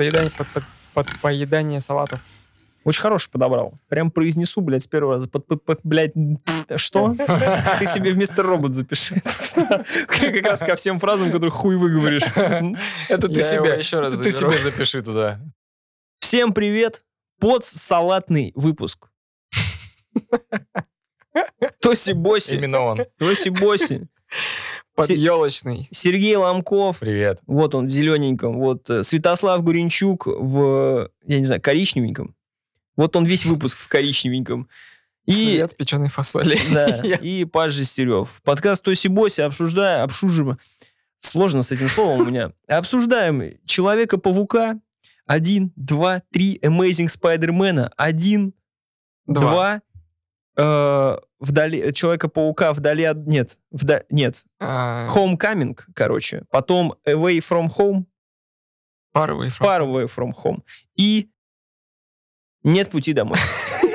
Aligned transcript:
подоедание, 0.00 0.30
под, 0.30 0.48
под, 0.48 0.64
под 0.94 1.20
поедание 1.20 1.80
салатов. 1.80 2.20
Очень 2.84 3.02
хороший 3.02 3.30
подобрал. 3.30 3.74
Прям 3.88 4.10
произнесу, 4.10 4.62
блядь, 4.62 4.82
с 4.82 4.86
первого 4.86 5.14
раза. 5.14 5.28
Под, 5.28 5.46
под, 5.46 5.62
под, 5.62 5.80
блядь, 5.84 6.14
что? 6.76 7.14
Ты 7.78 7.86
себе 7.86 8.10
вместо 8.12 8.42
робот 8.42 8.74
запиши. 8.74 9.20
Как 10.06 10.46
раз 10.46 10.60
ко 10.60 10.76
всем 10.76 10.98
фразам, 10.98 11.30
которые 11.30 11.50
хуй 11.50 11.76
выговоришь. 11.76 12.22
Это 13.08 13.28
ты 13.28 13.42
себя, 13.42 13.74
еще 13.74 14.00
раз 14.00 14.14
это 14.14 14.22
ты 14.22 14.30
себе 14.32 14.58
запиши 14.58 15.02
туда. 15.02 15.40
Всем 16.20 16.54
привет. 16.54 17.04
Подсалатный 17.38 18.52
выпуск. 18.54 19.08
Тоси-боси. 21.80 22.54
Именно 22.54 22.80
он. 22.80 23.06
Тоси-боси. 23.18 24.08
Под 24.94 25.06
Се- 25.06 25.14
елочный. 25.14 25.88
Сергей 25.90 26.36
Ломков. 26.36 26.98
Привет. 26.98 27.40
Вот 27.46 27.74
он 27.74 27.86
в 27.86 27.90
зелененьком. 27.90 28.58
Вот 28.58 28.88
э, 28.90 29.02
Святослав 29.02 29.62
Гуренчук 29.62 30.26
в, 30.26 31.10
я 31.24 31.38
не 31.38 31.44
знаю, 31.44 31.60
коричневеньком. 31.60 32.34
Вот 32.96 33.16
он 33.16 33.24
весь 33.24 33.46
выпуск 33.46 33.78
в 33.78 33.88
коричневеньком. 33.88 34.68
И, 35.26 35.32
Цвет 35.32 35.76
печеной 35.76 36.08
фасоли. 36.08 36.58
да, 36.72 37.00
и 37.02 37.44
Паш 37.44 37.72
Жестерев. 37.72 38.40
Подкаст 38.42 38.82
Тоси 38.82 39.08
Боси 39.08 39.42
обсуждаем, 39.42 40.04
обсужим, 40.04 40.58
сложно 41.20 41.62
с 41.62 41.70
этим 41.70 41.88
словом 41.88 42.20
у 42.20 42.24
меня, 42.24 42.52
обсуждаем 42.66 43.54
Человека-паука, 43.64 44.80
один, 45.26 45.72
два, 45.76 46.22
три, 46.32 46.58
Amazing 46.58 47.08
Спайдермена, 47.08 47.92
один, 47.96 48.54
два, 49.26 49.82
э, 50.60 51.16
вдали, 51.40 51.92
Человека-паука 51.92 52.72
вдали 52.72 53.04
от... 53.04 53.26
Нет, 53.26 53.58
вда- 53.74 54.04
нет, 54.10 54.44
А, 54.60 55.08
Homecoming, 55.14 55.78
короче. 55.94 56.44
Потом 56.50 56.94
Away 57.06 57.38
from 57.38 57.68
Home, 57.78 58.04
Far 59.14 59.28
away 59.30 59.48
from- 59.48 59.60
Far 59.60 59.80
Away 59.80 60.06
from 60.14 60.32
Home. 60.44 60.62
И 60.96 61.30
Нет 62.62 62.90
пути 62.90 63.12
домой. 63.12 63.38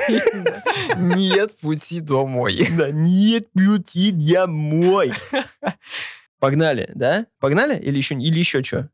Нет 0.96 1.58
пути 1.58 2.00
домой. 2.00 2.58
Да, 2.76 2.90
нет 2.90 3.50
пути 3.52 4.10
домой. 4.12 5.12
Погнали, 6.38 6.90
да? 6.94 7.26
Погнали? 7.40 7.78
Или 7.78 7.96
еще, 7.96 8.14
или 8.14 8.38
еще 8.38 8.62
что? 8.62 8.90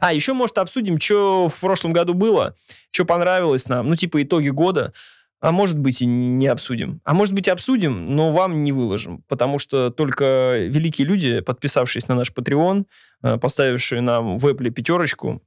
А, 0.00 0.12
еще, 0.12 0.34
может, 0.34 0.58
обсудим, 0.58 1.00
что 1.00 1.48
в 1.48 1.58
прошлом 1.60 1.92
году 1.92 2.14
было, 2.14 2.54
что 2.92 3.04
понравилось 3.04 3.68
нам, 3.68 3.88
ну, 3.88 3.96
типа, 3.96 4.22
итоги 4.22 4.48
года. 4.50 4.92
А 5.40 5.52
может 5.52 5.78
быть, 5.78 6.02
и 6.02 6.06
не 6.06 6.48
обсудим. 6.48 7.00
А 7.04 7.14
может 7.14 7.34
быть, 7.34 7.48
обсудим, 7.48 8.14
но 8.14 8.30
вам 8.30 8.62
не 8.62 8.72
выложим, 8.72 9.22
потому 9.26 9.58
что 9.58 9.90
только 9.90 10.58
великие 10.68 11.06
люди, 11.06 11.40
подписавшись 11.40 12.08
на 12.08 12.14
наш 12.14 12.30
Patreon, 12.30 12.84
э, 13.22 13.38
поставившие 13.38 14.02
нам 14.02 14.36
в 14.36 14.46
Apple 14.46 14.70
пятерочку, 14.70 15.42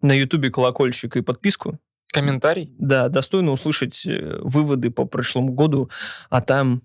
на 0.00 0.12
Ютубе 0.12 0.50
колокольчик 0.50 1.16
и 1.16 1.22
подписку, 1.22 1.80
Комментарий? 2.12 2.72
да, 2.78 3.08
достойно 3.08 3.50
услышать 3.50 4.06
э, 4.06 4.38
выводы 4.42 4.90
по 4.90 5.06
прошлому 5.06 5.52
году, 5.52 5.90
а 6.30 6.40
там, 6.40 6.82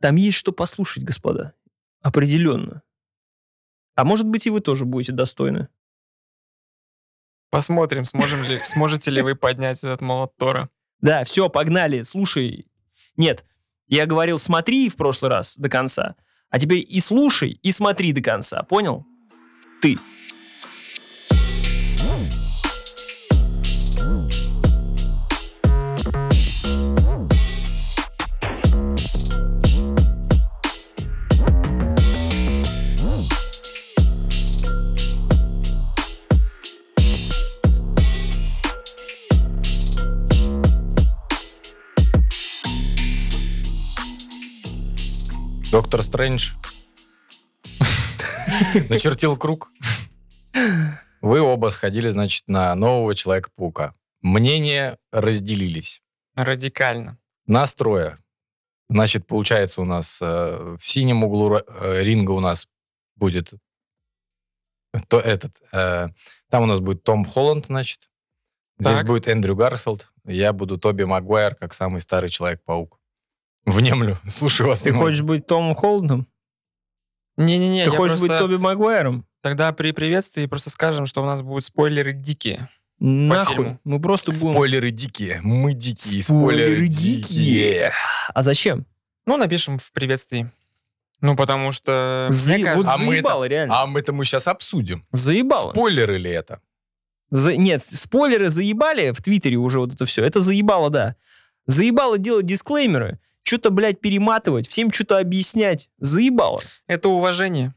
там 0.00 0.14
есть 0.14 0.38
что 0.38 0.52
послушать, 0.52 1.02
господа. 1.02 1.54
Определенно. 2.02 2.82
А 3.96 4.04
может 4.04 4.26
быть, 4.26 4.46
и 4.46 4.50
вы 4.50 4.60
тоже 4.60 4.84
будете 4.84 5.12
достойны. 5.12 5.68
Посмотрим, 7.50 8.04
сможем 8.04 8.44
ли, 8.44 8.60
сможете 8.62 9.10
ли 9.10 9.22
вы 9.22 9.34
поднять 9.34 9.82
этот 9.82 10.00
молот 10.00 10.36
Тора. 10.36 10.70
Да, 11.00 11.24
все, 11.24 11.48
погнали, 11.48 12.02
слушай. 12.02 12.66
Нет, 13.16 13.44
я 13.88 14.06
говорил, 14.06 14.38
смотри 14.38 14.88
в 14.88 14.96
прошлый 14.96 15.30
раз 15.30 15.56
до 15.56 15.68
конца, 15.68 16.16
а 16.50 16.58
теперь 16.58 16.84
и 16.86 17.00
слушай, 17.00 17.58
и 17.62 17.72
смотри 17.72 18.12
до 18.12 18.22
конца, 18.22 18.62
понял? 18.62 19.06
Ты. 19.80 19.98
Стрэндж 46.20 46.52
начертил 48.90 49.38
круг. 49.38 49.72
Вы 51.22 51.40
оба 51.40 51.70
сходили, 51.70 52.10
значит, 52.10 52.46
на 52.46 52.74
нового 52.74 53.14
Человека-паука. 53.14 53.94
Мнения 54.20 54.98
разделились. 55.12 56.02
Радикально. 56.36 57.18
Настроя. 57.46 58.18
Значит, 58.90 59.26
получается 59.26 59.80
у 59.80 59.86
нас 59.86 60.20
э, 60.20 60.76
в 60.78 60.86
синем 60.86 61.24
углу 61.24 61.56
э, 61.56 62.02
ринга 62.02 62.32
у 62.32 62.40
нас 62.40 62.68
будет 63.16 63.54
то 65.08 65.20
этот. 65.20 65.56
э, 65.72 66.08
там 66.50 66.64
у 66.64 66.66
нас 66.66 66.80
будет 66.80 67.02
Том 67.02 67.24
Холланд, 67.24 67.64
значит. 67.66 68.10
Здесь 68.78 68.98
Так. 68.98 69.06
будет 69.06 69.26
Эндрю 69.26 69.56
Гарфилд. 69.56 70.12
Я 70.26 70.52
буду 70.52 70.76
Тоби 70.76 71.04
Магуайр, 71.04 71.54
как 71.54 71.72
самый 71.72 72.02
старый 72.02 72.28
Человек-паук. 72.28 72.99
Внемлю. 73.70 74.18
Слушаю 74.28 74.68
вас. 74.68 74.82
Ты 74.82 74.92
хочешь 74.92 75.22
быть 75.22 75.46
Томом 75.46 75.74
Холдом? 75.74 76.26
Не-не-не, 77.36 77.84
Ты 77.84 77.90
я 77.90 77.96
хочешь 77.96 78.18
просто- 78.18 78.26
быть 78.28 78.38
Тоби 78.38 78.56
Магуайром? 78.56 79.26
Тогда 79.40 79.72
при 79.72 79.92
приветствии 79.92 80.44
просто 80.46 80.68
скажем, 80.70 81.06
что 81.06 81.22
у 81.22 81.26
нас 81.26 81.40
будут 81.42 81.64
спойлеры 81.64 82.12
дикие. 82.12 82.68
Нахуй. 82.98 83.78
Мы 83.84 83.98
просто 84.00 84.30
будем... 84.32 84.52
Спойлеры 84.52 84.90
дикие. 84.90 85.40
Мы 85.42 85.72
дикие. 85.72 86.22
Спойлеры 86.22 86.70
Спойлеры 86.70 86.88
дикие. 86.88 87.92
А 88.34 88.42
зачем? 88.42 88.84
Ну, 89.24 89.38
напишем 89.38 89.78
в 89.78 89.90
приветствии. 89.92 90.50
Ну, 91.22 91.34
потому 91.36 91.72
что... 91.72 92.26
За- 92.30 92.54
мне 92.54 92.74
Вот 92.74 92.84
кажется, 92.84 92.94
А 92.94 93.06
мы 93.06 93.12
заебало, 93.14 93.44
реально. 93.44 93.80
А 93.80 93.86
мы 93.86 94.00
это 94.00 94.12
мы 94.12 94.24
сейчас 94.26 94.46
обсудим. 94.48 95.06
Заебало. 95.12 95.70
Спойлеры 95.70 96.18
ли 96.18 96.30
это? 96.30 96.60
За- 97.30 97.56
Нет, 97.56 97.82
спойлеры 97.82 98.50
заебали 98.50 99.12
в 99.12 99.22
Твиттере 99.22 99.56
уже 99.56 99.78
вот 99.80 99.94
это 99.94 100.04
все. 100.04 100.22
Это 100.24 100.40
заебало, 100.40 100.90
да. 100.90 101.16
Заебало 101.66 102.18
делать 102.18 102.44
дисклеймеры, 102.46 103.18
что-то, 103.42 103.70
блядь, 103.70 104.00
перематывать, 104.00 104.68
всем 104.68 104.92
что-то 104.92 105.18
объяснять. 105.18 105.88
Заебало. 105.98 106.60
это 106.86 107.08
уважение. 107.08 107.74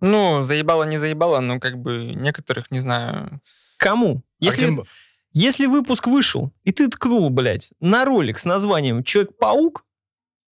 Ну, 0.00 0.42
заебало, 0.42 0.84
не 0.84 0.98
заебало, 0.98 1.40
но 1.40 1.60
как 1.60 1.78
бы 1.78 2.12
некоторых, 2.14 2.70
не 2.70 2.80
знаю... 2.80 3.40
Кому? 3.78 4.22
Если, 4.38 4.66
Артем, 4.66 4.84
если 5.32 5.66
выпуск 5.66 6.06
вышел, 6.06 6.52
и 6.62 6.72
ты 6.72 6.88
ткнул, 6.88 7.30
блядь, 7.30 7.72
на 7.80 8.04
ролик 8.04 8.38
с 8.38 8.44
названием 8.44 9.02
«Человек-паук», 9.02 9.84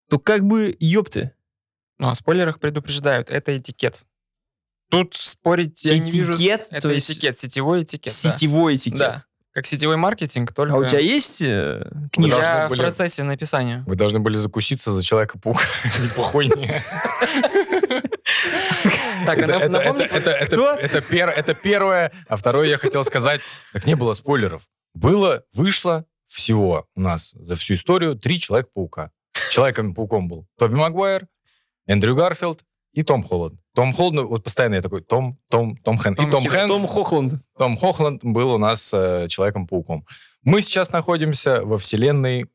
то 0.09 0.19
как 0.19 0.43
бы, 0.43 0.75
ёпты, 0.79 1.31
Ну, 1.99 2.09
о 2.09 2.15
спойлерах 2.15 2.59
предупреждают. 2.59 3.29
Это 3.29 3.57
этикет. 3.57 4.03
Тут 4.89 5.15
спорить 5.15 5.83
я 5.85 5.97
не 5.97 6.11
вижу... 6.11 6.33
Этикет? 6.33 6.67
Это 6.69 6.81
То 6.81 6.91
есть 6.91 7.09
этикет, 7.09 7.37
сетевой 7.37 7.83
этикет. 7.83 8.13
да. 8.23 8.35
сетевой 8.35 8.75
этикет. 8.75 8.99
Да. 8.99 9.25
Как 9.53 9.67
сетевой 9.67 9.97
маркетинг, 9.97 10.51
только... 10.51 10.73
А 10.73 10.77
у 10.77 10.85
тебя 10.85 10.99
есть 10.99 11.39
э, 11.43 11.87
книжка? 12.11 12.39
Я 12.41 12.67
в 12.67 12.71
были- 12.71 12.81
процессе 12.81 13.21
написания. 13.21 13.83
Вы 13.85 13.95
должны 13.95 14.19
были 14.19 14.35
закуситься 14.35 14.91
за 14.91 15.03
Человека-паука. 15.03 15.61
Не 16.01 16.07
похуйне. 16.09 16.83
Так, 19.25 19.37
это 21.37 21.53
первое. 21.53 22.11
А 22.27 22.35
второе 22.35 22.67
я 22.67 22.77
хотел 22.79 23.03
сказать, 23.03 23.41
так 23.73 23.85
не 23.85 23.95
было 23.95 24.13
спойлеров. 24.13 24.63
Было, 24.95 25.43
вышло 25.53 26.05
всего 26.27 26.87
у 26.95 27.01
нас 27.01 27.31
за 27.33 27.55
всю 27.55 27.75
историю 27.75 28.15
три 28.15 28.39
Человека-паука. 28.39 29.11
Человеком-пауком 29.51 30.27
был 30.27 30.47
Тоби 30.57 30.73
Магуайр, 30.73 31.27
Эндрю 31.85 32.15
Гарфилд 32.15 32.63
и 32.93 33.03
Том 33.03 33.23
Холланд. 33.23 33.59
Том 33.75 33.93
Холланд, 33.93 34.29
вот 34.29 34.43
постоянно 34.43 34.75
я 34.75 34.81
такой, 34.81 35.01
Том, 35.01 35.37
Том, 35.49 35.77
Том 35.77 35.97
Хэнкс. 35.97 36.23
И 36.23 36.29
Том. 36.29 36.45
Хэнкс. 36.45 36.67
Том 36.67 36.87
Хохланд. 36.87 37.33
Том 37.57 37.77
Хохланд 37.77 38.23
был 38.23 38.51
у 38.53 38.57
нас 38.57 38.93
э, 38.93 39.27
Человеком-пауком. 39.29 40.05
Мы 40.43 40.61
сейчас 40.61 40.91
находимся 40.91 41.61
во 41.65 41.77
вселенной, 41.77 42.41
э, 42.41 42.45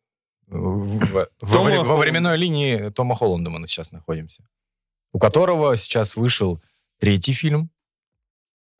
в- 0.46 0.98
в- 1.06 1.28
во, 1.40 1.62
вре- 1.62 1.82
во 1.82 1.96
временной 1.96 2.36
линии 2.36 2.90
Тома 2.90 3.14
Холланда 3.14 3.50
мы 3.50 3.66
сейчас 3.66 3.92
находимся. 3.92 4.44
У 5.12 5.18
которого 5.18 5.76
сейчас 5.76 6.16
вышел 6.16 6.60
третий 7.00 7.32
фильм, 7.32 7.70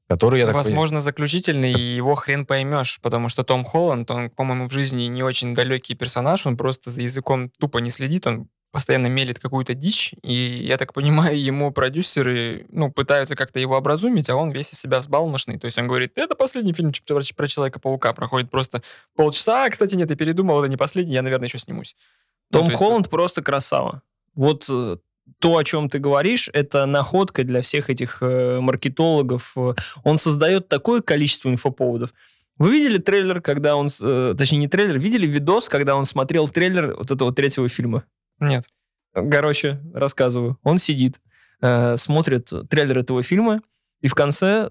который, 0.09 0.41
я 0.41 0.47
так 0.47 0.55
понимаю, 0.55 0.67
Возможно, 0.71 1.01
заключительный, 1.01 1.73
и 1.73 1.97
его 1.97 2.15
хрен 2.15 2.47
поймешь, 2.47 3.01
потому 3.03 3.29
что 3.29 3.45
Том 3.45 3.65
Холланд, 3.65 4.11
он, 4.11 4.31
по-моему, 4.31 4.69
в 4.69 4.73
жизни 4.73 5.03
не 5.05 5.23
очень 5.23 5.55
далекий 5.55 5.95
персонаж, 5.95 6.47
он 6.47 6.57
просто 6.57 6.91
за 6.91 7.03
языком 7.03 7.51
тупо 7.59 7.79
не 7.79 7.91
следит, 7.91 8.27
он 8.27 8.49
постоянно 8.71 9.07
мелит 9.07 9.39
какую-то 9.39 9.75
дичь, 9.75 10.15
и, 10.23 10.35
я 10.35 10.77
так 10.77 10.93
понимаю, 10.93 11.41
ему 11.41 11.71
продюсеры, 11.71 12.67
ну, 12.71 12.91
пытаются 12.91 13.37
как-то 13.37 13.61
его 13.61 13.77
образумить, 13.77 14.29
а 14.31 14.37
он 14.37 14.51
весь 14.51 14.73
из 14.73 14.79
себя 14.79 15.01
взбалмошный, 15.01 15.59
то 15.59 15.67
есть 15.67 15.79
он 15.79 15.87
говорит, 15.87 16.13
это 16.17 16.35
последний 16.35 16.73
фильм 16.73 16.93
про, 17.07 17.21
про 17.37 17.49
Человека-паука, 17.49 18.13
проходит 18.13 18.51
просто 18.51 18.83
полчаса, 19.17 19.65
а, 19.65 19.71
кстати, 19.71 19.95
нет, 19.95 20.11
я 20.11 20.17
передумал, 20.17 20.61
это 20.61 20.69
не 20.69 20.77
последний, 20.77 21.15
я, 21.15 21.23
наверное, 21.23 21.49
еще 21.49 21.59
снимусь. 21.59 21.97
Том 22.51 22.67
то 22.67 22.71
есть 22.71 22.83
Холланд 22.83 23.11
просто 23.11 23.43
красава. 23.43 24.03
Вот 24.35 24.67
э, 24.71 24.97
то, 25.39 25.57
о 25.57 25.65
чем 25.65 25.91
ты 25.91 25.99
говоришь, 25.99 26.49
это 26.53 26.87
находка 26.87 27.45
для 27.45 27.61
всех 27.61 27.91
этих 27.91 28.19
э, 28.23 28.61
маркетологов. 28.61 29.55
Он 30.05 30.19
создает 30.19 30.69
такое 30.69 31.03
количество 31.03 31.51
инфоповодов. 31.51 32.15
Вы 32.57 32.73
видели 32.73 32.99
трейлер, 32.99 33.41
когда 33.41 33.77
он... 33.77 33.89
э, 34.01 34.35
точнее, 34.37 34.59
не 34.59 34.69
трейлер, 34.69 34.99
видели 34.99 35.27
видос, 35.27 35.69
когда 35.69 35.95
он 35.95 36.05
смотрел 36.05 36.49
трейлер 36.49 36.95
вот 36.97 37.11
этого 37.11 37.33
третьего 37.33 37.69
фильма? 37.69 38.05
Нет. 38.41 38.69
Короче, 39.13 39.81
рассказываю. 39.95 40.59
Он 40.63 40.79
сидит, 40.79 41.21
э, 41.61 41.97
смотрит 41.97 42.53
трейлер 42.69 42.99
этого 42.99 43.23
фильма, 43.23 43.61
и 44.01 44.09
в 44.09 44.15
конце 44.15 44.71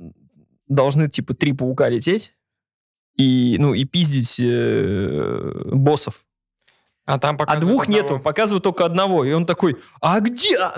должны, 0.67 1.09
типа, 1.09 1.33
три 1.33 1.53
паука 1.53 1.89
лететь 1.89 2.33
и, 3.15 3.57
ну, 3.59 3.73
и 3.73 3.83
пиздить 3.83 4.39
э, 4.39 5.61
боссов. 5.73 6.23
А 7.05 7.17
там 7.19 7.37
А 7.39 7.57
двух 7.57 7.83
одного. 7.83 8.01
нету, 8.01 8.19
показывают 8.19 8.63
только 8.65 8.85
одного. 8.85 9.23
И 9.23 9.31
он 9.31 9.45
такой, 9.45 9.77
а 10.01 10.19
где? 10.19 10.57
А, 10.57 10.73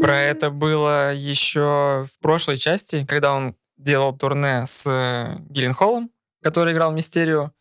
Про 0.00 0.20
это 0.20 0.50
было 0.50 1.14
еще 1.14 2.06
в 2.06 2.18
прошлой 2.20 2.58
части, 2.58 3.06
когда 3.06 3.32
он 3.34 3.56
делал 3.78 4.16
турне 4.16 4.66
с 4.66 4.86
э, 4.86 5.38
Гилленхолом, 5.48 6.10
который 6.42 6.74
играл 6.74 6.92
Мистерио, 6.92 7.52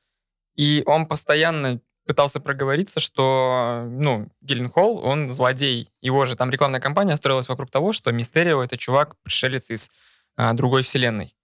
и 0.56 0.84
он 0.86 1.06
постоянно 1.06 1.80
пытался 2.06 2.40
проговориться, 2.40 3.00
что, 3.00 3.86
ну, 3.88 4.30
Гилленхол, 4.42 5.00
он 5.04 5.32
злодей. 5.32 5.90
Его 6.02 6.26
же 6.26 6.36
там 6.36 6.50
рекламная 6.50 6.80
кампания 6.80 7.16
строилась 7.16 7.50
вокруг 7.50 7.72
того, 7.72 7.92
что 7.92 8.12
Мистерио— 8.12 8.64
это 8.64 8.78
чувак, 8.78 9.16
пришелец 9.24 9.72
из 9.72 9.92
а, 10.38 10.54
другой 10.54 10.84
вселенной. 10.84 11.36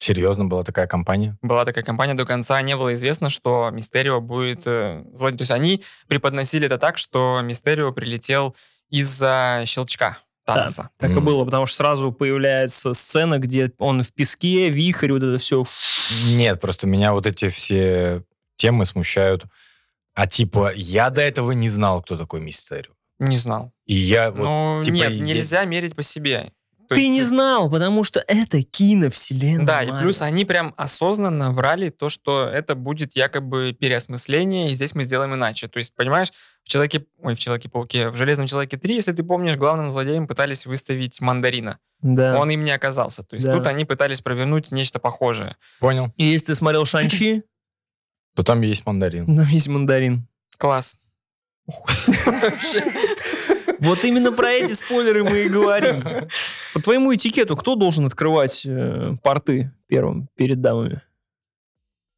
Серьезно, 0.00 0.44
была 0.44 0.62
такая 0.62 0.86
компания? 0.86 1.36
Была 1.42 1.64
такая 1.64 1.84
компания, 1.84 2.14
до 2.14 2.24
конца 2.24 2.60
не 2.62 2.76
было 2.76 2.94
известно, 2.94 3.30
что 3.30 3.70
Мистерио 3.72 4.20
будет 4.20 4.64
э, 4.66 5.04
злодей. 5.12 5.38
То 5.38 5.42
есть 5.42 5.50
они 5.50 5.82
преподносили 6.06 6.66
это 6.66 6.78
так, 6.78 6.98
что 6.98 7.40
Мистерио 7.42 7.92
прилетел 7.92 8.54
из-за 8.90 9.64
щелчка 9.66 10.18
Таноса. 10.44 10.90
Так 10.98 11.10
и 11.10 11.14
М. 11.14 11.24
было, 11.24 11.44
потому 11.44 11.66
что 11.66 11.76
сразу 11.78 12.12
появляется 12.12 12.94
сцена, 12.94 13.38
где 13.38 13.72
он 13.78 14.02
в 14.04 14.12
песке, 14.12 14.70
вихрь, 14.70 15.12
вот 15.12 15.22
это 15.22 15.36
все. 15.38 15.66
Нет, 16.24 16.60
просто 16.60 16.86
меня 16.86 17.12
вот 17.12 17.26
эти 17.26 17.48
все 17.48 18.22
темы 18.56 18.86
смущают. 18.86 19.44
А 20.18 20.26
типа, 20.26 20.72
я 20.74 21.10
до 21.10 21.20
этого 21.20 21.52
не 21.52 21.68
знал, 21.68 22.02
кто 22.02 22.18
такой 22.18 22.40
Мистерио. 22.40 22.90
Не 23.20 23.36
знал. 23.36 23.70
И 23.86 23.94
я 23.94 24.32
вот... 24.32 24.38
ну, 24.40 24.82
типа, 24.84 24.94
нет, 24.96 25.10
есть- 25.12 25.22
нельзя 25.24 25.64
мерить 25.64 25.94
по 25.94 26.02
себе. 26.02 26.50
То 26.88 26.96
Ты 26.96 27.02
есть, 27.02 27.10
не 27.12 27.22
знал, 27.22 27.70
потому 27.70 28.02
что 28.02 28.24
это 28.26 28.60
киновселенная. 28.62 29.64
Да, 29.64 29.82
и 29.84 29.86
Марвел. 29.86 30.02
плюс 30.02 30.20
они 30.22 30.44
прям 30.44 30.74
осознанно 30.76 31.52
врали 31.52 31.90
то, 31.90 32.08
что 32.08 32.48
это 32.48 32.74
будет 32.74 33.14
якобы 33.14 33.76
переосмысление, 33.78 34.72
и 34.72 34.74
здесь 34.74 34.96
мы 34.96 35.04
сделаем 35.04 35.34
иначе. 35.34 35.68
То 35.68 35.78
есть, 35.78 35.94
понимаешь, 35.94 36.32
в 36.64 36.68
Человеке... 36.68 37.04
Ой, 37.22 37.34
в 37.34 37.38
Человеке-пауке, 37.38 38.08
в 38.08 38.16
Железном 38.16 38.48
Человеке 38.48 38.76
3, 38.76 38.94
если 38.96 39.12
ты 39.12 39.22
помнишь, 39.22 39.54
главным 39.56 39.86
злодеем 39.86 40.26
пытались 40.26 40.66
выставить 40.66 41.20
Мандарина. 41.20 41.78
Да. 42.00 42.40
Он 42.40 42.50
им 42.50 42.64
не 42.64 42.72
оказался. 42.72 43.22
То 43.22 43.36
есть 43.36 43.46
Да. 43.46 43.56
тут 43.56 43.68
они 43.68 43.84
пытались 43.84 44.20
провернуть 44.20 44.72
нечто 44.72 44.98
похожее. 44.98 45.56
Понял. 45.78 46.12
И 46.16 46.24
если 46.24 46.46
ты 46.46 46.54
смотрел 46.56 46.84
Шанчи, 46.86 47.44
То 48.38 48.44
там 48.44 48.60
есть 48.60 48.86
мандарин. 48.86 49.26
там 49.26 49.46
есть 49.48 49.66
мандарин. 49.66 50.28
Класс. 50.58 50.96
Вот 53.80 54.04
именно 54.04 54.32
про 54.32 54.50
эти 54.50 54.72
спойлеры 54.72 55.22
мы 55.24 55.44
и 55.44 55.48
говорим. 55.48 56.02
По 56.74 56.80
твоему 56.80 57.14
этикету, 57.14 57.56
кто 57.56 57.74
должен 57.76 58.06
открывать 58.06 58.64
э, 58.66 59.14
порты 59.22 59.72
первым 59.86 60.28
перед 60.36 60.60
дамами? 60.60 61.02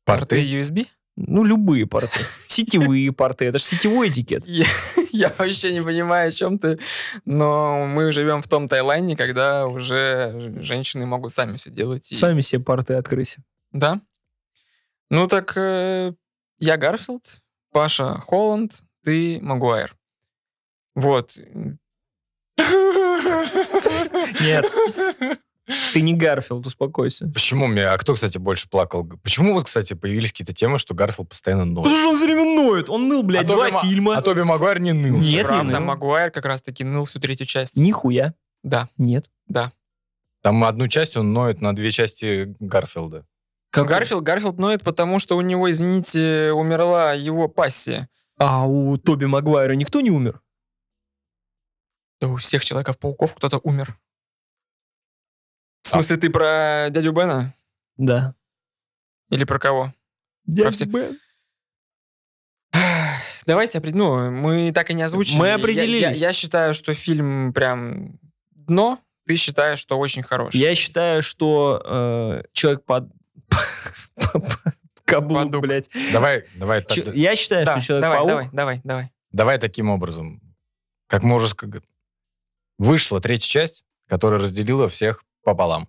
Порты 0.07 0.21
Порты? 0.37 0.45
USB? 0.61 0.87
Ну, 1.17 1.45
любые 1.45 1.87
порты. 1.87 2.21
Сетевые 2.47 3.13
порты. 3.13 3.45
Это 3.47 3.59
же 3.59 3.65
сетевой 3.65 4.09
этикет. 4.09 4.47
Я, 4.47 4.65
я 5.13 5.35
вообще 5.37 5.73
не 5.75 5.83
понимаю, 5.83 6.29
о 6.29 6.33
чем 6.33 6.59
ты, 6.59 6.79
но 7.27 7.85
мы 7.87 8.11
живем 8.13 8.41
в 8.41 8.49
том 8.49 8.67
Таиланде, 8.69 9.15
когда 9.17 9.67
уже 9.67 10.55
женщины 10.63 11.05
могут 11.05 11.33
сами 11.33 11.57
все 11.57 11.71
делать. 11.71 12.11
и- 12.11 12.15
Сами 12.15 12.41
себе 12.41 12.63
порты 12.63 12.95
открыть. 12.95 13.37
Да. 13.73 14.01
Ну 15.11 15.27
так 15.27 15.57
э, 15.57 16.12
я 16.59 16.77
Гарфилд, 16.77 17.41
Паша 17.73 18.15
Холланд, 18.21 18.83
ты 19.05 19.39
Магуайр. 19.43 19.97
Вот. 20.95 21.37
Нет, 24.41 24.67
ты 25.93 26.01
не 26.01 26.15
Гарфилд, 26.15 26.67
успокойся. 26.67 27.29
Почему 27.29 27.67
мне... 27.67 27.87
А 27.87 27.97
кто, 27.99 28.15
кстати, 28.15 28.39
больше 28.39 28.69
плакал? 28.69 29.09
Почему 29.23 29.55
вот, 29.55 29.67
кстати, 29.67 29.95
появились 29.95 30.33
какие-то 30.33 30.53
темы, 30.53 30.79
что 30.79 30.95
Гарфилд 30.95 31.29
постоянно 31.29 31.65
ноет? 31.65 31.85
Потому 31.85 31.99
что 31.99 32.09
он 32.11 32.17
все 32.17 32.25
время 32.27 32.45
ноет. 32.45 32.89
Он 32.91 33.09
ныл, 33.09 33.23
блядь, 33.23 33.45
а 33.45 33.47
два 33.47 33.65
Тоби 33.67 33.73
Ма- 33.73 33.83
фильма. 33.85 34.17
А 34.17 34.23
Тоби 34.23 34.43
Магуайр 34.43 34.81
не 34.81 34.93
ныл. 34.93 35.19
Нет, 35.19 35.47
Правда, 35.47 35.65
не 35.65 35.71
ныл. 35.73 35.81
Магуайр 35.81 36.31
как 36.31 36.45
раз-таки 36.45 36.85
ныл 36.85 37.05
всю 37.05 37.21
третью 37.21 37.47
часть. 37.47 37.77
Нихуя. 37.77 38.35
Да, 38.62 38.89
Нет. 38.99 39.31
да. 39.47 39.73
Там 40.43 40.65
одну 40.65 40.89
часть 40.89 41.17
он 41.17 41.33
ноет 41.33 41.61
на 41.61 41.75
две 41.75 41.91
части 41.91 42.55
Гарфилда. 42.61 43.27
Гарфилд, 43.73 44.23
Гарфилд 44.25 44.59
ноет, 44.59 44.83
потому 44.83 45.19
что 45.19 45.37
у 45.37 45.41
него, 45.41 45.71
извините, 45.71 46.53
умерла 46.53 47.13
его 47.15 47.49
пассия. 47.49 48.09
А 48.37 48.67
у 48.67 48.97
Тоби 48.99 49.27
Магуайра 49.27 49.75
никто 49.75 50.01
не 50.01 50.11
умер? 50.11 50.41
Да 52.21 52.29
у 52.29 52.37
всех 52.37 52.65
Человеков-пауков 52.65 53.35
кто-то 53.35 53.59
умер. 53.63 53.99
В 55.83 55.89
смысле, 55.89 56.17
ты 56.17 56.31
про 56.31 56.89
дядю 56.91 57.13
Бена? 57.13 57.55
Да. 57.97 58.35
Или 59.31 59.45
про 59.45 59.59
кого? 59.59 59.95
Дядя 60.45 60.71
всех- 60.71 60.89
Бен. 60.89 61.19
Давайте, 63.47 63.79
опред- 63.79 63.95
ну, 63.95 64.31
мы 64.31 64.73
так 64.73 64.91
и 64.91 64.95
не 64.95 65.03
озвучили. 65.03 65.39
Мы 65.39 65.47
Я- 65.49 65.55
определились. 65.57 66.19
Я, 66.21 66.29
я 66.29 66.33
считаю, 66.33 66.75
что 66.75 66.95
фильм 66.95 67.53
прям 67.53 68.19
дно. 68.51 68.99
Ты 69.27 69.37
считаешь, 69.37 69.79
что 69.79 69.99
очень 69.99 70.23
хороший. 70.23 70.57
Я 70.59 70.75
считаю, 70.75 71.23
что 71.23 71.83
э, 71.85 72.43
человек 72.53 72.85
под... 72.85 73.09
Каблук, 75.05 75.44
Подук. 75.44 75.62
блядь. 75.62 75.91
Давай, 76.12 76.44
давай, 76.55 76.85
Ч- 76.85 77.02
так- 77.02 77.14
Я 77.14 77.35
считаю, 77.37 77.67
Да, 77.67 77.81
что 77.81 78.00
давай, 78.00 78.19
Человек-паук... 78.19 78.29
давай, 78.29 78.50
давай, 78.52 78.81
давай. 78.85 79.12
давай 79.32 79.58
таким 79.58 79.91
образом. 79.91 80.41
Как 81.09 81.23
мы 81.25 81.35
уже 81.35 81.49
сказали, 81.49 81.83
вышла 82.78 83.21
третья 83.21 83.49
часть, 83.49 83.85
которая 84.09 84.40
разделила 84.40 84.88
всех 84.88 85.25
пополам. 85.42 85.88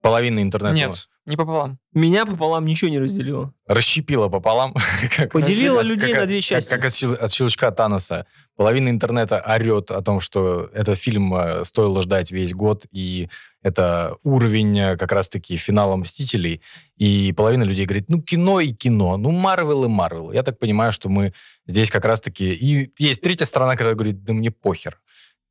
Половина 0.00 0.40
интернета 0.40 0.76
Нет, 0.76 1.08
не 1.26 1.36
пополам. 1.36 1.78
Меня 1.92 2.24
пополам 2.24 2.64
ничего 2.64 2.90
не 2.90 2.98
разделило. 2.98 3.52
расщепила 3.66 4.28
пополам. 4.28 4.74
как- 5.16 5.32
Поделила 5.32 5.78
как- 5.78 5.86
людей 5.86 6.10
как- 6.12 6.20
на 6.20 6.26
две 6.26 6.36
как- 6.38 6.44
части. 6.44 6.70
Как 6.70 6.84
от 6.84 6.92
щел- 6.92 7.14
от 7.14 7.32
щелчка 7.32 7.70
Таноса. 7.72 8.26
Половина 8.56 8.88
интернета 8.88 9.42
орет 9.46 9.90
о 9.90 10.00
том, 10.02 10.20
что 10.20 10.70
этот 10.72 10.98
фильм 10.98 11.34
э, 11.34 11.64
стоило 11.64 12.00
ждать 12.02 12.30
весь 12.30 12.54
год, 12.54 12.86
и 12.92 13.28
это 13.62 14.16
уровень 14.22 14.78
э, 14.78 14.96
как 14.96 15.12
раз-таки 15.12 15.56
финала 15.56 15.96
«Мстителей». 15.96 16.60
И 16.96 17.32
половина 17.36 17.64
людей 17.64 17.84
говорит, 17.86 18.08
ну, 18.08 18.20
кино 18.20 18.60
и 18.60 18.68
кино, 18.68 19.16
ну, 19.16 19.30
Марвел 19.30 19.84
и 19.84 19.88
Марвел. 19.88 20.32
Я 20.32 20.42
так 20.42 20.58
понимаю, 20.58 20.92
что 20.92 21.08
мы 21.08 21.32
здесь 21.66 21.90
как 21.90 22.04
раз-таки... 22.04 22.52
И 22.52 22.90
есть 22.98 23.20
третья 23.20 23.44
сторона, 23.44 23.72
которая 23.72 23.94
говорит, 23.94 24.22
да 24.24 24.32
мне 24.32 24.50
похер. 24.50 25.00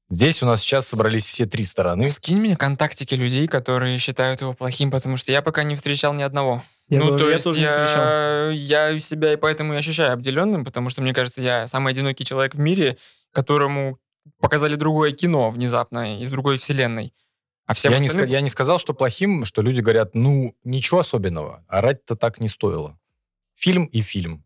Здесь 0.09 0.43
у 0.43 0.45
нас 0.45 0.61
сейчас 0.61 0.87
собрались 0.87 1.25
все 1.25 1.45
три 1.45 1.65
стороны. 1.65 2.07
Скинь 2.09 2.39
мне 2.39 2.55
контактики 2.55 3.15
людей, 3.15 3.47
которые 3.47 3.97
считают 3.97 4.41
его 4.41 4.53
плохим, 4.53 4.91
потому 4.91 5.17
что 5.17 5.31
я 5.31 5.41
пока 5.41 5.63
не 5.63 5.75
встречал 5.75 6.13
ни 6.13 6.21
одного. 6.21 6.63
Я, 6.89 6.99
ну, 6.99 7.07
говорю, 7.07 7.19
то 7.23 7.27
я 7.29 7.33
есть 7.35 7.45
не 7.47 7.61
я, 7.61 8.49
я 8.51 8.99
себя 8.99 9.33
и 9.33 9.35
поэтому 9.35 9.73
и 9.73 9.77
ощущаю 9.77 10.13
обделенным, 10.13 10.63
потому 10.63 10.89
что, 10.89 11.01
мне 11.01 11.13
кажется, 11.13 11.41
я 11.41 11.65
самый 11.65 11.91
одинокий 11.93 12.23
человек 12.23 12.53
в 12.53 12.59
мире, 12.59 12.97
которому 13.31 13.97
показали 14.39 14.75
другое 14.75 15.11
кино 15.11 15.49
внезапно 15.49 16.21
из 16.21 16.29
другой 16.29 16.57
вселенной. 16.57 17.11
А 17.65 17.73
всем 17.73 17.91
Я 17.91 17.97
не, 17.97 18.07
остальным- 18.07 18.27
ска- 18.29 18.31
я 18.31 18.41
не 18.41 18.49
сказал, 18.49 18.77
что 18.77 18.93
плохим, 18.93 19.43
что 19.45 19.63
люди 19.63 19.81
говорят, 19.81 20.13
ну, 20.13 20.55
ничего 20.63 20.99
особенного. 20.99 21.65
Орать-то 21.67 22.15
так 22.15 22.39
не 22.39 22.47
стоило. 22.47 22.99
Фильм 23.55 23.85
и 23.85 24.01
фильм. 24.01 24.44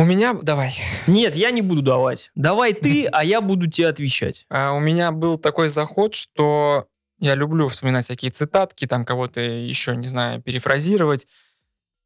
У 0.00 0.04
меня... 0.04 0.32
Давай. 0.32 0.74
Нет, 1.06 1.36
я 1.36 1.50
не 1.50 1.60
буду 1.60 1.82
давать. 1.82 2.30
Давай 2.34 2.72
ты, 2.72 3.04
а 3.12 3.22
я 3.22 3.42
буду 3.42 3.70
тебе 3.70 3.88
отвечать. 3.88 4.46
А, 4.48 4.72
у 4.72 4.80
меня 4.80 5.12
был 5.12 5.36
такой 5.36 5.68
заход, 5.68 6.14
что 6.14 6.86
я 7.18 7.34
люблю 7.34 7.68
вспоминать 7.68 8.06
всякие 8.06 8.30
цитатки, 8.30 8.86
там 8.86 9.04
кого-то 9.04 9.42
еще, 9.42 9.94
не 9.94 10.06
знаю, 10.06 10.40
перефразировать. 10.40 11.26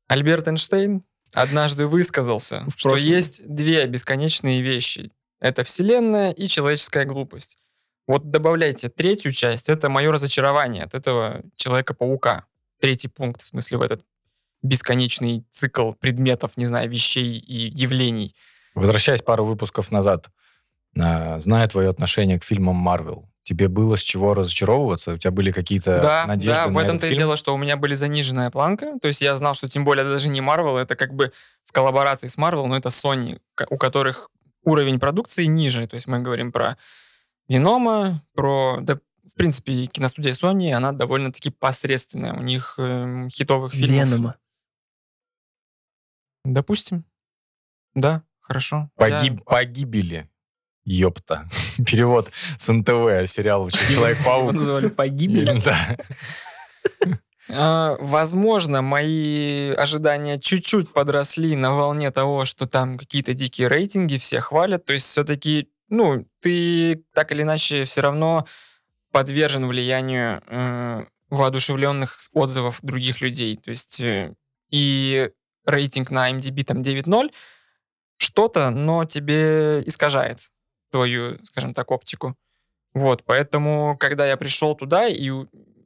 Альберт 0.08 0.48
Эйнштейн 0.48 1.04
однажды 1.32 1.86
высказался, 1.86 2.64
В 2.66 2.72
что 2.76 2.90
прошлом. 2.90 3.08
есть 3.08 3.46
две 3.46 3.86
бесконечные 3.86 4.60
вещи. 4.60 5.12
Это 5.38 5.62
Вселенная 5.62 6.32
и 6.32 6.48
человеческая 6.48 7.04
глупость. 7.04 7.58
Вот 8.08 8.28
добавляйте 8.28 8.88
третью 8.88 9.30
часть, 9.30 9.68
это 9.68 9.88
мое 9.88 10.10
разочарование 10.10 10.82
от 10.82 10.94
этого 10.94 11.42
Человека-паука. 11.54 12.46
Третий 12.80 13.08
пункт, 13.08 13.40
в 13.40 13.46
смысле, 13.46 13.78
в 13.78 13.82
этот 13.82 14.04
бесконечный 14.64 15.44
цикл 15.50 15.92
предметов, 15.92 16.52
не 16.56 16.66
знаю, 16.66 16.90
вещей 16.90 17.38
и 17.38 17.68
явлений. 17.68 18.34
Возвращаясь 18.74 19.22
пару 19.22 19.44
выпусков 19.44 19.92
назад, 19.92 20.30
а, 20.98 21.38
зная 21.38 21.68
твое 21.68 21.90
отношение 21.90 22.40
к 22.40 22.44
фильмам 22.44 22.76
Марвел, 22.76 23.28
тебе 23.42 23.68
было 23.68 23.96
с 23.96 24.00
чего 24.00 24.34
разочаровываться? 24.34 25.12
У 25.12 25.18
тебя 25.18 25.30
были 25.30 25.52
какие-то 25.52 26.00
Да, 26.00 26.26
надежды 26.26 26.62
да, 26.62 26.68
в 26.68 26.72
на 26.72 26.80
этом-то 26.80 27.06
этот 27.06 27.14
и 27.14 27.16
дело, 27.16 27.36
что 27.36 27.54
у 27.54 27.58
меня 27.58 27.76
были 27.76 27.94
заниженная 27.94 28.50
планка. 28.50 28.98
То 29.00 29.08
есть 29.08 29.20
я 29.20 29.36
знал, 29.36 29.54
что 29.54 29.68
тем 29.68 29.84
более 29.84 30.04
даже 30.04 30.28
не 30.28 30.40
Marvel, 30.40 30.78
это 30.78 30.96
как 30.96 31.14
бы 31.14 31.32
в 31.64 31.72
коллаборации 31.72 32.26
с 32.26 32.38
Marvel, 32.38 32.66
но 32.66 32.76
это 32.76 32.88
Sony, 32.88 33.38
у 33.68 33.76
которых 33.76 34.30
уровень 34.64 34.98
продукции 34.98 35.44
ниже. 35.44 35.86
То 35.86 35.94
есть 35.94 36.06
мы 36.06 36.20
говорим 36.20 36.52
про 36.52 36.78
Венома, 37.48 38.22
про... 38.34 38.78
Да, 38.80 38.98
в 39.24 39.34
принципе, 39.36 39.86
киностудия 39.86 40.32
Sony, 40.32 40.72
она 40.72 40.92
довольно-таки 40.92 41.50
посредственная. 41.50 42.34
У 42.34 42.42
них 42.42 42.74
эм, 42.78 43.28
хитовых 43.28 43.74
фильмов... 43.74 44.08
Венома. 44.08 44.36
Допустим. 46.44 47.04
Да, 47.94 48.22
хорошо. 48.40 48.90
Погиб, 48.96 49.44
Погибели. 49.44 50.28
Ёпта. 50.84 51.48
Перевод 51.86 52.30
с 52.58 52.70
НТВ, 52.70 53.26
сериал 53.30 53.70
«Человек-паук». 53.70 54.52
называли 54.52 54.88
погибель. 54.88 55.62
Да. 55.64 55.96
А, 57.50 57.96
Возможно, 58.00 58.82
мои 58.82 59.70
ожидания 59.70 60.38
чуть-чуть 60.38 60.92
подросли 60.92 61.56
на 61.56 61.74
волне 61.74 62.10
того, 62.10 62.44
что 62.44 62.66
там 62.66 62.98
какие-то 62.98 63.32
дикие 63.34 63.68
рейтинги, 63.68 64.16
все 64.16 64.40
хвалят. 64.40 64.84
То 64.84 64.92
есть 64.92 65.06
все-таки, 65.06 65.68
ну, 65.88 66.26
ты 66.40 67.04
так 67.14 67.32
или 67.32 67.42
иначе 67.42 67.84
все 67.84 68.00
равно 68.02 68.46
подвержен 69.12 69.66
влиянию 69.66 70.42
э, 70.46 71.04
воодушевленных 71.30 72.18
отзывов 72.32 72.80
других 72.82 73.20
людей. 73.20 73.56
То 73.56 73.70
есть 73.70 74.00
э, 74.00 74.34
и 74.70 75.30
рейтинг 75.66 76.10
на 76.10 76.30
MDB 76.30 76.64
там 76.64 76.82
9.0 76.82 77.32
что-то, 78.16 78.70
но 78.70 79.04
тебе 79.04 79.82
искажает 79.86 80.50
твою, 80.90 81.44
скажем 81.44 81.74
так, 81.74 81.90
оптику. 81.90 82.36
Вот, 82.92 83.24
поэтому, 83.24 83.96
когда 83.98 84.26
я 84.26 84.36
пришел 84.36 84.76
туда 84.76 85.08
и, 85.08 85.30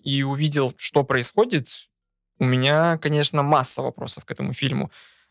и 0.03 0.23
увидел, 0.23 0.75
что 0.77 1.05
происходит, 1.05 1.69
у 2.39 2.45
меня, 2.45 2.99
конечно, 2.99 3.43
масса 3.43 3.83
вопросов 3.83 4.25
к 4.25 4.31
этому 4.31 4.53
фильму. 4.53 4.91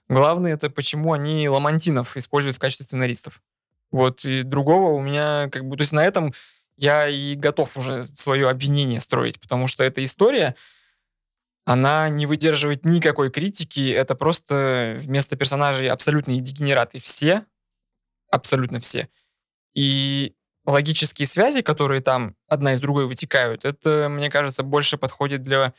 Главное, 0.09 0.53
это 0.53 0.69
почему 0.69 1.13
они 1.13 1.47
ламантинов 1.47 2.17
используют 2.17 2.55
в 2.55 2.59
качестве 2.59 2.85
сценаристов. 2.85 3.41
Вот, 3.91 4.25
и 4.25 4.43
другого 4.43 4.91
у 4.91 5.01
меня, 5.01 5.49
как 5.51 5.65
бы, 5.65 5.77
то 5.77 5.81
есть 5.81 5.93
на 5.93 6.03
этом 6.03 6.33
я 6.77 7.07
и 7.07 7.35
готов 7.35 7.75
уже 7.77 8.03
свое 8.03 8.49
обвинение 8.49 8.99
строить, 8.99 9.39
потому 9.39 9.67
что 9.67 9.83
эта 9.83 10.03
история, 10.03 10.55
она 11.67 12.07
не 12.07 12.25
выдерживает 12.25 12.85
никакой 12.85 13.29
критики, 13.29 13.91
это 13.91 14.15
просто 14.15 14.95
вместо 14.99 15.35
персонажей 15.35 15.89
абсолютные 15.89 16.39
дегенераты 16.39 16.99
все, 16.99 17.45
абсолютно 18.31 18.79
все. 18.79 19.09
И 19.73 20.33
логические 20.65 21.25
связи, 21.25 21.61
которые 21.61 21.99
там 21.99 22.37
одна 22.47 22.71
из 22.71 22.79
другой 22.79 23.05
вытекают, 23.05 23.65
это, 23.65 24.07
мне 24.07 24.29
кажется, 24.29 24.63
больше 24.63 24.97
подходит 24.97 25.43
для 25.43 25.73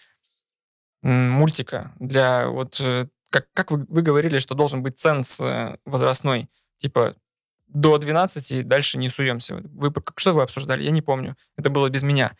мультика, 1.00 1.94
для 1.98 2.48
вот, 2.48 2.78
э, 2.80 3.08
как, 3.30 3.46
как 3.54 3.70
вы, 3.70 3.86
вы 3.88 4.02
говорили, 4.02 4.40
что 4.40 4.54
должен 4.54 4.82
быть 4.82 4.98
ценз 4.98 5.40
э, 5.40 5.78
возрастной, 5.86 6.50
типа 6.76 7.16
до 7.66 7.96
12, 7.96 8.68
дальше 8.68 8.98
не 8.98 9.08
суемся. 9.08 9.54
Вы, 9.54 9.90
что 10.16 10.34
вы 10.34 10.42
обсуждали? 10.42 10.82
Я 10.82 10.90
не 10.90 11.00
помню. 11.00 11.36
Это 11.56 11.70
было 11.70 11.88
без 11.88 12.02
меня. 12.02 12.36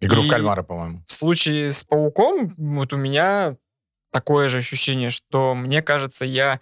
Игру 0.00 0.22
в 0.22 0.26
И- 0.26 0.30
кальмара, 0.30 0.62
по-моему. 0.62 1.02
В 1.06 1.12
случае 1.12 1.72
с 1.72 1.84
пауком, 1.84 2.54
вот 2.56 2.92
у 2.92 2.96
меня 2.96 3.56
такое 4.10 4.48
же 4.48 4.58
ощущение, 4.58 5.10
что 5.10 5.54
мне 5.54 5.82
кажется, 5.82 6.24
я 6.24 6.60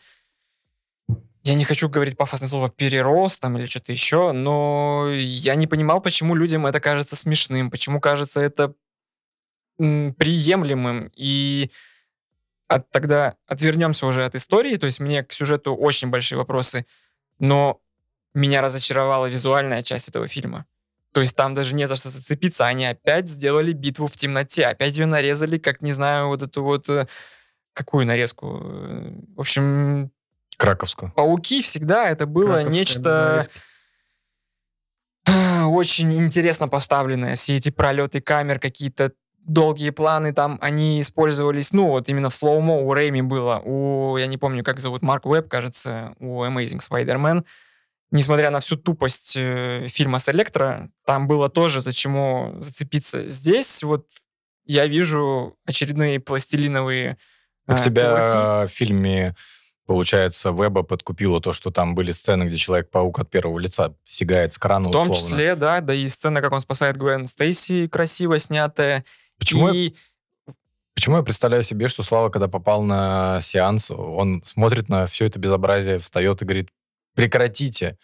я 1.42 1.54
не 1.54 1.64
хочу 1.64 1.90
говорить 1.90 2.16
пафосное 2.16 2.48
слово 2.48 2.70
перерос 2.70 3.38
там 3.38 3.58
или 3.58 3.66
что-то 3.66 3.92
еще, 3.92 4.32
но 4.32 5.10
я 5.12 5.54
не 5.56 5.66
понимал, 5.66 6.00
почему 6.00 6.34
людям 6.34 6.66
это 6.66 6.80
кажется 6.80 7.16
смешным, 7.16 7.70
почему 7.70 8.00
кажется 8.00 8.40
это 8.40 8.74
приемлемым. 9.76 11.12
И 11.14 11.70
от, 12.68 12.90
тогда 12.90 13.36
отвернемся 13.46 14.06
уже 14.06 14.24
от 14.24 14.34
истории, 14.34 14.76
то 14.76 14.86
есть 14.86 15.00
мне 15.00 15.22
к 15.22 15.32
сюжету 15.32 15.74
очень 15.74 16.08
большие 16.08 16.38
вопросы, 16.38 16.86
но 17.38 17.80
меня 18.32 18.62
разочаровала 18.62 19.26
визуальная 19.26 19.82
часть 19.82 20.08
этого 20.08 20.26
фильма. 20.28 20.64
То 21.14 21.20
есть 21.20 21.34
там 21.36 21.54
даже 21.54 21.74
не 21.74 21.86
за 21.86 21.94
что 21.96 22.10
зацепиться. 22.10 22.66
Они 22.66 22.84
опять 22.84 23.28
сделали 23.28 23.72
битву 23.72 24.08
в 24.08 24.16
темноте. 24.16 24.66
Опять 24.66 24.96
ее 24.96 25.06
нарезали, 25.06 25.58
как, 25.58 25.80
не 25.80 25.92
знаю, 25.92 26.26
вот 26.26 26.42
эту 26.42 26.62
вот... 26.62 26.88
э, 26.90 27.06
Какую 27.72 28.04
нарезку? 28.04 28.60
Э, 28.62 29.12
В 29.36 29.40
общем, 29.40 30.10
Краковскую. 30.56 31.12
пауки 31.12 31.62
всегда 31.62 32.10
это 32.10 32.26
было 32.26 32.54
Краковская, 32.62 32.72
нечто 32.72 33.42
очень 35.66 36.12
интересно 36.16 36.68
поставленное. 36.68 37.34
Все 37.36 37.56
эти 37.56 37.70
пролеты 37.70 38.20
камер, 38.20 38.58
какие-то 38.58 39.12
долгие 39.38 39.90
планы 39.90 40.32
там, 40.32 40.58
они 40.62 41.00
использовались, 41.00 41.72
ну, 41.72 41.88
вот 41.88 42.08
именно 42.08 42.28
в 42.30 42.34
slow-mo 42.34 42.76
у 42.80 42.92
Рэйми 42.94 43.22
было, 43.22 43.60
у, 43.64 44.16
я 44.16 44.26
не 44.26 44.38
помню, 44.38 44.64
как 44.64 44.80
зовут, 44.80 45.02
Марк 45.02 45.26
Уэбб, 45.26 45.48
кажется, 45.48 46.14
у 46.18 46.42
Amazing 46.44 46.80
Spider-Man. 46.80 47.44
Несмотря 48.14 48.50
на 48.50 48.60
всю 48.60 48.76
тупость 48.76 49.34
э, 49.36 49.88
фильма 49.88 50.20
с 50.20 50.28
Электро, 50.28 50.88
там 51.04 51.26
было 51.26 51.48
тоже 51.48 51.80
зачему 51.80 52.54
зацепиться. 52.60 53.26
Здесь 53.28 53.82
вот 53.82 54.06
я 54.66 54.86
вижу 54.86 55.56
очередные 55.66 56.20
пластилиновые 56.20 57.18
э, 57.66 57.76
тебя 57.84 58.10
кулаки. 58.10 58.72
в 58.72 58.76
фильме, 58.76 59.34
получается, 59.86 60.50
Веба 60.50 60.84
подкупило 60.84 61.40
то, 61.40 61.52
что 61.52 61.72
там 61.72 61.96
были 61.96 62.12
сцены, 62.12 62.44
где 62.44 62.56
Человек-паук 62.56 63.18
от 63.18 63.30
первого 63.30 63.58
лица 63.58 63.94
сигает 64.06 64.52
с 64.52 64.58
крана 64.58 64.88
В 64.88 64.92
том 64.92 65.10
условно. 65.10 65.36
числе, 65.36 65.56
да, 65.56 65.80
да 65.80 65.92
и 65.92 66.06
сцена, 66.06 66.40
как 66.40 66.52
он 66.52 66.60
спасает 66.60 66.96
Гвен 66.96 67.26
Стейси, 67.26 67.88
красиво 67.88 68.38
снятая. 68.38 69.04
Почему, 69.40 69.72
я, 69.72 69.74
и 69.74 69.94
почему 70.94 71.16
я 71.16 71.24
представляю 71.24 71.64
себе, 71.64 71.88
что 71.88 72.04
Слава, 72.04 72.28
когда 72.30 72.46
попал 72.46 72.84
на 72.84 73.40
сеанс, 73.40 73.90
он 73.90 74.40
смотрит 74.44 74.88
на 74.88 75.08
все 75.08 75.26
это 75.26 75.40
безобразие, 75.40 75.98
встает 75.98 76.40
и 76.40 76.44
говорит, 76.44 76.70
прекратите. 77.14 77.96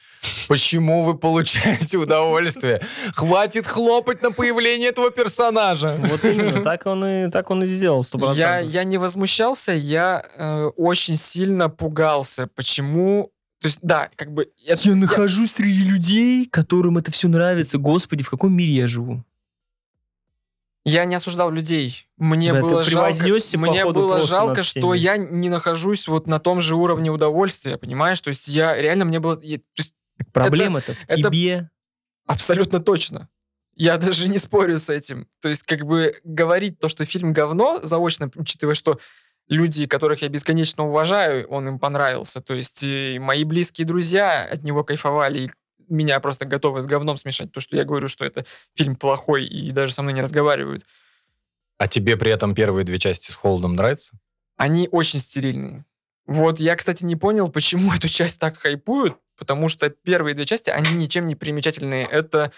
Почему 0.49 1.03
вы 1.03 1.17
получаете 1.17 1.99
удовольствие? 1.99 2.81
Хватит 3.15 3.67
хлопать 3.67 4.23
на 4.23 4.33
появление 4.33 4.89
этого 4.91 5.11
персонажа. 5.11 5.99
Вот 6.05 6.25
именно, 6.25 6.63
так 6.63 6.87
он 6.87 7.05
и, 7.05 7.31
так 7.31 7.51
он 7.51 7.63
и 7.65 7.67
сделал, 7.67 8.03
сто 8.03 8.19
я, 8.19 8.25
процентов. 8.25 8.75
я 8.75 8.85
не 8.85 8.99
возмущался, 8.99 9.73
я 9.73 10.25
э, 10.37 10.65
очень 10.77 11.17
сильно 11.17 11.69
пугался. 11.69 12.49
Почему? 12.55 13.31
То 13.61 13.67
есть, 13.67 13.81
да, 13.83 14.09
как 14.17 14.33
бы... 14.33 14.49
Я, 14.57 14.75
Я 14.79 14.95
нахожусь 14.95 15.53
среди 15.53 15.85
людей, 15.85 16.47
которым 16.47 16.97
это 16.97 17.13
все 17.13 17.29
нравится. 17.29 17.77
Господи, 17.77 18.25
в 18.25 18.31
каком 18.31 18.55
мире 18.55 18.73
я 18.73 18.89
живу? 18.89 19.23
Я 20.85 21.05
не 21.05 21.15
осуждал 21.15 21.51
людей. 21.51 22.09
Мне 22.17 22.53
Да, 22.53 22.61
было 22.61 22.83
жалко, 22.83 23.13
мне 23.57 23.85
было 23.85 24.21
жалко, 24.21 24.63
что 24.63 24.95
я 24.95 25.17
не 25.17 25.49
нахожусь 25.49 26.09
вот 26.09 26.27
на 26.27 26.39
том 26.39 26.61
же 26.61 26.77
уровне 26.77 27.11
удовольствия, 27.11 27.77
понимаешь? 27.77 28.21
То 28.21 28.29
есть 28.29 28.49
я 28.49 28.75
реально 28.75 29.05
мне 29.05 29.21
было... 29.21 29.39
я- 29.43 29.59
то 29.59 29.65
есть 29.79 29.95
проблема-то 30.33 30.95
в 30.95 31.05
это- 31.05 31.17
тебе. 31.17 31.71
Абсолютно 32.27 32.81
точно. 32.81 33.29
Я 33.75 33.97
даже 33.99 34.29
не 34.29 34.39
спорю 34.39 34.79
с 34.79 34.89
этим. 34.89 35.27
То 35.41 35.49
есть, 35.49 35.63
как 35.65 35.85
бы 35.85 36.21
говорить 36.25 36.79
то, 36.79 36.89
что 36.89 37.05
фильм 37.05 37.33
говно, 37.33 37.81
заочно, 37.83 38.31
учитывая, 38.35 38.75
что 38.75 38.99
люди, 39.49 39.87
которых 39.87 40.23
я 40.23 40.29
бесконечно 40.29 40.87
уважаю, 40.87 41.47
он 41.49 41.69
им 41.69 41.79
понравился. 41.79 42.41
То 42.41 42.55
есть, 42.55 42.83
и 42.83 43.19
мои 43.19 43.45
близкие 43.45 43.87
друзья 43.87 44.45
от 44.45 44.63
него 44.63 44.85
кайфовали, 44.85 45.53
меня 45.91 46.21
просто 46.21 46.47
готовы 46.47 46.83
с 46.83 46.87
говном 46.87 47.17
смешать. 47.17 47.53
То, 47.53 47.61
что 47.61 47.77
я 47.77 47.85
говорю, 47.85 48.09
что 48.09 48.25
это 48.25 48.47
фильм 48.75 48.97
плохой, 48.97 49.45
и 49.45 49.71
даже 49.73 49.93
со 49.93 50.03
мной 50.03 50.15
не 50.15 50.23
разговаривают. 50.23 50.85
А 51.79 51.89
тебе 51.89 52.17
при 52.17 52.31
этом 52.31 52.55
первые 52.55 52.85
две 52.85 52.99
части 52.99 53.31
с 53.31 53.35
Холдом 53.35 53.75
нравятся? 53.75 54.19
Они 54.57 54.89
очень 54.93 55.19
стерильные. 55.19 55.87
Вот 56.27 56.61
я, 56.61 56.77
кстати, 56.77 57.05
не 57.05 57.17
понял, 57.17 57.49
почему 57.49 57.93
эту 57.97 58.07
часть 58.07 58.39
так 58.39 58.59
хайпуют, 58.59 59.17
потому 59.39 59.69
что 59.69 59.89
первые 59.91 60.35
две 60.35 60.45
части, 60.45 60.71
они 60.71 60.93
ничем 60.93 61.25
не 61.25 61.35
примечательные. 61.35 62.05
Это, 62.05 62.53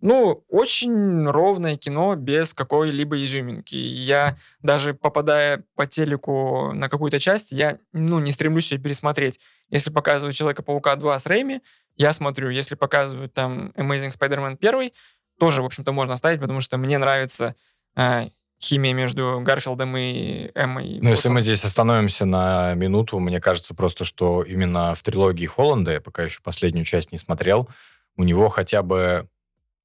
ну, 0.00 0.44
очень 0.48 1.26
ровное 1.26 1.76
кино 1.76 2.14
без 2.14 2.52
какой-либо 2.52 3.24
изюминки. 3.24 3.74
Я 3.74 4.36
даже 4.60 4.92
попадая 4.92 5.64
по 5.74 5.86
телеку 5.86 6.72
на 6.74 6.88
какую-то 6.88 7.18
часть, 7.18 7.52
я, 7.52 7.78
ну, 7.92 8.20
не 8.20 8.30
стремлюсь 8.30 8.70
ее 8.70 8.78
пересмотреть. 8.78 9.40
Если 9.70 9.90
показывают 9.90 10.36
Человека-паука 10.36 10.94
2 10.96 11.18
с 11.18 11.26
Рэйми, 11.26 11.62
я 11.96 12.12
смотрю. 12.12 12.50
Если 12.50 12.74
показывают 12.74 13.32
там 13.34 13.72
Amazing 13.76 14.10
Spider-Man 14.16 14.58
1, 14.60 14.90
тоже, 15.38 15.62
в 15.62 15.66
общем-то, 15.66 15.92
можно 15.92 16.14
оставить, 16.14 16.40
потому 16.40 16.60
что 16.60 16.76
мне 16.78 16.98
нравится 16.98 17.54
а, 17.94 18.28
химия 18.62 18.94
между 18.94 19.40
Гарфилдом 19.42 19.96
и 19.96 20.50
Эммой. 20.54 20.98
Ну, 21.02 21.10
если 21.10 21.28
мы 21.28 21.40
здесь 21.40 21.64
остановимся 21.64 22.24
на 22.24 22.74
минуту, 22.74 23.18
мне 23.18 23.40
кажется 23.40 23.74
просто, 23.74 24.04
что 24.04 24.42
именно 24.42 24.94
в 24.94 25.02
трилогии 25.02 25.46
Холланда, 25.46 25.92
я 25.92 26.00
пока 26.00 26.22
еще 26.22 26.40
последнюю 26.42 26.84
часть 26.84 27.12
не 27.12 27.18
смотрел, 27.18 27.68
у 28.16 28.24
него 28.24 28.48
хотя 28.48 28.82
бы 28.82 29.28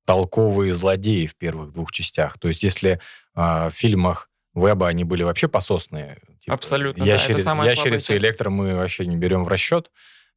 толковые 0.05 0.71
злодеи 0.73 1.25
в 1.27 1.35
первых 1.35 1.73
двух 1.73 1.91
частях. 1.91 2.37
То 2.39 2.47
есть 2.47 2.63
если 2.63 2.99
а, 3.35 3.69
в 3.69 3.73
фильмах 3.73 4.29
Веба 4.53 4.87
они 4.87 5.03
были 5.03 5.23
вообще 5.23 5.47
пососные. 5.47 6.17
типа, 6.41 6.55
Абсолютно, 6.55 7.05
да, 7.05 7.13
это 7.13 7.23
ящери- 7.23 7.39
самая 7.39 7.69
Ящерицы 7.69 8.15
электро 8.17 8.49
мы 8.49 8.75
вообще 8.75 9.05
не 9.05 9.15
берем 9.15 9.45
в 9.45 9.47
расчет 9.47 9.91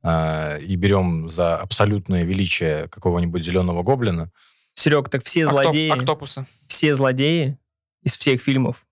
а, 0.07 0.59
и 0.59 0.77
берем 0.77 1.31
за 1.31 1.57
абсолютное 1.57 2.25
величие 2.25 2.89
какого-нибудь 2.89 3.43
зеленого 3.43 3.83
гоблина. 3.83 4.31
Серег, 4.75 5.09
так 5.09 5.25
все 5.25 5.45
Октоп- 5.45 5.51
злодеи, 5.63 5.89
Октопуса. 5.89 6.47
все 6.69 6.95
злодеи 6.95 7.57
из 8.03 8.15
всех 8.17 8.43
фильмов, 8.43 8.87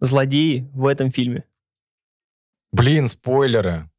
злодеи 0.00 0.66
в 0.72 0.86
этом 0.86 1.10
фильме. 1.10 1.44
Блин, 2.72 3.06
спойлеры. 3.06 3.90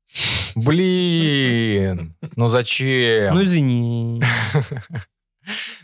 Блин, 0.56 2.16
ну 2.36 2.48
зачем? 2.50 3.36
Ну, 3.36 3.44
извини. 3.44 4.22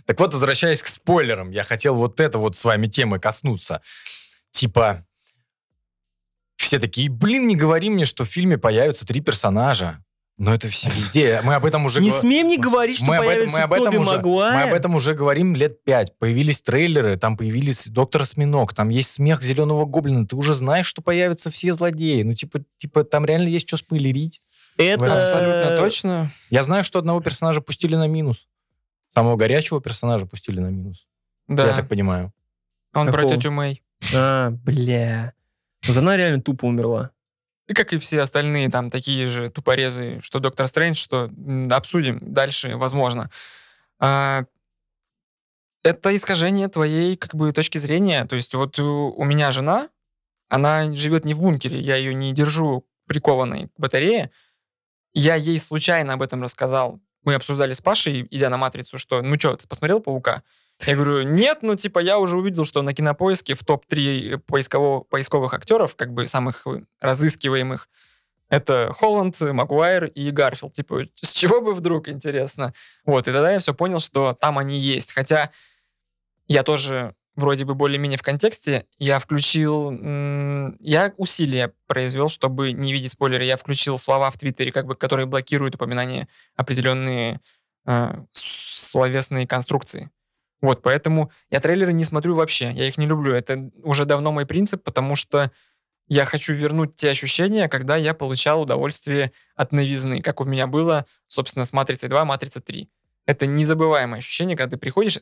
Так 0.05 0.19
вот, 0.19 0.33
возвращаясь 0.33 0.83
к 0.83 0.87
спойлерам, 0.87 1.51
я 1.51 1.63
хотел 1.63 1.95
вот 1.95 2.19
это 2.19 2.37
вот 2.37 2.57
с 2.57 2.65
вами 2.65 2.87
темы 2.87 3.19
коснуться. 3.19 3.81
Типа, 4.51 5.07
все 6.57 6.79
такие, 6.79 7.09
блин, 7.09 7.47
не 7.47 7.55
говори 7.55 7.89
мне, 7.89 8.03
что 8.03 8.25
в 8.25 8.27
фильме 8.27 8.57
появятся 8.57 9.05
три 9.05 9.21
персонажа. 9.21 10.03
Но 10.37 10.53
это 10.53 10.67
все 10.67 10.89
везде. 10.89 11.41
Мы 11.43 11.53
об 11.53 11.65
этом 11.65 11.85
уже... 11.85 12.01
Не 12.01 12.09
смей 12.09 12.43
мне 12.43 12.57
говорить, 12.57 12.97
что 12.97 13.05
мы 13.05 13.17
об, 13.17 13.21
этом, 13.21 13.33
появится 13.33 13.57
мы, 13.57 13.63
об 13.63 13.73
этом 13.73 13.85
Тоби 13.85 13.97
уже, 13.97 14.15
Магуайр. 14.15 14.55
мы 14.55 14.61
об 14.63 14.73
этом 14.73 14.95
уже 14.95 15.13
говорим 15.13 15.55
лет 15.55 15.83
пять. 15.83 16.17
Появились 16.17 16.61
трейлеры, 16.61 17.17
там 17.17 17.37
появились 17.37 17.87
Доктор 17.87 18.23
Осьминог, 18.23 18.73
там 18.73 18.89
есть 18.89 19.11
смех 19.11 19.43
Зеленого 19.43 19.85
Гоблина. 19.85 20.25
Ты 20.25 20.35
уже 20.35 20.55
знаешь, 20.55 20.87
что 20.87 21.03
появятся 21.03 21.51
все 21.51 21.73
злодеи. 21.73 22.23
Ну, 22.23 22.33
типа, 22.33 22.61
типа 22.77 23.03
там 23.03 23.25
реально 23.25 23.49
есть 23.49 23.67
что 23.67 23.77
спойлерить. 23.77 24.41
Это 24.77 25.19
Абсолютно 25.19 25.77
точно. 25.77 26.31
Я 26.49 26.63
знаю, 26.63 26.83
что 26.83 26.97
одного 26.97 27.21
персонажа 27.21 27.61
пустили 27.61 27.95
на 27.95 28.07
минус. 28.07 28.47
Самого 29.13 29.35
горячего 29.35 29.79
персонажа 29.81 30.25
пустили 30.25 30.59
на 30.59 30.69
минус. 30.69 31.05
Да. 31.47 31.67
Я 31.67 31.75
так 31.75 31.87
понимаю. 31.87 32.33
Он 32.95 33.07
про 33.07 33.21
Какого? 33.21 33.35
тетю 33.35 33.51
Мэй. 33.51 33.83
А, 34.15 34.49
бля. 34.49 35.33
Вот 35.87 35.97
она 35.97 36.17
реально 36.17 36.41
тупо 36.41 36.65
умерла. 36.65 37.11
Как 37.67 37.93
и 37.93 37.97
все 37.97 38.21
остальные 38.21 38.69
там 38.69 38.89
такие 38.89 39.25
же 39.27 39.49
тупорезы, 39.49 40.19
что 40.21 40.39
Доктор 40.39 40.67
Стрэндж, 40.67 40.97
что 40.97 41.31
обсудим 41.71 42.19
дальше, 42.21 42.75
возможно. 42.75 43.29
А, 43.99 44.43
это 45.83 46.15
искажение 46.15 46.67
твоей 46.67 47.15
как 47.15 47.35
бы 47.35 47.51
точки 47.53 47.77
зрения. 47.77 48.25
То 48.25 48.35
есть 48.35 48.53
вот 48.53 48.79
у, 48.79 49.13
у 49.15 49.23
меня 49.23 49.51
жена, 49.51 49.89
она 50.49 50.91
живет 50.93 51.25
не 51.25 51.33
в 51.33 51.39
бункере, 51.39 51.79
я 51.79 51.95
ее 51.95 52.13
не 52.13 52.33
держу 52.33 52.85
прикованной 53.07 53.67
к 53.67 53.71
батарее. 53.77 54.31
Я 55.13 55.35
ей 55.35 55.57
случайно 55.57 56.13
об 56.13 56.21
этом 56.21 56.41
рассказал. 56.41 56.99
Мы 57.23 57.35
обсуждали 57.35 57.73
с 57.73 57.81
Пашей, 57.81 58.27
идя 58.31 58.49
на 58.49 58.57
«Матрицу», 58.57 58.97
что 58.97 59.21
ну 59.21 59.39
что, 59.39 59.55
ты 59.55 59.67
посмотрел 59.67 59.99
«Паука»? 59.99 60.43
Я 60.85 60.95
говорю, 60.95 61.23
нет, 61.23 61.59
ну 61.61 61.75
типа 61.75 61.99
я 61.99 62.19
уже 62.19 62.37
увидел, 62.37 62.65
что 62.65 62.81
на 62.81 62.93
кинопоиске 62.93 63.53
в 63.53 63.63
топ-3 63.63 64.39
поискового, 64.39 65.01
поисковых 65.01 65.53
актеров, 65.53 65.95
как 65.95 66.13
бы 66.13 66.25
самых 66.27 66.67
э, 66.67 66.81
разыскиваемых, 66.99 67.87
это 68.49 68.93
Холланд, 68.99 69.39
Магуайр 69.41 70.05
и 70.05 70.29
Гарфилд. 70.29 70.73
Типа, 70.73 71.07
с 71.15 71.33
чего 71.33 71.59
бы 71.59 71.73
вдруг, 71.73 72.07
интересно? 72.07 72.73
Вот, 73.03 73.27
и 73.27 73.31
тогда 73.31 73.51
я 73.51 73.59
все 73.59 73.73
понял, 73.73 73.99
что 73.99 74.37
там 74.39 74.59
они 74.59 74.77
есть. 74.77 75.13
Хотя 75.13 75.51
я 76.47 76.61
тоже 76.61 77.15
вроде 77.35 77.65
бы 77.65 77.73
более-менее 77.73 78.17
в 78.17 78.21
контексте. 78.21 78.85
Я 78.99 79.17
включил... 79.17 79.91
Я 80.79 81.13
усилия 81.17 81.73
произвел, 81.87 82.29
чтобы 82.29 82.73
не 82.73 82.93
видеть 82.93 83.13
спойлеры. 83.13 83.43
Я 83.43 83.57
включил 83.57 83.97
слова 83.97 84.29
в 84.29 84.37
Твиттере, 84.37 84.71
как 84.71 84.85
бы, 84.85 84.95
которые 84.95 85.25
блокируют 85.25 85.73
упоминания 85.73 86.27
определенные 86.55 87.41
э, 87.87 88.23
словесные 88.33 89.47
конструкции. 89.47 90.11
Вот, 90.63 90.81
поэтому 90.81 91.29
я 91.51 91.59
трейлеры 91.59 91.91
не 91.91 92.05
смотрю 92.05 92.35
вообще. 92.35 92.71
Я 92.71 92.87
их 92.87 92.97
не 92.97 93.05
люблю. 93.05 93.33
Это 93.35 93.69
уже 93.83 94.05
давно 94.05 94.31
мой 94.31 94.45
принцип, 94.45 94.81
потому 94.81 95.17
что 95.17 95.51
я 96.07 96.23
хочу 96.23 96.53
вернуть 96.53 96.95
те 96.95 97.09
ощущения, 97.09 97.67
когда 97.67 97.97
я 97.97 98.13
получал 98.13 98.61
удовольствие 98.61 99.33
от 99.57 99.73
новизны, 99.73 100.21
как 100.21 100.39
у 100.39 100.45
меня 100.45 100.65
было, 100.65 101.05
собственно, 101.27 101.65
с 101.65 101.73
«Матрицей 101.73 102.07
2», 102.07 102.23
«Матрица 102.23 102.61
3». 102.61 102.87
Это 103.25 103.45
незабываемое 103.45 104.19
ощущение, 104.19 104.55
когда 104.55 104.71
ты 104.71 104.77
приходишь, 104.77 105.19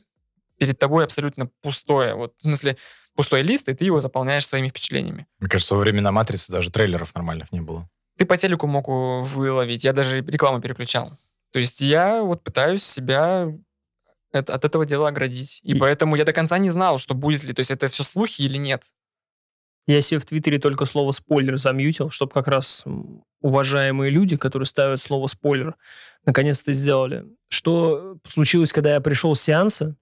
перед 0.58 0.78
тобой 0.78 1.02
абсолютно 1.02 1.48
пустое, 1.60 2.14
вот, 2.14 2.34
в 2.38 2.42
смысле, 2.44 2.76
пустой 3.16 3.42
лист, 3.42 3.68
и 3.68 3.74
ты 3.74 3.84
его 3.84 3.98
заполняешь 3.98 4.46
своими 4.46 4.68
впечатлениями. 4.68 5.26
Мне 5.40 5.48
кажется, 5.50 5.74
во 5.74 5.80
времена 5.80 6.12
Матрицы 6.12 6.52
даже 6.52 6.70
трейлеров 6.70 7.12
нормальных 7.16 7.50
не 7.50 7.60
было. 7.60 7.88
Ты 8.16 8.26
по 8.26 8.36
телеку 8.36 8.68
мог 8.68 8.88
у- 8.88 9.22
выловить, 9.22 9.82
я 9.82 9.92
даже 9.92 10.20
рекламу 10.20 10.60
переключал. 10.60 11.18
То 11.52 11.58
есть 11.58 11.80
я 11.80 12.22
вот 12.22 12.44
пытаюсь 12.44 12.84
себя 12.84 13.48
от, 14.32 14.50
от 14.50 14.64
этого 14.64 14.86
дела 14.86 15.08
оградить. 15.08 15.60
И, 15.62 15.72
И- 15.72 15.78
поэтому 15.78 16.16
я 16.16 16.24
до 16.24 16.32
конца 16.32 16.58
не 16.58 16.70
знал, 16.70 16.98
что 16.98 17.14
будет 17.14 17.44
ли, 17.44 17.52
то 17.52 17.60
есть 17.60 17.70
это 17.70 17.88
все 17.88 18.02
слухи 18.02 18.42
или 18.42 18.56
нет. 18.58 18.92
Я 19.86 20.00
себе 20.00 20.20
в 20.20 20.24
Твиттере 20.26 20.58
только 20.58 20.84
слово 20.86 21.10
спойлер 21.12 21.56
замьютил, 21.56 22.10
чтобы 22.10 22.32
как 22.32 22.46
раз 22.46 22.84
уважаемые 23.40 24.10
люди, 24.10 24.36
которые 24.36 24.66
ставят 24.66 25.00
слово 25.00 25.26
спойлер, 25.26 25.74
наконец-то 26.24 26.72
сделали. 26.72 27.24
Что 27.48 28.16
случилось, 28.28 28.72
когда 28.72 28.94
я 28.94 29.00
пришел 29.00 29.34
с 29.34 29.40
сеанса, 29.42 29.96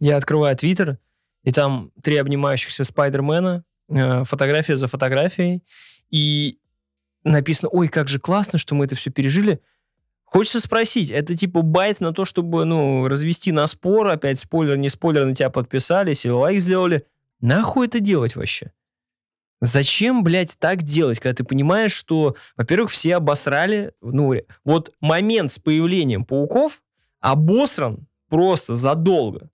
я 0.00 0.16
открываю 0.16 0.56
Твиттер, 0.56 0.98
и 1.44 1.52
там 1.52 1.92
три 2.02 2.16
обнимающихся 2.16 2.84
Спайдермена, 2.84 3.64
э, 3.88 4.24
фотография 4.24 4.74
за 4.76 4.88
фотографией, 4.88 5.62
и 6.10 6.58
написано, 7.22 7.68
ой, 7.68 7.86
как 7.88 8.08
же 8.08 8.18
классно, 8.18 8.58
что 8.58 8.74
мы 8.74 8.86
это 8.86 8.96
все 8.96 9.10
пережили. 9.10 9.60
Хочется 10.30 10.60
спросить, 10.60 11.10
это 11.10 11.36
типа 11.36 11.62
байт 11.62 12.00
на 12.00 12.12
то, 12.12 12.24
чтобы, 12.24 12.64
ну, 12.64 13.08
развести 13.08 13.50
на 13.50 13.66
спор, 13.66 14.06
опять 14.06 14.38
спойлер, 14.38 14.76
не 14.76 14.88
спойлер, 14.88 15.24
на 15.24 15.34
тебя 15.34 15.50
подписались 15.50 16.24
или 16.24 16.30
лайк 16.30 16.60
сделали. 16.60 17.04
Нахуй 17.40 17.88
это 17.88 17.98
делать 17.98 18.36
вообще? 18.36 18.70
Зачем, 19.60 20.22
блядь, 20.22 20.56
так 20.56 20.84
делать, 20.84 21.18
когда 21.18 21.34
ты 21.34 21.42
понимаешь, 21.42 21.90
что, 21.90 22.36
во-первых, 22.56 22.92
все 22.92 23.16
обосрали, 23.16 23.92
ну, 24.00 24.32
вот 24.64 24.92
момент 25.00 25.50
с 25.50 25.58
появлением 25.58 26.24
пауков 26.24 26.80
обосран 27.18 28.06
просто 28.28 28.76
задолго. 28.76 29.50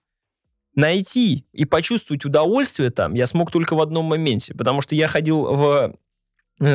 Найти 0.75 1.47
и 1.53 1.65
почувствовать 1.65 2.23
удовольствие 2.23 2.91
там 2.91 3.15
я 3.15 3.25
смог 3.25 3.49
только 3.49 3.75
в 3.75 3.81
одном 3.81 4.05
моменте, 4.05 4.53
потому 4.53 4.81
что 4.81 4.93
я 4.93 5.07
ходил 5.07 5.55
в 5.55 5.97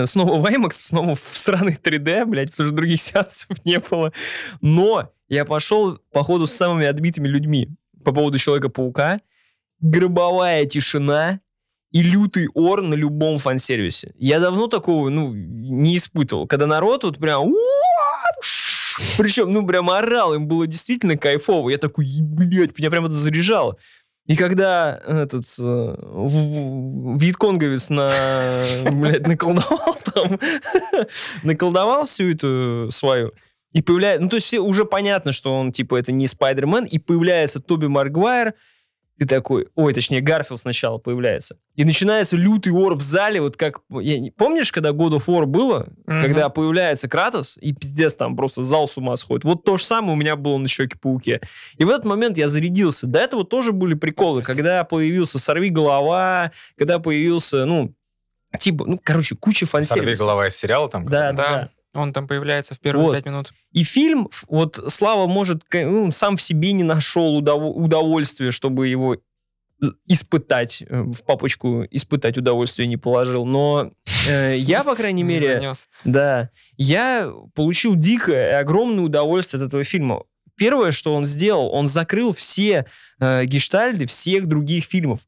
снова 0.05 0.39
в 0.39 0.45
IMAX, 0.47 0.71
снова 0.73 1.15
в 1.15 1.21
сраный 1.33 1.75
3D, 1.75 2.25
блядь, 2.25 2.51
потому 2.51 2.69
что 2.69 2.77
других 2.77 3.01
сеансов 3.03 3.65
не 3.65 3.79
было. 3.79 4.13
Но 4.61 5.11
я 5.29 5.45
пошел, 5.45 5.99
походу, 6.13 6.47
с 6.47 6.53
самыми 6.53 6.87
отбитыми 6.87 7.29
людьми 7.29 7.69
по 8.05 8.13
поводу 8.13 8.39
Человека-паука. 8.39 9.21
Гробовая 9.81 10.65
тишина 10.67 11.41
и 11.91 12.03
лютый 12.03 12.49
ор 12.55 12.83
на 12.83 12.95
любом 12.95 13.39
фан-сервисе. 13.39 14.15
Я 14.17 14.41
давно 14.41 14.67
такого, 14.67 15.11
ну, 15.11 15.33
не 15.33 15.97
испытывал. 15.97 16.47
Когда 16.47 16.67
народ 16.67 17.05
вот 17.05 17.19
прям... 17.19 17.53
Причем, 19.19 19.53
ну, 19.53 19.67
прям 19.67 19.91
орал, 19.91 20.35
им 20.35 20.47
было 20.47 20.67
действительно 20.67 21.17
кайфово. 21.17 21.71
Я 21.71 21.79
такой, 21.79 22.05
«Е- 22.07 22.23
блядь, 22.23 22.79
меня 22.79 22.91
прям 22.91 23.07
это 23.07 23.15
заряжало. 23.15 23.79
И 24.27 24.37
когда 24.37 25.01
этот 25.07 25.45
э, 25.59 25.63
в- 25.63 26.29
в- 26.29 27.19
вьетконговец 27.21 27.91
на, 27.91 28.09
блядь, 28.91 29.27
наколдовал 29.27 29.97
там, 30.15 30.39
наколдовал 31.43 32.05
всю 32.05 32.31
эту 32.31 32.89
свою, 32.91 33.33
и 33.73 33.83
появляется, 33.83 34.23
ну, 34.23 34.29
то 34.29 34.37
есть 34.37 34.47
все 34.47 34.61
уже 34.61 34.85
понятно, 34.85 35.33
что 35.33 35.55
он, 35.59 35.73
типа, 35.73 35.97
это 35.97 36.13
не 36.13 36.27
Спайдермен, 36.27 36.85
и 36.85 36.99
появляется 36.99 37.59
Тоби 37.61 37.87
Маргуайр, 37.87 38.55
ты 39.19 39.27
такой, 39.27 39.69
ой, 39.77 39.95
точнее, 39.95 40.21
Гарфилд 40.21 40.59
сначала 40.59 40.99
появляется. 40.99 41.57
И 41.77 41.85
начинается 41.85 42.37
лютый 42.37 42.71
ор 42.73 42.95
в 42.97 43.03
зале, 43.03 43.41
вот 43.41 43.57
как... 43.57 43.81
я 44.01 44.19
не- 44.19 44.31
помнишь, 44.31 44.73
когда 44.73 44.91
God 44.91 45.13
of 45.19 45.27
War 45.27 45.45
было? 45.47 45.87
Мгм. 46.07 46.23
Когда 46.23 46.49
появляется 46.49 47.09
Кратос, 47.09 47.57
и 47.61 47.73
пиздец, 47.73 48.15
там 48.17 48.35
просто 48.37 48.63
зал 48.65 48.89
с 48.89 48.97
ума 48.97 49.15
сходит. 49.17 49.45
Вот 49.45 49.65
то 49.65 49.77
же 49.77 49.85
самое 49.85 50.15
у 50.15 50.17
меня 50.17 50.35
было 50.35 50.59
на 50.59 50.67
Щеке-пауке. 50.67 51.41
И 51.79 51.85
в 51.85 51.91
этот 51.91 52.05
момент 52.05 52.37
я 52.39 52.49
зарядился. 52.49 53.07
До 53.07 53.21
этого 53.21 53.45
тоже 53.45 53.73
были 53.73 53.95
приколы. 53.95 54.41
Прости. 54.43 54.55
Когда 54.55 54.83
появился 54.85 55.39
«Сорви 55.39 55.69
голова», 55.71 56.51
когда 56.77 56.99
появился, 56.99 57.65
ну, 57.65 57.95
типа, 58.59 58.85
ну, 58.87 58.99
короче, 59.03 59.37
куча 59.37 59.67
Сорви 59.67 59.87
фан-сервиса. 59.87 60.23
голова 60.25 60.49
из 60.49 60.57
сериала 60.57 60.89
там. 60.89 61.07
Да, 61.07 61.33
Да. 61.33 61.43
да. 61.51 61.71
Он 61.95 62.13
там 62.13 62.27
появляется 62.27 62.75
в 62.75 62.81
первые 62.81 63.07
Вот. 63.07 63.15
пять 63.17 63.27
минут. 63.27 63.53
И 63.73 63.85
фильм, 63.85 64.29
вот 64.49 64.83
Слава, 64.89 65.27
может, 65.27 65.63
ну, 65.73 66.11
сам 66.13 66.37
в 66.37 66.43
себе 66.43 66.73
не 66.73 66.85
нашел 66.85 67.39
удов- 67.41 67.75
удовольствия, 67.75 68.51
чтобы 68.51 68.89
его 68.89 69.15
э, 69.15 69.19
испытать, 70.07 70.83
э, 70.89 71.03
в 71.03 71.23
папочку 71.25 71.85
испытать 71.91 72.39
удовольствие 72.39 72.89
не 72.89 72.97
положил. 72.97 73.45
Но 73.45 73.91
э, 74.29 74.57
я, 74.59 74.85
по 74.85 74.95
крайней 74.95 75.23
мере, 75.25 75.55
Занес. 75.55 75.89
да, 76.05 76.51
я 76.79 77.31
получил 77.55 77.95
дикое 77.95 78.51
и 78.51 78.55
огромное 78.55 79.05
удовольствие 79.05 79.63
от 79.63 79.69
этого 79.69 79.85
фильма. 79.85 80.23
Первое, 80.57 80.93
что 80.93 81.15
он 81.15 81.27
сделал, 81.27 81.71
он 81.73 81.89
закрыл 81.89 82.33
все 82.33 82.87
э, 83.21 83.45
гештальды 83.45 84.07
всех 84.07 84.47
других 84.47 84.85
фильмов. 84.85 85.21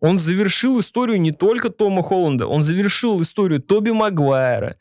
Он 0.00 0.16
завершил 0.18 0.78
историю 0.78 1.20
не 1.20 1.32
только 1.32 1.70
Тома 1.70 2.02
Холланда, 2.02 2.46
он 2.46 2.62
завершил 2.62 3.20
историю 3.20 3.60
Тоби 3.60 3.90
Магуайра, 3.90 4.76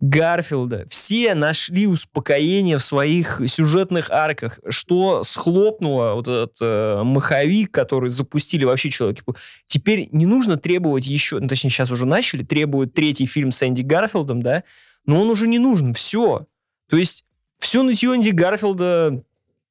Гарфилда. 0.00 0.86
Все 0.88 1.34
нашли 1.34 1.86
успокоение 1.86 2.78
в 2.78 2.84
своих 2.84 3.40
сюжетных 3.46 4.10
арках, 4.10 4.58
что 4.68 5.22
схлопнуло 5.24 6.14
вот 6.14 6.26
этот 6.26 6.56
э, 6.62 7.02
маховик, 7.02 7.70
который 7.70 8.08
запустили 8.08 8.64
вообще 8.64 8.90
человек. 8.90 9.18
Теперь 9.66 10.08
не 10.12 10.24
нужно 10.24 10.56
требовать 10.56 11.06
еще, 11.06 11.38
ну, 11.38 11.48
точнее, 11.48 11.70
сейчас 11.70 11.90
уже 11.90 12.06
начали, 12.06 12.42
требуют 12.42 12.94
третий 12.94 13.26
фильм 13.26 13.50
с 13.50 13.62
Энди 13.62 13.82
Гарфилдом, 13.82 14.42
да, 14.42 14.64
но 15.04 15.20
он 15.20 15.28
уже 15.28 15.46
не 15.48 15.58
нужен, 15.58 15.92
все. 15.92 16.46
То 16.88 16.96
есть 16.96 17.24
все 17.58 17.82
нытье 17.82 18.14
Энди 18.16 18.30
Гарфилда 18.30 19.22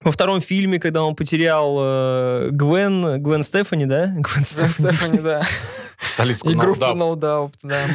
Во 0.01 0.13
втором 0.13 0.39
фильме, 0.39 0.79
когда 0.79 1.03
он 1.03 1.13
потерял 1.13 1.75
э, 1.77 2.49
Гвен, 2.51 3.21
Гвен 3.21 3.43
Стефани, 3.43 3.85
да? 3.85 4.07
Гвен 4.17 4.45
Стефани. 4.45 4.71
Стефани, 4.93 5.19
да. 5.19 5.43
Солистку 6.01 6.49
И 6.49 6.55
группу. 6.55 6.79
No 6.79 7.15
Doubt, 7.15 7.55
да. 7.63 7.85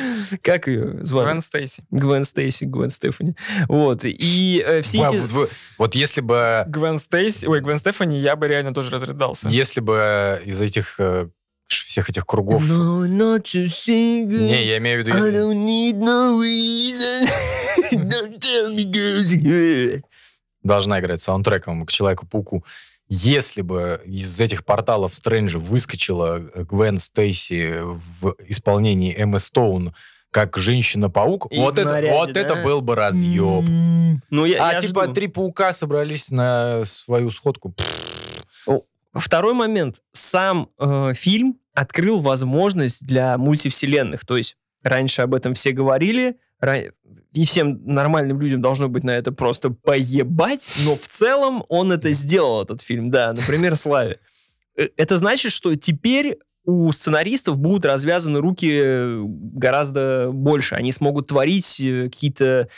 Как 0.43 0.67
ее 0.69 1.03
звали? 1.03 1.29
Гвен 1.29 1.41
Стейси. 1.41 1.85
Гвен 1.91 2.25
Стейси, 2.25 2.65
Гвен 2.65 2.91
Стефани. 2.91 3.35
Вот. 3.69 4.05
И 4.05 4.63
э, 4.67 4.83
все 4.83 5.07
эти... 5.07 5.49
вот, 5.79 5.95
если 5.95 6.21
бы 6.21 6.65
Гвен 6.67 6.99
Стейси, 6.99 7.47
ой, 7.47 7.63
Гвен 7.63 7.79
Стефани, 7.79 8.21
я 8.21 8.37
бы 8.37 8.49
реально 8.49 8.75
тоже 8.75 8.91
разрыдался. 8.91 9.49
если 9.49 9.81
бы 9.81 10.43
из 10.45 10.61
этих 10.61 10.97
э, 10.99 11.29
всех 11.69 12.11
этих 12.11 12.27
кругов... 12.27 12.63
No, 12.69 13.07
not 13.07 13.45
to 13.45 13.65
sing. 13.65 14.27
Не, 14.27 14.67
я 14.67 14.77
имею 14.77 15.03
в 15.03 15.07
виду, 15.07 15.17
I 15.17 15.21
если- 15.21 15.41
don't 15.41 15.65
need 15.65 15.99
no 15.99 16.39
reason. 16.39 17.29
Don't 18.09 18.39
tell 18.39 18.75
me, 18.75 18.85
girl. 18.85 20.03
Должна 20.65 20.99
играть 20.99 21.21
саундтреком 21.21 21.87
к 21.87 21.93
Человеку-пауку. 21.93 22.65
Если 23.09 23.61
бы 23.61 24.01
из 24.07 24.41
этих 24.41 24.65
порталов 24.65 25.15
Стрэнджа 25.15 25.59
выскочила 25.59 26.39
Гвен 26.39 26.99
Стейси 26.99 27.81
в 28.21 28.35
исполнении 28.49 29.15
Эммы 29.17 29.39
Стоун 29.39 29.95
как 30.31 30.57
женщина-паук, 30.57 31.47
И 31.51 31.59
вот, 31.59 31.79
это, 31.79 31.91
наряде, 31.91 32.13
вот 32.13 32.33
да? 32.33 32.41
это 32.41 32.57
был 32.57 32.81
бы 32.81 32.97
разъеб. 32.97 33.65
Ну, 34.31 34.45
я, 34.45 34.69
а 34.69 34.73
я 34.73 34.81
типа 34.81 35.05
жду. 35.05 35.13
три 35.13 35.29
паука 35.29 35.73
собрались 35.73 36.31
на 36.33 36.85
свою 36.85 37.31
сходку. 37.31 37.75
Второй 39.13 39.55
момент. 39.55 40.03
Сам 40.11 40.71
э, 40.77 41.13
фильм 41.15 41.61
открыл 41.73 42.21
возможность 42.21 43.07
для 43.07 43.39
мультивселенных. 43.39 44.27
То 44.27 44.37
есть 44.37 44.57
раньше 44.83 45.23
об 45.23 45.35
этом 45.35 45.55
все 45.55 45.71
говорили, 45.71 46.37
и 47.33 47.45
всем 47.45 47.85
нормальным 47.85 48.41
людям 48.41 48.63
должно 48.63 48.89
быть 48.89 49.05
на 49.05 49.11
это 49.11 49.33
просто 49.33 49.71
поебать, 49.71 50.71
но 50.85 50.97
в 50.97 51.07
целом 51.09 51.65
он 51.69 51.93
это 51.93 52.13
сделал, 52.13 52.63
этот 52.63 52.81
фильм, 52.81 53.11
да, 53.11 53.33
например, 53.33 53.77
Славе. 53.77 54.21
Э, 54.77 54.89
Это 54.97 55.17
значит, 55.19 55.53
что 55.53 55.75
теперь 55.75 56.39
у 56.65 56.91
сценаристов 56.93 57.59
будут 57.59 57.85
развязаны 57.85 58.41
руки 58.41 59.21
гораздо 59.25 60.31
больше. 60.33 60.75
Они 60.75 60.93
смогут 60.93 61.29
творить 61.29 61.81
э, 61.81 62.05
какие-то 62.05 62.69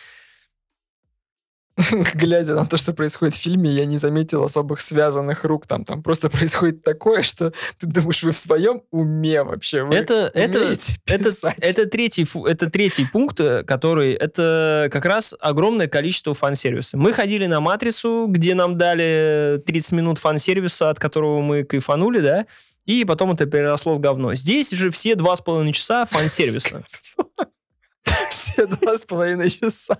Глядя 2.14 2.54
на 2.54 2.66
то, 2.66 2.76
что 2.76 2.94
происходит 2.94 3.34
в 3.34 3.38
фильме, 3.38 3.70
я 3.70 3.84
не 3.84 3.98
заметил 3.98 4.42
особых 4.42 4.80
связанных 4.80 5.44
рук. 5.44 5.66
Там, 5.66 5.84
там 5.84 6.02
просто 6.02 6.30
происходит 6.30 6.82
такое, 6.82 7.22
что 7.22 7.52
ты 7.78 7.86
думаешь, 7.86 8.22
вы 8.22 8.32
в 8.32 8.36
своем 8.36 8.82
уме 8.90 9.42
вообще. 9.42 9.82
Вы 9.82 9.94
это, 9.94 10.30
это, 10.32 10.74
это, 11.04 11.54
это, 11.58 11.86
третий, 11.86 12.26
это 12.46 12.70
третий 12.70 13.06
пункт, 13.06 13.40
э, 13.40 13.62
который... 13.62 14.14
Это 14.14 14.88
как 14.90 15.04
раз 15.04 15.34
огромное 15.38 15.86
количество 15.86 16.34
фан-сервиса. 16.34 16.96
Мы 16.96 17.12
ходили 17.12 17.46
на 17.46 17.60
«Матрицу», 17.60 18.26
где 18.28 18.54
нам 18.54 18.78
дали 18.78 19.62
30 19.66 19.92
минут 19.92 20.18
фан-сервиса, 20.18 20.88
от 20.88 20.98
которого 20.98 21.42
мы 21.42 21.64
кайфанули, 21.64 22.20
да, 22.20 22.46
и 22.86 23.04
потом 23.04 23.32
это 23.32 23.46
переросло 23.46 23.96
в 23.96 24.00
говно. 24.00 24.34
Здесь 24.34 24.70
же 24.70 24.90
все 24.90 25.14
два 25.14 25.36
с 25.36 25.40
половиной 25.40 25.72
часа 25.72 26.06
фан-сервиса. 26.06 26.84
Все 28.30 28.66
два 28.66 28.96
с 28.96 29.04
половиной 29.04 29.50
часа. 29.50 29.98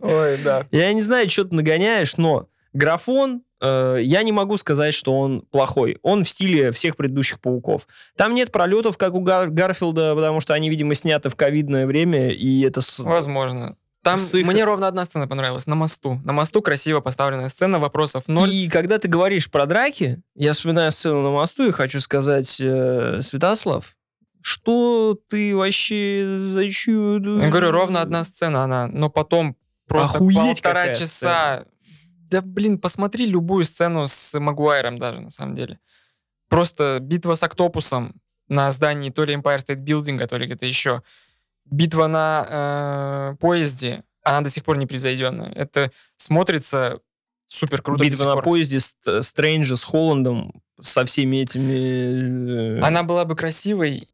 Ой, 0.00 0.38
да. 0.44 0.66
Я 0.70 0.92
не 0.92 1.02
знаю, 1.02 1.28
что 1.30 1.44
ты 1.44 1.54
нагоняешь, 1.54 2.16
но 2.16 2.48
графон, 2.72 3.42
э, 3.60 3.98
я 4.02 4.22
не 4.22 4.32
могу 4.32 4.56
сказать, 4.56 4.94
что 4.94 5.18
он 5.18 5.42
плохой. 5.50 5.98
Он 6.02 6.24
в 6.24 6.28
стиле 6.28 6.72
всех 6.72 6.96
предыдущих 6.96 7.40
пауков. 7.40 7.86
Там 8.16 8.34
нет 8.34 8.52
пролетов, 8.52 8.96
как 8.98 9.14
у 9.14 9.20
Гар- 9.20 9.50
Гарфилда, 9.50 10.14
потому 10.14 10.40
что 10.40 10.54
они, 10.54 10.70
видимо, 10.70 10.94
сняты 10.94 11.28
в 11.30 11.36
ковидное 11.36 11.86
время, 11.86 12.30
и 12.30 12.62
это... 12.62 12.80
с- 12.80 13.00
Возможно. 13.00 13.76
Там 14.02 14.16
С 14.16 14.34
их- 14.34 14.46
мне 14.46 14.64
ровно 14.64 14.88
одна 14.88 15.04
сцена 15.04 15.28
понравилась. 15.28 15.66
На 15.66 15.74
мосту. 15.74 16.20
На 16.24 16.32
мосту 16.32 16.62
красиво 16.62 17.00
поставленная 17.00 17.48
сцена, 17.48 17.78
вопросов 17.78 18.28
ноль. 18.28 18.50
И 18.50 18.68
когда 18.70 18.98
ты 18.98 19.08
говоришь 19.08 19.50
про 19.50 19.66
драки, 19.66 20.22
я 20.34 20.54
вспоминаю 20.54 20.90
сцену 20.90 21.20
на 21.22 21.30
мосту 21.30 21.68
и 21.68 21.70
хочу 21.70 22.00
сказать, 22.00 22.58
э, 22.62 23.18
Святослав, 23.20 23.94
что 24.42 25.18
ты 25.28 25.54
вообще... 25.54 26.48
Зачем? 26.52 27.40
Я 27.40 27.48
говорю, 27.48 27.70
ровно 27.70 28.00
одна 28.00 28.24
сцена 28.24 28.64
она, 28.64 28.86
но 28.86 29.10
потом 29.10 29.56
просто 29.86 30.16
Охуеть, 30.16 30.36
полтора 30.62 30.82
какая 30.82 30.94
часа. 30.94 31.66
Да, 32.30 32.42
блин, 32.42 32.78
посмотри 32.78 33.26
любую 33.26 33.64
сцену 33.64 34.06
с 34.06 34.38
Магуайром 34.38 34.98
даже, 34.98 35.20
на 35.20 35.30
самом 35.30 35.54
деле. 35.54 35.78
Просто 36.48 36.98
битва 37.00 37.34
с 37.34 37.42
Октопусом 37.42 38.14
на 38.48 38.70
здании 38.70 39.10
то 39.10 39.24
ли 39.24 39.34
Empire 39.34 39.58
State 39.58 39.84
Building, 39.84 40.26
то 40.26 40.36
ли 40.36 40.46
где-то 40.46 40.66
еще. 40.66 41.02
Битва 41.64 42.08
на 42.08 42.46
э, 43.32 43.36
поезде, 43.40 44.04
она 44.22 44.40
до 44.40 44.48
сих 44.48 44.64
пор 44.64 44.76
непревзойденная. 44.76 45.52
Это 45.52 45.92
смотрится 46.16 47.00
супер 47.46 47.82
круто. 47.82 48.02
Битва 48.02 48.24
на 48.24 48.34
пор. 48.34 48.44
поезде 48.44 48.80
с 48.80 48.96
э, 49.06 49.22
Стрэнджа 49.22 49.76
с 49.76 49.84
Холландом, 49.84 50.62
со 50.80 51.04
всеми 51.04 51.38
этими... 51.38 52.78
э, 52.78 52.80
Она 52.80 53.02
была 53.02 53.24
бы 53.24 53.36
красивой. 53.36 54.08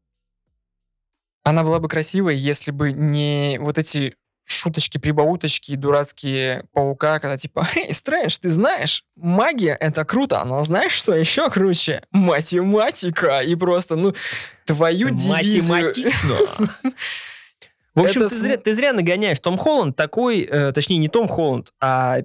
Она 1.47 1.63
была 1.63 1.79
бы 1.79 1.89
красивой, 1.89 2.37
если 2.37 2.73
бы 2.73 2.91
не 2.91 3.59
вот 3.61 3.79
эти 3.79 4.17
шуточки, 4.47 4.99
прибауточки 4.99 5.71
и 5.71 5.77
дурацкие 5.77 6.65
паука, 6.73 7.21
когда 7.21 7.37
типа, 7.37 7.69
«Эй, 7.77 7.95
Стрэндж, 7.95 8.39
ты 8.43 8.51
знаешь, 8.51 9.05
магия— 9.15 9.77
это 9.81 10.05
круто, 10.05 10.45
но 10.45 10.61
знаешь, 10.65 10.91
что 10.91 11.15
еще 11.15 11.49
круче? 11.49 12.03
Математика! 12.11 13.39
И 13.43 13.55
просто, 13.55 13.95
ну, 13.95 14.13
твою 14.65 15.11
дивизию... 15.11 15.87
Математично. 15.87 16.37
В 17.95 18.01
общем, 18.01 18.23
Это 18.23 18.29
ты 18.29 18.37
зря, 18.37 18.57
ты 18.57 18.75
зря 18.75 18.93
нагоняешь. 18.93 19.39
Том 19.39 19.57
Холланд 19.57 19.95
такой, 19.95 20.41
э, 20.43 20.73
точнее, 20.73 20.99
не 20.99 21.09
Том 21.09 21.29
Холланд, 21.29 21.73
а 21.81 22.23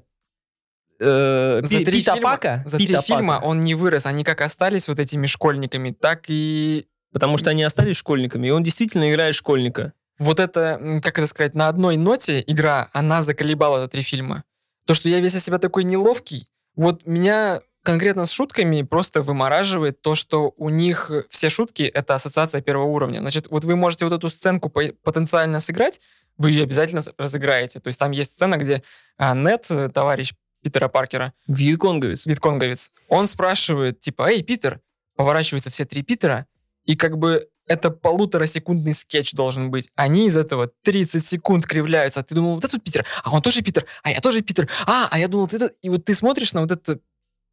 э, 1.00 1.62
За 1.64 1.78
Пи- 1.78 1.86
три, 1.86 2.00
Пита 2.00 2.14
фильма, 2.16 2.30
Пака. 2.32 2.64
за 2.66 2.80
Пита 2.80 3.02
три 3.02 3.02
фильма 3.04 3.40
он 3.44 3.60
не 3.60 3.76
вырос. 3.76 4.08
Они 4.08 4.24
как 4.24 4.42
остались 4.42 4.88
вот 4.88 4.98
этими 4.98 5.28
школьниками, 5.28 5.92
так 5.92 6.24
и 6.28 6.88
Потому 7.12 7.38
что 7.38 7.50
они 7.50 7.64
остались 7.64 7.98
школьниками, 7.98 8.48
и 8.48 8.52
он 8.52 8.64
действительно 8.64 9.12
играет 9.12 9.36
школьника. 9.36 9.94
вот 10.20 10.40
это, 10.40 11.00
как 11.04 11.18
это 11.18 11.28
сказать, 11.28 11.56
на 11.56 11.68
одной 11.68 11.98
ноте 11.98 12.44
игра, 12.46 12.90
она 12.94 13.22
заколебала 13.22 13.82
за 13.82 13.88
три 13.88 14.02
фильма. 14.02 14.44
То, 14.86 14.94
что 14.94 15.10
я 15.10 15.20
весь 15.20 15.36
из 15.36 15.44
себя 15.44 15.58
такой 15.58 15.84
неловкий, 15.84 16.48
вот 16.76 17.06
меня 17.06 17.62
конкретно 17.84 18.26
с 18.26 18.32
шутками 18.32 18.84
просто 18.84 19.22
вымораживает 19.24 20.02
то, 20.02 20.14
что 20.16 20.54
у 20.58 20.70
них 20.70 21.12
все 21.30 21.50
шутки— 21.50 21.84
это 21.94 22.14
ассоциация 22.16 22.62
первого 22.62 22.86
уровня. 22.86 23.20
Значит, 23.20 23.48
вот 23.50 23.66
вы 23.66 23.76
можете 23.76 24.06
вот 24.06 24.14
эту 24.14 24.30
сценку 24.30 24.70
по- 24.70 24.94
потенциально 25.04 25.60
сыграть, 25.60 26.00
вы 26.38 26.52
ее 26.52 26.64
обязательно 26.64 27.02
разыграете. 27.18 27.80
То 27.80 27.88
есть 27.88 28.00
там 28.00 28.12
есть 28.12 28.32
сцена, 28.34 28.58
где 28.58 28.84
а, 29.18 29.36
Нет, 29.36 29.68
э, 29.70 29.90
товарищ 29.90 30.34
Питера 30.64 30.88
Паркера, 30.88 31.34
Вьюконговец. 31.48 32.26
витконговец, 32.28 32.92
он 33.08 33.26
спрашивает, 33.28 34.00
типа, 34.00 34.30
«Эй, 34.30 34.44
Питер!» 34.44 34.80
Поворачиваются 35.16 35.70
все 35.70 35.86
три 35.86 36.04
Питера, 36.04 36.46
и 36.86 36.96
как 36.96 37.18
бы 37.18 37.48
это 37.68 37.90
полуторасекундный 37.90 38.94
скетч 38.94 39.34
должен 39.34 39.72
быть. 39.72 39.90
Они 39.96 40.28
из 40.28 40.36
этого 40.36 40.72
30 40.84 41.26
секунд 41.26 41.66
кривляются. 41.66 42.20
А 42.20 42.24
ты 42.24 42.36
думал, 42.36 42.56
вот 42.56 42.66
этот 42.66 42.84
Питер, 42.84 43.06
а 43.24 43.34
он 43.34 43.42
тоже 43.42 43.62
Питер, 43.62 43.86
а 44.04 44.12
я 44.12 44.20
тоже 44.20 44.42
Питер, 44.42 44.68
а, 44.86 45.08
а 45.10 45.20
я 45.20 45.28
думал, 45.28 45.46
вот 45.46 45.54
это... 45.54 45.74
И 45.82 45.90
вот 45.90 46.04
ты 46.04 46.14
смотришь 46.14 46.54
на 46.54 46.62
вот 46.62 46.72
это... 46.72 47.00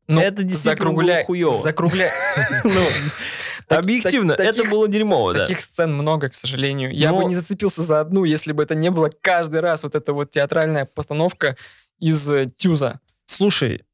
Ну, 0.08 0.20
Это 0.20 0.42
действительно 0.42 0.92
было 0.92 1.22
хуёво. 1.24 1.62
Закругляй. 1.62 2.10
Ну, 2.64 2.82
Объективно, 3.68 4.32
это 4.32 4.64
было 4.64 4.88
дерьмово, 4.88 5.34
да. 5.34 5.40
Таких 5.42 5.60
сцен 5.60 5.94
много, 5.94 6.30
к 6.30 6.34
сожалению. 6.34 6.92
Я 6.92 7.12
бы 7.12 7.24
не 7.24 7.34
зацепился 7.34 7.82
за 7.82 8.00
одну, 8.00 8.24
если 8.24 8.52
бы 8.52 8.62
это 8.62 8.74
не 8.74 8.90
было 8.90 9.10
каждый 9.20 9.60
раз 9.60 9.82
вот 9.82 9.94
эта 9.94 10.12
вот 10.12 10.30
театральная 10.30 10.86
постановка 10.86 11.56
из 11.98 12.28
э, 12.30 12.50
Тюза. 12.56 13.00
Слушай, 13.26 13.84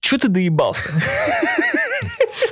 что 0.00 0.18
ты 0.18 0.28
доебался? 0.28 0.90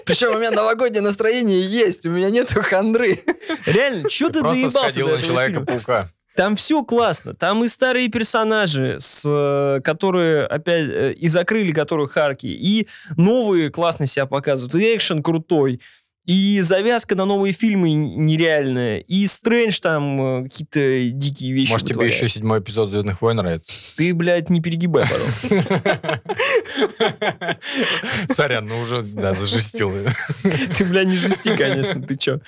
Причем 0.07 0.35
у 0.35 0.38
меня 0.38 0.53
новогоднее 0.53 1.03
настроение 1.03 1.61
есть, 1.62 2.07
у 2.07 2.11
меня 2.11 2.31
нету 2.31 2.62
хандры. 2.62 3.23
Реально, 3.66 4.09
что 4.09 4.29
ты 4.29 4.40
Просто 4.40 4.62
доебался 4.62 5.01
до 5.01 5.16
на? 5.16 5.23
Человека-паука. 5.23 6.09
Там 6.37 6.55
все 6.55 6.85
классно. 6.85 7.35
Там 7.35 7.64
и 7.64 7.69
старые 7.69 8.09
персонажи, 8.09 8.99
с, 9.01 9.25
э, 9.27 9.81
которые 9.83 10.45
опять 10.47 10.88
э, 10.88 11.12
и 11.14 11.29
закрыли 11.29 11.73
которых 11.73 12.16
арки, 12.19 12.47
и 12.47 12.88
новые 13.16 13.71
классно 13.71 14.05
себя 14.07 14.27
показывают, 14.27 14.75
и 14.75 14.95
экшен 14.95 15.23
крутой, 15.23 15.81
и 16.27 16.61
завязка 16.61 17.15
на 17.15 17.25
новые 17.25 17.53
фильмы 17.53 17.93
нереальная, 17.93 18.99
и 18.99 19.27
Стрэндж 19.27 19.79
там 19.81 20.41
э, 20.41 20.43
какие-то 20.49 21.11
дикие 21.17 21.53
вещи 21.53 21.71
Может, 21.71 21.87
тебе 21.87 21.95
вытворяет. 21.95 22.15
еще 22.15 22.29
седьмой 22.29 22.59
эпизод 22.61 22.91
«Звездных 22.91 23.23
войн» 23.23 23.37
нравится? 23.37 23.73
Ты, 23.97 24.12
блядь, 24.12 24.51
не 24.51 24.61
перегибай, 24.61 25.05
пожалуйста. 25.09 26.21
Сорян, 28.29 28.67
ну 28.67 28.81
уже, 28.81 29.03
да, 29.03 29.33
зажестил. 29.33 29.93
Ты, 30.77 30.85
блядь, 30.85 31.07
не 31.07 31.17
жести, 31.17 31.57
конечно, 31.57 32.03
ты 32.03 32.17
чё? 32.17 32.41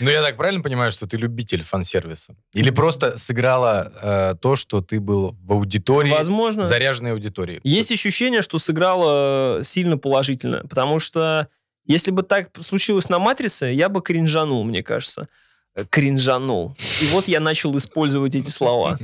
Ну, 0.00 0.10
я 0.10 0.22
так 0.22 0.36
правильно 0.36 0.62
понимаю, 0.62 0.92
что 0.92 1.06
ты 1.06 1.16
любитель 1.16 1.62
фан-сервиса? 1.62 2.34
Или 2.52 2.70
просто 2.70 3.16
сыграла 3.18 3.92
э, 4.02 4.34
то, 4.40 4.56
что 4.56 4.80
ты 4.82 5.00
был 5.00 5.36
в 5.42 5.52
аудитории, 5.52 6.10
Возможно. 6.10 6.64
заряженной 6.64 7.12
аудитории? 7.12 7.60
Есть 7.64 7.92
ощущение, 7.92 8.42
что 8.42 8.58
сыграло 8.58 9.60
сильно 9.62 9.96
положительно, 9.96 10.64
потому 10.68 10.98
что 10.98 11.48
если 11.84 12.10
бы 12.10 12.22
так 12.22 12.50
случилось 12.60 13.08
на 13.08 13.18
«Матрице», 13.18 13.66
я 13.66 13.88
бы 13.88 14.02
кринжанул, 14.02 14.64
мне 14.64 14.82
кажется. 14.82 15.28
Э, 15.74 15.84
Кринжанул. 15.88 16.76
И 17.00 17.06
вот 17.06 17.28
я 17.28 17.40
начал 17.40 17.76
использовать 17.76 18.34
эти 18.34 18.50
слова. 18.50 18.98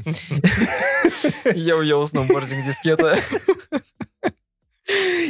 Йоу-йоу, 1.44 2.04
сноубординг 2.06 2.66
дискета. 2.66 3.18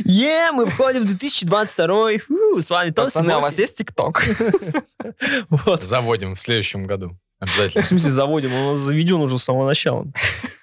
Е, 0.04 0.52
мы 0.52 0.66
входим 0.66 1.02
в 1.02 1.06
2022. 1.06 2.18
Фу, 2.18 2.60
С 2.60 2.70
вами 2.70 2.90
Том 2.90 3.06
Пацаны, 3.06 3.32
а 3.32 3.38
у 3.38 3.40
вас 3.40 3.58
есть 3.58 3.76
ТикТок? 3.76 4.24
Вот. 5.48 5.82
Заводим 5.82 6.34
в 6.34 6.40
следующем 6.40 6.86
году. 6.86 7.16
В 7.40 7.44
Обязательно. 7.44 7.84
смысле 7.84 8.10
заводим? 8.10 8.52
Он 8.54 8.62
у 8.62 8.68
нас 8.70 8.78
заведен 8.78 9.20
уже 9.20 9.38
с 9.38 9.44
самого 9.44 9.66
начала. 9.66 10.06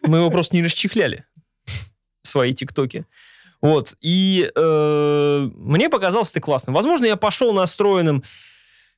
Мы 0.01 0.17
его 0.19 0.29
просто 0.29 0.55
не 0.55 0.63
расчехляли. 0.63 1.25
Свои 2.21 2.53
тиктоки. 2.53 3.05
Вот. 3.61 3.95
И 4.01 4.51
э, 4.55 5.49
мне 5.55 5.89
показалось 5.89 6.31
это 6.31 6.41
классно. 6.41 6.73
Возможно, 6.73 7.05
я 7.05 7.15
пошел 7.15 7.53
настроенным. 7.53 8.23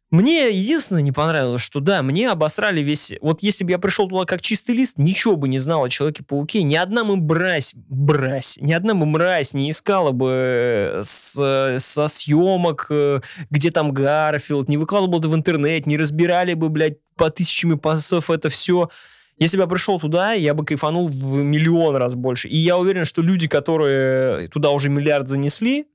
Мне 0.10 0.50
единственное 0.52 1.02
не 1.02 1.12
понравилось, 1.12 1.62
что 1.62 1.82
да, 1.82 2.02
мне 2.02 2.32
обосрали 2.32 2.80
весь... 2.80 3.14
Вот 3.20 3.44
если 3.44 3.66
бы 3.66 3.72
я 3.72 3.78
пришел 3.78 4.08
туда 4.08 4.24
как 4.24 4.42
чистый 4.42 4.74
лист, 4.74 4.98
ничего 4.98 5.36
бы 5.36 5.50
не 5.50 5.60
знал 5.60 5.84
о 5.84 5.90
Человеке-пауке, 5.90 6.64
ни 6.64 6.76
одна 6.76 7.04
мы 7.04 7.18
брась, 7.18 7.74
брась, 7.76 8.58
ни 8.62 8.72
одна 8.72 8.94
бы 8.96 9.06
мразь 9.06 9.54
не 9.54 9.70
искала 9.70 10.12
бы 10.12 11.02
с- 11.04 11.76
со 11.80 12.08
съемок, 12.08 12.88
э, 12.90 13.20
где 13.50 13.70
там 13.70 13.92
Гарфилд, 13.92 14.70
не 14.70 14.78
выкладывал 14.78 15.20
бы 15.20 15.28
в 15.28 15.36
интернет, 15.36 15.86
не 15.86 15.98
разбирали 15.98 16.54
бы, 16.54 16.70
блядь, 16.70 17.00
по 17.18 17.30
тысячами 17.30 17.76
пасов 17.76 18.30
это 18.30 18.48
все. 18.50 18.90
Если 19.38 19.58
бы 19.58 19.64
я 19.64 19.68
пришел 19.68 20.00
туда, 20.00 20.34
я 20.34 20.54
бы 20.54 20.66
кайфанул 20.66 21.10
в 21.10 21.38
миллион 21.38 21.96
раз 21.96 22.16
больше. 22.16 22.48
И 22.48 22.58
я 22.58 22.78
уверен, 22.78 23.06
что 23.06 23.22
люди, 23.22 23.48
которые 23.48 24.48
туда 24.50 24.72
уже 24.72 24.90
миллиард 24.90 25.28
занесли, 25.28 25.86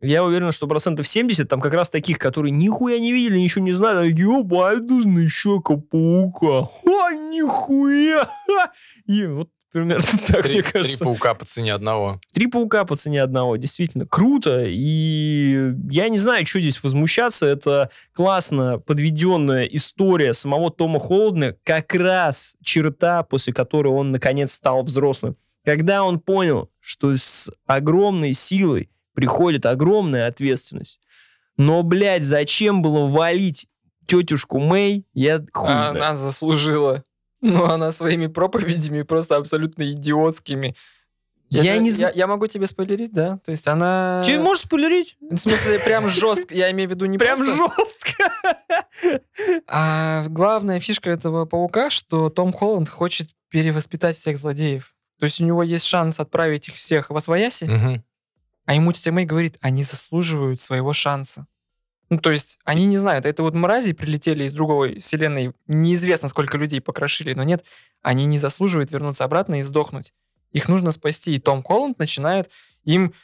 я 0.00 0.24
уверен, 0.24 0.50
что 0.50 0.66
процентов 0.66 1.06
70 1.06 1.48
там 1.48 1.60
как 1.60 1.74
раз 1.74 1.88
таких, 1.88 2.18
которые 2.18 2.50
нихуя 2.50 2.98
не 2.98 3.12
видели, 3.12 3.38
ничего 3.38 3.64
не 3.64 3.72
знают, 3.72 4.10
такие, 4.10 4.28
опа, 4.28 4.72
это 4.72 4.94
еще 4.94 5.60
паука. 5.60 6.68
Ха, 6.84 7.14
нихуя. 7.14 8.24
ха». 8.24 8.72
И 9.06 9.26
вот 9.26 9.48
примерно 9.72 10.04
так, 10.26 10.42
Три, 10.42 10.54
мне 10.54 10.62
три 10.62 10.72
кажется. 10.72 11.04
паука 11.04 11.34
по 11.34 11.44
цене 11.44 11.74
одного. 11.74 12.20
Три 12.32 12.46
паука 12.46 12.84
по 12.84 12.94
цене 12.96 13.22
одного. 13.22 13.56
Действительно 13.56 14.06
круто. 14.06 14.64
И 14.66 15.72
я 15.90 16.08
не 16.08 16.18
знаю, 16.18 16.46
что 16.46 16.60
здесь 16.60 16.82
возмущаться. 16.82 17.46
Это 17.46 17.90
классно 18.12 18.78
подведенная 18.78 19.64
история 19.64 20.34
самого 20.34 20.70
Тома 20.70 21.00
Холдена. 21.00 21.56
Как 21.64 21.94
раз 21.94 22.56
черта, 22.62 23.22
после 23.22 23.52
которой 23.52 23.88
он 23.88 24.10
наконец 24.10 24.52
стал 24.52 24.82
взрослым. 24.84 25.36
Когда 25.64 26.04
он 26.04 26.20
понял, 26.20 26.70
что 26.80 27.16
с 27.16 27.50
огромной 27.66 28.32
силой 28.34 28.90
приходит 29.14 29.66
огромная 29.66 30.26
ответственность. 30.26 30.98
Но, 31.56 31.82
блядь, 31.82 32.24
зачем 32.24 32.82
было 32.82 33.06
валить 33.06 33.66
тетюшку 34.06 34.58
Мэй, 34.58 35.06
я 35.14 35.44
хуй 35.52 35.70
А. 35.72 35.90
Она 35.90 36.16
заслужила. 36.16 37.04
Ну, 37.42 37.64
она 37.64 37.92
своими 37.92 38.28
проповедями 38.28 39.02
просто 39.02 39.36
абсолютно 39.36 39.90
идиотскими. 39.92 40.74
Я 41.50 41.74
же- 41.74 41.80
не 41.82 41.90
я, 41.90 41.94
знаю. 41.94 42.12
я 42.16 42.26
могу 42.26 42.46
тебе 42.46 42.66
спойлерить, 42.66 43.12
да? 43.12 43.38
То 43.44 43.50
есть 43.50 43.68
она... 43.68 44.22
Тебе 44.24 44.38
можешь 44.40 44.62
спойлерить? 44.64 45.16
В 45.20 45.36
смысле, 45.36 45.78
прям 45.80 46.08
жестко. 46.08 46.54
Я 46.54 46.70
имею 46.70 46.88
в 46.88 46.92
виду 46.92 47.04
не 47.04 47.18
Прям 47.18 47.36
просто... 47.36 47.54
жестко. 47.56 48.32
А 49.66 50.24
главная 50.28 50.80
фишка 50.80 51.10
этого 51.10 51.44
паука, 51.44 51.90
что 51.90 52.30
Том 52.30 52.52
Холланд 52.52 52.88
хочет 52.88 53.28
перевоспитать 53.48 54.16
всех 54.16 54.38
злодеев. 54.38 54.94
То 55.18 55.24
есть 55.24 55.40
у 55.40 55.44
него 55.44 55.62
есть 55.62 55.84
шанс 55.84 56.20
отправить 56.20 56.68
их 56.68 56.74
всех 56.74 57.10
во 57.10 57.20
свояси, 57.20 57.64
Мгм. 57.64 58.02
а 58.66 58.74
ему 58.74 58.92
тетя 58.92 59.12
Мэй 59.12 59.24
говорит, 59.24 59.56
они 59.60 59.82
заслуживают 59.82 60.60
своего 60.60 60.92
шанса. 60.92 61.46
Ну, 62.12 62.18
то 62.18 62.30
есть 62.30 62.58
они 62.66 62.84
не 62.84 62.98
знают, 62.98 63.24
это 63.24 63.42
вот 63.42 63.54
мрази 63.54 63.94
прилетели 63.94 64.44
из 64.44 64.52
другой 64.52 64.98
вселенной, 64.98 65.54
неизвестно, 65.66 66.28
сколько 66.28 66.58
людей 66.58 66.82
покрошили, 66.82 67.32
но 67.32 67.42
нет, 67.42 67.64
они 68.02 68.26
не 68.26 68.36
заслуживают 68.36 68.90
вернуться 68.90 69.24
обратно 69.24 69.60
и 69.60 69.62
сдохнуть. 69.62 70.12
Их 70.50 70.68
нужно 70.68 70.90
спасти. 70.90 71.34
И 71.34 71.38
Том 71.38 71.62
Холланд 71.62 71.98
начинает 71.98 72.50
им, 72.84 73.14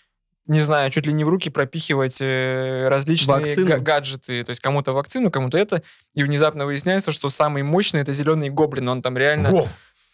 не 0.47 0.63
знаю, 0.63 0.91
чуть 0.91 1.07
ли 1.07 1.13
не 1.13 1.25
в 1.25 1.29
руки 1.29 1.51
пропихивать 1.51 2.17
э, 2.23 2.89
различные 2.89 3.41
Вакцину. 3.41 3.67
га- 3.67 3.77
гаджеты. 3.77 4.43
То 4.43 4.51
есть 4.53 4.63
кому-то 4.63 4.93
вакцину, 4.95 5.31
кому-то 5.31 5.59
это. 5.59 5.83
И 6.15 6.23
внезапно 6.23 6.65
выясняется, 6.65 7.13
что 7.13 7.29
самый 7.29 7.63
мощный 7.63 8.01
это 8.01 8.15
зеленый 8.15 8.49
гоблин. 8.49 8.89
Он 8.89 9.03
там 9.03 9.19
реально... 9.19 9.51
Во! 9.51 9.69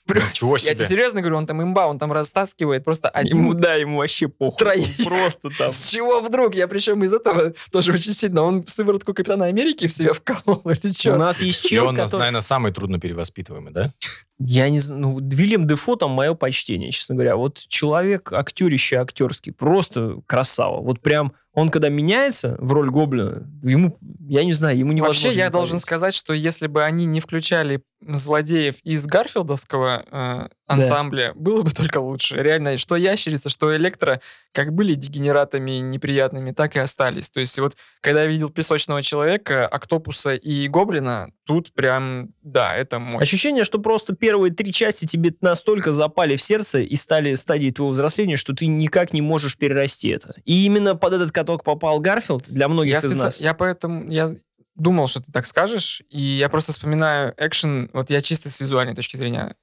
Ничего 0.07 0.57
Я 0.57 0.63
тебе 0.63 0.77
себе. 0.77 0.87
серьезно 0.87 1.21
говорю, 1.21 1.39
он 1.39 1.47
там 1.47 1.63
имба, 1.63 1.87
он 1.87 1.99
там 1.99 2.13
растаскивает 2.13 2.85
просто 2.85 3.09
один 3.09 3.39
Ему, 3.39 3.55
да, 3.55 3.75
ему 3.75 3.99
вообще 3.99 4.29
похуй. 4.29 4.59
Троих. 4.59 4.87
Он 4.99 5.05
Просто 5.05 5.49
там. 5.57 5.73
С 5.73 5.89
чего 5.89 6.21
вдруг? 6.21 6.55
Я 6.55 6.69
причем 6.69 7.03
из 7.05 7.15
этого 7.15 7.55
тоже 7.73 7.93
очень 7.93 8.13
сильно. 8.13 8.43
Он 8.43 8.67
сыворотку 8.67 9.15
Капитана 9.15 9.47
Америки 9.47 9.87
в 9.87 9.93
себя 9.93 10.13
вколол 10.13 10.61
или 10.67 10.89
У 10.91 10.93
что? 10.93 11.17
нас 11.17 11.41
есть 11.41 11.65
И 11.65 11.69
чел, 11.69 11.87
он, 11.87 11.97
который... 11.97 12.19
наверное, 12.21 12.41
самый 12.43 12.73
трудно 12.73 13.01
перевоспитываемый, 13.01 13.73
да? 13.73 13.93
Я 14.39 14.69
не 14.69 14.81
знаю, 14.81 15.01
ну, 15.01 15.21
Вильям 15.21 15.67
Дефо 15.67 15.97
там 15.97 16.11
мое 16.11 16.35
почтение, 16.35 16.91
честно 16.91 17.15
говоря. 17.15 17.37
Вот 17.37 17.59
человек 17.69 18.33
актерище 18.33 18.97
актерский, 18.97 19.53
просто 19.53 20.21
красава. 20.27 20.81
Вот 20.81 21.01
прям 21.01 21.35
он, 21.53 21.71
когда 21.71 21.89
меняется 21.89 22.57
в 22.59 22.73
роль 22.73 22.91
Гоблина, 22.91 23.49
ему, 23.63 23.97
я 24.29 24.45
не 24.45 24.53
знаю, 24.53 24.77
ему 24.77 24.93
невозможно 24.93 25.27
Вообще, 25.29 25.39
я 25.39 25.47
не 25.47 25.53
должен 25.53 25.79
сказать, 25.79 26.15
что 26.15 26.33
если 26.33 26.67
бы 26.67 26.83
они 26.83 27.07
не 27.07 27.21
включали 27.21 27.85
злодеев 28.01 28.77
из 28.83 29.07
Гарфилдовского 29.07 30.05
э, 30.11 30.49
ансамбля, 30.67 31.33
было 31.35 31.63
бы 31.63 31.71
только 31.75 31.99
лучше. 31.99 32.37
Реально, 32.37 32.77
что 32.77 32.97
Ящерица, 32.97 33.49
что 33.51 33.77
Электро, 33.77 34.21
как 34.53 34.73
были 34.73 34.95
дегенератами 34.95 35.73
неприятными, 35.81 36.53
так 36.53 36.77
и 36.77 36.79
остались. 36.79 37.31
То 37.31 37.41
есть 37.41 37.59
вот, 37.59 37.77
когда 38.01 38.23
я 38.23 38.29
видел 38.29 38.49
Песочного 38.51 39.03
Человека, 39.03 39.67
Октопуса 39.67 40.35
и 40.35 40.69
Гоблина, 40.69 41.31
тут 41.45 41.73
прям, 41.75 42.31
да, 42.43 42.75
это 42.77 42.99
мощь. 42.99 43.23
Ощущение, 43.23 43.65
что 43.65 43.79
просто 43.79 44.15
первые 44.15 44.53
три 44.53 44.73
части 44.73 45.05
тебе 45.07 45.35
настолько 45.41 45.93
запали 45.93 46.37
в 46.37 46.43
сердце 46.43 46.81
и 46.81 46.97
стали 46.97 47.35
стадией 47.35 47.73
твоего 47.73 47.93
взросления, 47.93 48.37
что 48.37 48.55
ты 48.55 48.67
никак 48.67 49.13
не 49.13 49.21
можешь 49.23 49.59
перерасти 49.59 50.09
это. 50.09 50.35
И 50.45 50.65
именно 50.65 50.95
под 50.97 51.15
этот 51.15 51.33
каток 51.33 51.65
попал 51.65 52.01
Гарфилд 52.01 52.49
для 52.49 52.69
многих 52.69 52.93
Я, 52.93 52.99
из 52.99 53.05
специ- 53.05 53.17
нас. 53.23 53.41
я 53.41 53.55
поэтому 53.55 54.11
я 54.11 54.31
думал, 54.77 55.07
что 55.07 55.21
ты 55.23 55.31
так 55.31 55.47
скажешь, 55.47 56.03
и 56.11 56.21
я 56.21 56.49
просто 56.49 56.73
вспоминаю 56.73 57.33
экшен, 57.37 57.91
вот 57.93 58.11
я 58.11 58.21
чисто 58.21 58.51
с 58.51 58.59
визуальной 58.61 58.95
точки 58.95 59.17
зрения 59.17 59.55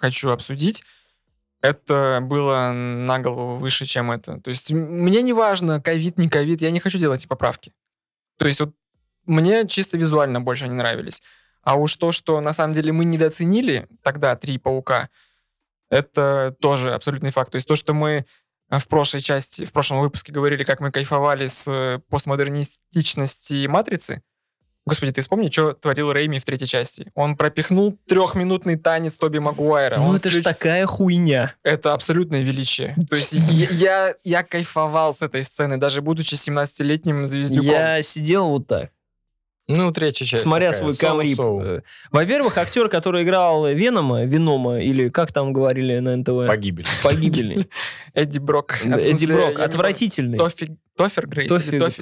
хочу 0.00 0.30
обсудить. 0.30 0.84
Это 1.62 2.20
было 2.22 2.72
на 2.72 3.18
голову 3.18 3.56
выше, 3.56 3.84
чем 3.84 4.10
это. 4.10 4.40
То 4.40 4.48
есть 4.48 4.72
мне 4.72 5.20
не 5.22 5.32
важно, 5.32 5.80
ковид, 5.80 6.18
не 6.18 6.28
ковид, 6.28 6.62
я 6.62 6.70
не 6.70 6.80
хочу 6.80 6.98
делать 6.98 7.20
эти 7.20 7.28
поправки. 7.28 7.72
То 8.38 8.46
есть 8.46 8.60
вот 8.60 8.74
мне 9.26 9.68
чисто 9.68 9.98
визуально 9.98 10.40
больше 10.40 10.64
они 10.64 10.74
нравились. 10.74 11.22
А 11.62 11.76
уж 11.76 11.96
то, 11.96 12.10
что 12.12 12.40
на 12.40 12.54
самом 12.54 12.72
деле 12.72 12.92
мы 12.92 13.04
недооценили 13.04 13.86
тогда 14.02 14.34
«Три 14.36 14.56
паука», 14.58 15.10
это 15.90 16.56
тоже 16.60 16.94
абсолютный 16.94 17.30
факт. 17.30 17.50
То 17.50 17.56
есть 17.56 17.68
то, 17.68 17.76
что 17.76 17.92
мы 17.92 18.24
а, 18.68 18.78
в 18.78 18.88
прошлой 18.88 19.20
части, 19.20 19.64
в 19.64 19.72
прошлом 19.72 20.00
выпуске 20.00 20.32
говорили, 20.32 20.64
как 20.64 20.80
мы 20.80 20.90
кайфовали 20.92 21.48
с 21.48 21.68
э, 21.68 21.98
постмодернистичности 22.08 23.66
«Матрицы», 23.66 24.22
Господи, 24.86 25.12
ты 25.12 25.20
вспомни, 25.20 25.50
что 25.50 25.74
творил 25.74 26.10
Рейми 26.10 26.38
в 26.38 26.44
третьей 26.44 26.66
части. 26.66 27.10
Он 27.14 27.36
пропихнул 27.36 27.98
трехминутный 28.06 28.76
танец 28.76 29.16
Тоби 29.16 29.38
Магуайра. 29.38 29.98
Ну 29.98 30.06
Он 30.08 30.16
это 30.16 30.30
же 30.30 30.40
включ- 30.40 30.44
такая 30.44 30.86
хуйня. 30.86 31.54
Это 31.62 31.92
абсолютное 31.92 32.42
величие. 32.42 32.96
То 33.08 33.16
есть 33.16 33.34
я, 33.34 34.14
я, 34.24 34.42
кайфовал 34.42 35.12
с 35.14 35.22
этой 35.22 35.42
сцены, 35.42 35.76
даже 35.76 36.00
будучи 36.00 36.34
17-летним 36.34 37.26
звездюком. 37.26 37.66
Я 37.70 38.02
сидел 38.02 38.48
вот 38.48 38.66
так. 38.66 38.90
Ну, 39.68 39.92
третья 39.92 40.24
часть. 40.24 40.42
смотря 40.42 40.72
такая, 40.72 40.92
свой 40.92 40.96
камрип. 40.96 41.38
Э, 41.40 41.82
Во-первых, 42.10 42.58
актер, 42.58 42.88
который 42.88 43.22
играл 43.22 43.68
Венома, 43.68 44.24
Венома, 44.24 44.80
или 44.80 45.10
как 45.10 45.32
там 45.32 45.52
говорили 45.52 45.96
на 46.00 46.16
НТВ, 46.16 46.48
Погибель. 46.48 46.86
погибельный. 47.04 47.68
Эдди 48.12 48.40
Брок. 48.40 48.80
Эдди 48.84 49.26
Брок, 49.26 49.60
отвратительный. 49.60 50.38
Тофер 50.96 51.28
Грейс? 51.28 51.52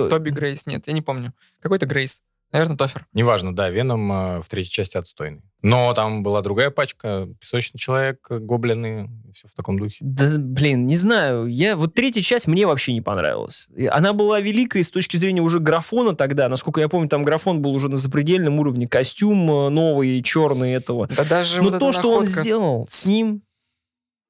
Тоби 0.08 0.30
Грейс? 0.30 0.66
Нет, 0.66 0.86
я 0.86 0.94
не 0.94 1.02
помню. 1.02 1.34
Какой-то 1.60 1.84
Грейс. 1.84 2.22
Наверное, 2.50 2.78
Тофер. 2.78 3.06
Неважно, 3.12 3.54
да, 3.54 3.68
Веном 3.68 4.10
э, 4.10 4.42
в 4.42 4.48
третьей 4.48 4.72
части 4.72 4.96
отстойный. 4.96 5.42
Но 5.60 5.92
там 5.92 6.22
была 6.22 6.40
другая 6.40 6.70
пачка, 6.70 7.28
Песочный 7.40 7.78
человек, 7.78 8.26
э, 8.30 8.38
гоблины, 8.38 9.10
все 9.34 9.48
в 9.48 9.52
таком 9.54 9.78
духе. 9.78 9.98
Да, 10.00 10.38
блин, 10.38 10.86
не 10.86 10.96
знаю. 10.96 11.46
Я, 11.46 11.76
вот 11.76 11.92
третья 11.92 12.22
часть 12.22 12.46
мне 12.46 12.66
вообще 12.66 12.94
не 12.94 13.02
понравилась. 13.02 13.68
Она 13.90 14.14
была 14.14 14.40
великой 14.40 14.82
с 14.82 14.90
точки 14.90 15.18
зрения 15.18 15.42
уже 15.42 15.60
графона 15.60 16.16
тогда. 16.16 16.48
Насколько 16.48 16.80
я 16.80 16.88
помню, 16.88 17.08
там 17.10 17.22
графон 17.22 17.60
был 17.60 17.74
уже 17.74 17.90
на 17.90 17.98
запредельном 17.98 18.58
уровне. 18.60 18.88
Костюм 18.88 19.50
э, 19.50 19.68
новый, 19.68 20.22
черный 20.22 20.72
этого. 20.72 21.06
Да 21.08 21.24
даже 21.24 21.60
Но 21.62 21.68
вот 21.70 21.78
то, 21.80 21.92
что 21.92 22.12
он 22.12 22.24
находка- 22.24 22.42
сделал 22.42 22.86
с 22.88 23.06
ним, 23.06 23.42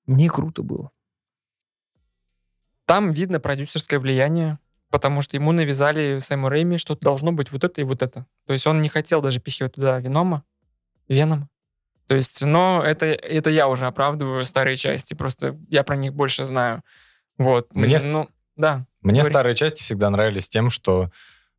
мне 0.07 0.29
круто 0.29 0.63
было. 0.65 0.91
Там 2.85 3.13
видно 3.13 3.39
продюсерское 3.39 4.01
влияние, 4.01 4.59
потому 4.91 5.23
что 5.23 5.37
ему 5.37 5.53
навязали 5.53 6.19
Сэму 6.19 6.49
Рэйми, 6.49 6.79
что 6.79 6.97
должно 6.97 7.33
быть 7.33 7.53
вот 7.53 7.65
это 7.65 7.81
и 7.81 7.85
вот 7.85 8.03
это. 8.03 8.27
То 8.47 8.53
есть 8.53 8.67
он 8.67 8.81
не 8.81 8.89
хотел 8.89 9.21
даже 9.21 9.41
пихивать 9.41 9.75
туда 9.75 9.99
Венома, 9.99 10.45
Веном. 11.09 11.49
То 12.07 12.17
есть, 12.17 12.43
но 12.43 12.83
это, 12.85 13.07
это 13.07 13.51
я 13.51 13.69
уже 13.69 13.87
оправдываю 13.87 14.45
старые 14.47 14.77
части, 14.77 15.13
просто 15.15 15.59
я 15.69 15.83
про 15.83 15.97
них 15.97 16.15
больше 16.15 16.45
знаю. 16.45 16.83
Вот. 17.37 17.75
Мне 17.75 17.99
Ну, 18.03 18.29
да. 18.57 18.87
Мне 19.03 19.21
Говори. 19.21 19.33
старые 19.33 19.55
части 19.55 19.83
всегда 19.83 20.09
нравились 20.11 20.49
тем, 20.49 20.71
что 20.71 21.11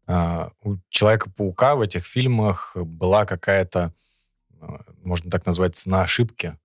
а, 0.08 0.52
у 0.64 0.78
Человека-паука 0.90 1.76
в 1.76 1.82
этих 1.82 2.06
фильмах 2.06 2.76
была 2.76 3.26
какая-то, 3.26 3.94
а, 4.60 4.82
можно 5.04 5.30
так 5.30 5.46
назвать, 5.46 5.76
цена 5.76 6.02
ошибки. 6.02 6.58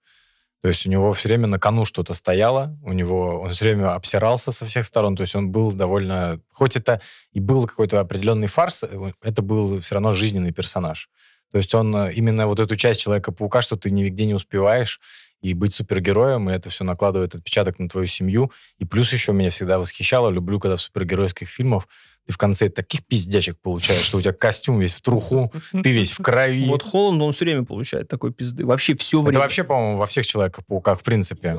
То 0.64 0.68
есть 0.68 0.86
у 0.86 0.88
него 0.88 1.12
все 1.12 1.28
время 1.28 1.46
на 1.46 1.58
кону 1.58 1.84
что-то 1.84 2.14
стояло, 2.14 2.74
у 2.82 2.94
него 2.94 3.42
он 3.42 3.50
все 3.50 3.66
время 3.66 3.94
обсирался 3.94 4.50
со 4.50 4.64
всех 4.64 4.86
сторон, 4.86 5.14
то 5.14 5.20
есть 5.20 5.36
он 5.36 5.50
был 5.50 5.70
довольно... 5.72 6.40
Хоть 6.50 6.74
это 6.74 7.02
и 7.32 7.40
был 7.40 7.66
какой-то 7.66 8.00
определенный 8.00 8.46
фарс, 8.46 8.82
э, 8.82 9.12
это 9.20 9.42
был 9.42 9.80
все 9.80 9.96
равно 9.96 10.14
жизненный 10.14 10.52
персонаж. 10.52 11.10
То 11.52 11.58
есть 11.58 11.74
он 11.74 11.94
э, 11.94 12.14
именно 12.14 12.46
вот 12.46 12.60
эту 12.60 12.76
часть 12.76 13.00
Человека-паука, 13.02 13.60
что 13.60 13.76
ты 13.76 13.90
нигде 13.90 14.24
не 14.24 14.32
успеваешь, 14.32 15.02
и 15.42 15.52
быть 15.52 15.74
супергероем, 15.74 16.48
и 16.48 16.54
это 16.54 16.70
все 16.70 16.82
накладывает 16.82 17.34
отпечаток 17.34 17.78
на 17.78 17.86
твою 17.90 18.06
семью. 18.06 18.50
И 18.78 18.86
плюс 18.86 19.12
еще 19.12 19.34
меня 19.34 19.50
всегда 19.50 19.78
восхищало, 19.78 20.30
люблю, 20.30 20.58
когда 20.60 20.76
в 20.76 20.80
супергеройских 20.80 21.46
фильмах 21.46 21.88
ты 22.26 22.32
в 22.32 22.38
конце 22.38 22.68
таких 22.68 23.04
пиздячек 23.06 23.58
получаешь, 23.60 24.02
что 24.04 24.18
у 24.18 24.20
тебя 24.20 24.32
костюм 24.32 24.78
весь 24.80 24.94
в 24.94 25.00
труху, 25.02 25.52
ты 25.82 25.92
весь 25.92 26.12
в 26.12 26.22
крови. 26.22 26.66
Вот 26.66 26.82
Холланд, 26.82 27.22
он 27.22 27.32
все 27.32 27.44
время 27.44 27.64
получает 27.64 28.08
такой 28.08 28.32
пизды. 28.32 28.64
Вообще 28.64 28.94
все 28.96 29.18
Это 29.20 29.28
время. 29.28 29.40
вообще, 29.42 29.64
по-моему, 29.64 29.98
во 29.98 30.06
всех 30.06 30.26
Человеках-пауках, 30.26 31.00
в 31.00 31.02
принципе. 31.02 31.56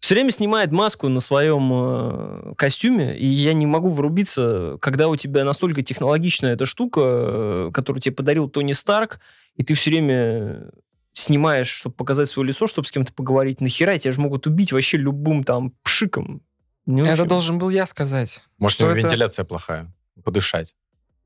Все 0.00 0.14
время 0.14 0.32
снимает 0.32 0.72
маску 0.72 1.08
на 1.08 1.20
своем 1.20 1.70
э, 1.72 2.54
костюме, 2.56 3.16
и 3.16 3.24
я 3.24 3.52
не 3.54 3.66
могу 3.66 3.88
врубиться, 3.90 4.76
когда 4.80 5.06
у 5.06 5.14
тебя 5.14 5.44
настолько 5.44 5.82
технологичная 5.82 6.54
эта 6.54 6.66
штука, 6.66 7.00
э, 7.04 7.70
которую 7.72 8.02
тебе 8.02 8.12
подарил 8.14 8.48
Тони 8.48 8.72
Старк, 8.72 9.20
и 9.54 9.62
ты 9.62 9.74
все 9.74 9.90
время 9.90 10.70
снимаешь, 11.14 11.68
чтобы 11.68 11.94
показать 11.94 12.26
свое 12.28 12.48
лицо, 12.48 12.66
чтобы 12.66 12.88
с 12.88 12.90
кем-то 12.90 13.12
поговорить. 13.12 13.60
Нахера 13.60 13.96
тебя 13.96 14.10
же 14.12 14.20
могут 14.20 14.46
убить 14.48 14.72
вообще 14.72 14.96
любым 14.96 15.44
там 15.44 15.72
пшиком. 15.84 16.42
Не 16.84 17.02
Это 17.02 17.12
очень. 17.12 17.26
должен 17.26 17.58
был 17.58 17.70
я 17.70 17.86
сказать. 17.86 18.42
Может, 18.58 18.80
у 18.80 18.84
него 18.84 18.92
это? 18.96 19.06
вентиляция 19.06 19.44
плохая, 19.44 19.92
подышать. 20.24 20.74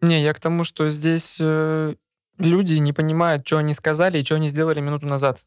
Не, 0.01 0.22
я 0.22 0.33
к 0.35 0.40
тому, 0.40 0.64
что 0.64 0.88
здесь 0.90 1.38
э, 1.40 1.94
люди 2.38 2.75
не 2.75 2.92
понимают, 2.92 3.46
что 3.46 3.59
они 3.59 3.75
сказали 3.75 4.18
и 4.18 4.25
что 4.25 4.37
они 4.37 4.49
сделали 4.49 4.81
минуту 4.81 5.07
назад. 5.07 5.44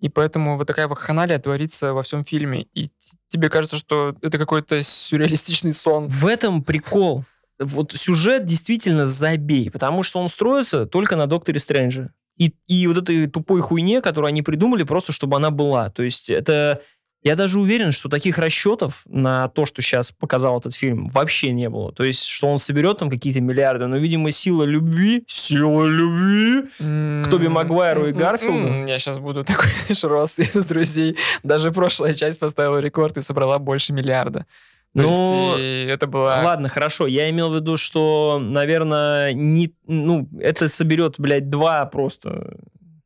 И 0.00 0.08
поэтому 0.08 0.58
вот 0.58 0.66
такая 0.66 0.88
вакханалия 0.88 1.38
творится 1.38 1.92
во 1.92 2.02
всем 2.02 2.24
фильме. 2.24 2.66
И 2.74 2.90
тебе 3.28 3.48
кажется, 3.48 3.76
что 3.76 4.16
это 4.20 4.36
какой-то 4.36 4.82
сюрреалистичный 4.82 5.72
сон. 5.72 6.08
В 6.08 6.26
этом 6.26 6.64
прикол. 6.64 7.24
Вот 7.60 7.92
сюжет 7.92 8.44
действительно 8.44 9.06
забей, 9.06 9.70
потому 9.70 10.02
что 10.02 10.18
он 10.18 10.28
строится 10.28 10.86
только 10.86 11.14
на 11.14 11.28
Докторе 11.28 11.60
Стрэнджа. 11.60 12.12
И, 12.36 12.52
и 12.66 12.88
вот 12.88 12.98
этой 12.98 13.28
тупой 13.28 13.60
хуйне, 13.60 14.00
которую 14.00 14.28
они 14.28 14.42
придумали 14.42 14.82
просто, 14.82 15.12
чтобы 15.12 15.36
она 15.36 15.50
была. 15.52 15.90
То 15.90 16.02
есть 16.02 16.30
это... 16.30 16.82
Я 17.22 17.36
даже 17.36 17.60
уверен, 17.60 17.92
что 17.92 18.08
таких 18.08 18.36
расчетов 18.38 19.02
на 19.06 19.48
то, 19.48 19.64
что 19.64 19.80
сейчас 19.80 20.10
показал 20.10 20.58
этот 20.58 20.74
фильм, 20.74 21.04
вообще 21.06 21.52
не 21.52 21.68
было. 21.68 21.92
То 21.92 22.02
есть, 22.02 22.24
что 22.26 22.48
он 22.48 22.58
соберет 22.58 22.98
там 22.98 23.08
какие-то 23.08 23.40
миллиарды, 23.40 23.86
но, 23.86 23.96
видимо, 23.96 24.30
сила 24.32 24.64
любви, 24.64 25.22
сила 25.28 25.84
любви, 25.84 26.68
К 26.78 27.28
Тоби 27.30 27.46
Магуайру 27.46 28.08
и 28.08 28.12
Гарфилду? 28.12 28.58
М-м-м. 28.66 28.86
Я 28.86 28.98
сейчас 28.98 29.18
буду 29.20 29.44
такой 29.44 29.70
шрос 29.94 30.38
из 30.40 30.64
друзей. 30.66 31.16
Даже 31.44 31.70
прошлая 31.70 32.14
часть 32.14 32.40
поставила 32.40 32.78
рекорд 32.78 33.16
и 33.16 33.20
собрала 33.20 33.58
больше 33.60 33.92
миллиарда. 33.92 34.46
То 34.94 35.02
Ну, 35.04 35.56
есть 35.56 35.90
это 35.92 36.06
была... 36.06 36.42
Ладно, 36.42 36.68
хорошо. 36.68 37.06
Я 37.06 37.30
имел 37.30 37.50
в 37.50 37.54
виду, 37.54 37.76
что, 37.76 38.38
наверное, 38.42 39.32
не, 39.32 39.72
ну, 39.86 40.28
это 40.38 40.68
соберет, 40.68 41.14
блядь, 41.18 41.48
два 41.48 41.86
просто 41.86 42.56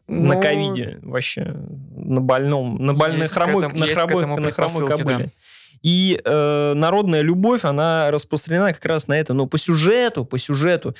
на 0.08 0.34
Ну, 0.34 0.40
ковиде 0.40 0.98
вообще, 1.02 1.44
на 1.96 2.20
больном, 2.20 2.76
на 2.76 2.94
больной 2.94 3.20
Есть 3.20 3.32
к 3.32 3.34
хромой, 3.34 3.64
этому- 3.66 3.80
на 3.80 3.86
хромой, 3.88 4.18
этому 4.22 4.36
на 4.40 4.50
хромой 4.52 4.86
кобыле. 4.86 5.18
да. 5.18 5.30
И 5.82 6.20
э, 6.24 6.72
народная 6.74 7.20
любовь, 7.22 7.64
она 7.64 8.10
распространена 8.10 8.72
как 8.72 8.84
раз 8.86 9.08
на 9.08 9.18
это. 9.18 9.34
Но 9.34 9.46
по 9.46 9.58
сюжету, 9.58 10.24
по 10.24 10.38
сюжету 10.38 10.94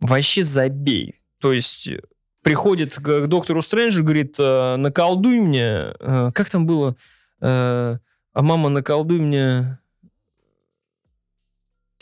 вообще 0.00 0.42
забей. 0.42 1.20
То 1.40 1.52
есть 1.52 1.88
э, 1.88 2.00
приходит 2.42 2.94
к, 2.96 3.26
доктору 3.26 3.60
Стрэнджу, 3.62 4.02
говорит, 4.04 4.36
э, 4.38 4.76
наколдуй 4.76 5.40
мне. 5.40 5.94
э, 5.98 6.30
как 6.34 6.48
там 6.50 6.66
было? 6.66 6.96
А 7.40 7.98
мама, 8.42 8.68
наколдуй 8.68 9.20
мне... 9.20 9.78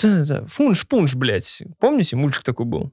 Да-да, 0.03 0.45
Фунш-пунш, 0.47 1.15
блядь. 1.15 1.63
Помните, 1.79 2.17
мультик 2.17 2.43
такой 2.43 2.67
был? 2.67 2.93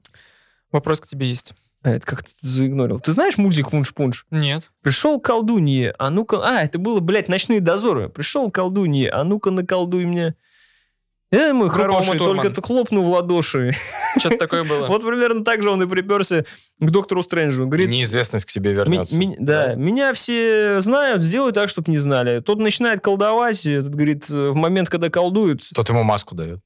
Вопрос 0.70 1.00
к 1.00 1.06
тебе 1.06 1.28
есть. 1.28 1.54
А, 1.82 1.90
это 1.90 2.06
как 2.06 2.22
ты 2.24 2.30
заигнорил. 2.40 3.00
Ты 3.00 3.12
знаешь 3.12 3.38
мультик 3.38 3.70
Фунш-пунш? 3.70 4.26
Нет. 4.30 4.70
Пришел 4.82 5.18
колдунье, 5.20 5.94
а 5.98 6.10
ну-ка... 6.10 6.40
А, 6.44 6.62
это 6.62 6.78
было, 6.78 7.00
блядь, 7.00 7.28
«Ночные 7.28 7.60
дозоры». 7.60 8.08
Пришел 8.10 8.50
колдунье, 8.50 9.10
а 9.10 9.24
ну-ка 9.24 9.50
наколдуй 9.50 10.04
мне. 10.04 10.34
Э, 11.32 11.52
мой 11.52 11.68
Группа 11.68 11.84
хороший, 11.84 12.18
только 12.18 12.50
ты 12.50 12.60
хлопнул 12.60 13.04
в 13.04 13.08
ладоши. 13.08 13.72
Что-то 14.18 14.36
такое 14.36 14.64
было. 14.64 14.86
Вот 14.88 15.02
примерно 15.02 15.44
так 15.44 15.62
же 15.62 15.70
он 15.70 15.80
и 15.80 15.86
приперся 15.86 16.44
к 16.80 16.90
доктору 16.90 17.22
Стрэнджу. 17.22 17.66
Говорит, 17.66 17.88
Неизвестность 17.88 18.46
к 18.46 18.50
тебе 18.50 18.70
«Ми- 18.70 18.76
вернется. 18.76 19.16
ми- 19.16 19.36
да, 19.38 19.68
Да. 19.68 19.74
меня 19.76 20.12
все 20.12 20.80
знают, 20.80 21.22
сделай 21.22 21.52
так, 21.52 21.68
чтобы 21.68 21.90
не 21.92 21.98
знали. 21.98 22.40
Тот 22.40 22.58
начинает 22.58 23.00
колдовать, 23.00 23.64
этот 23.64 23.94
говорит, 23.94 24.28
в 24.28 24.54
момент, 24.54 24.88
когда 24.90 25.08
колдуют, 25.08 25.62
Тот 25.72 25.88
ему 25.88 26.02
маску 26.02 26.34
дает. 26.34 26.58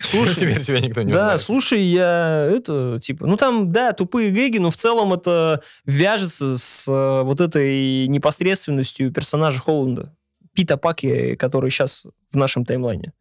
Слушай, 0.00 0.34
теперь 0.36 0.62
тебя 0.62 0.80
никто 0.80 1.02
не 1.02 1.12
да, 1.12 1.18
узнает. 1.18 1.40
слушай, 1.40 1.80
я 1.80 2.48
это, 2.50 2.98
типа, 3.00 3.26
ну 3.26 3.36
там, 3.36 3.70
да, 3.70 3.92
тупые 3.92 4.30
гэги, 4.30 4.58
но 4.58 4.70
в 4.70 4.76
целом 4.76 5.12
это 5.12 5.62
вяжется 5.84 6.56
с 6.56 6.88
э, 6.88 7.22
вот 7.22 7.40
этой 7.40 8.06
непосредственностью 8.08 9.12
персонажа 9.12 9.60
Холланда. 9.60 10.14
Пита 10.52 10.76
Паки, 10.76 11.36
который 11.36 11.70
сейчас 11.70 12.06
в 12.32 12.36
нашем 12.36 12.64
таймлайне. 12.64 13.12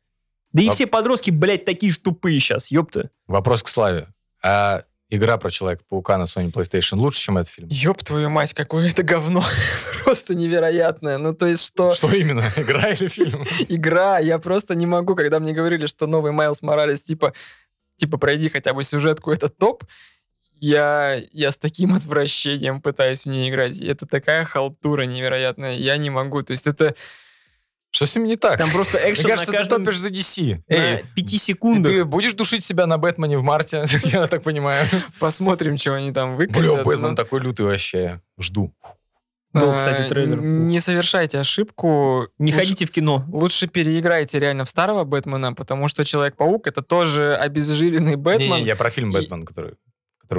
Да 0.52 0.64
и 0.64 0.70
все 0.70 0.88
подростки, 0.88 1.30
блядь, 1.30 1.66
такие 1.66 1.92
же 1.92 2.00
тупые 2.00 2.40
сейчас, 2.40 2.72
ёпта. 2.72 3.12
Вопрос 3.28 3.62
к 3.62 3.68
Славе. 3.68 4.08
А 4.42 4.84
игра 5.10 5.38
про 5.38 5.50
Человека-паука 5.50 6.18
на 6.18 6.24
Sony 6.24 6.52
PlayStation 6.52 6.98
лучше, 6.98 7.22
чем 7.22 7.38
этот 7.38 7.52
фильм? 7.52 7.68
Ёб 7.70 8.04
твою 8.04 8.30
мать, 8.30 8.54
какое 8.54 8.90
это 8.90 9.04
говно. 9.04 9.44
Просто 10.04 10.36
невероятное. 10.36 11.18
Ну, 11.18 11.34
то 11.34 11.48
есть, 11.48 11.66
что 11.66 11.92
Что 11.92 12.12
именно? 12.12 12.44
Игра 12.56 12.92
или 12.92 13.08
фильм? 13.08 13.44
игра, 13.70 14.20
я 14.20 14.40
просто 14.40 14.76
не 14.76 14.86
могу, 14.86 15.16
когда 15.16 15.40
мне 15.40 15.54
говорили, 15.54 15.88
что 15.88 16.08
новый 16.08 16.32
Майлз 16.32 16.62
Моралес, 16.62 17.02
типа, 17.02 17.34
типа, 17.98 18.18
пройди 18.18 18.50
хотя 18.50 18.74
бы 18.74 18.84
сюжетку, 18.84 19.32
это 19.32 19.50
топ, 19.50 19.84
я, 20.62 21.22
я 21.32 21.52
с 21.52 21.58
таким 21.58 21.96
отвращением 21.96 22.82
пытаюсь 22.82 23.26
в 23.26 23.30
нее 23.30 23.50
играть. 23.50 23.80
Это 23.82 24.06
такая 24.06 24.46
халтура 24.46 25.04
невероятная. 25.04 25.76
Я 25.76 25.98
не 25.98 26.10
могу. 26.10 26.42
То 26.42 26.52
есть 26.52 26.68
это... 26.68 26.96
Что 27.92 28.06
с 28.06 28.16
ним 28.16 28.26
не 28.26 28.36
так? 28.36 28.58
Там 28.58 28.70
просто 28.72 29.00
Мне 29.00 29.12
экшен 29.12 29.24
на 29.24 29.30
кажется, 29.30 29.52
ты 29.52 29.58
каждом... 29.58 29.84
топишь 29.84 29.98
за 29.98 30.10
DC. 30.10 30.62
на 30.68 30.76
Эй, 30.76 31.06
пяти 31.16 31.38
ты, 31.38 31.44
секундах. 31.44 31.92
ты 31.92 32.06
будешь 32.06 32.34
душить 32.34 32.64
себя 32.64 32.86
на 32.86 32.98
Бэтмене 33.00 33.38
в 33.38 33.44
марте, 33.44 33.84
я 34.04 34.28
так 34.28 34.44
понимаю. 34.44 34.88
Посмотрим, 35.20 35.78
что 35.78 35.96
они 35.96 36.12
там 36.12 36.38
Бля, 36.38 36.48
выкатят. 36.48 36.84
Бэтмен 36.86 37.10
Ну, 37.12 37.16
такой 37.16 37.40
лютый 37.40 37.66
вообще. 37.66 38.22
Жду. 38.40 38.74
Был, 39.52 39.74
кстати, 39.76 40.02
э, 40.02 40.08
трейлер. 40.08 40.40
Не 40.40 40.80
совершайте 40.80 41.40
ошибку. 41.40 42.28
Не 42.38 42.52
Лучше- 42.52 42.60
ходите 42.60 42.86
в 42.86 42.92
кино. 42.92 43.26
Лучше 43.30 43.66
переиграйте 43.68 44.38
реально 44.38 44.64
в 44.66 44.70
старого 44.70 45.04
Бэтмена, 45.06 45.54
потому 45.54 45.88
что 45.88 46.06
Человек-паук 46.06 46.68
это 46.68 46.84
тоже 46.84 47.36
обезжиренный 47.36 48.16
Бэтмен. 48.16 48.52
Не-не, 48.52 48.66
я 48.68 48.76
про 48.76 48.92
фильм 48.92 49.12
Бэтмен, 49.12 49.46
который... 49.48 49.74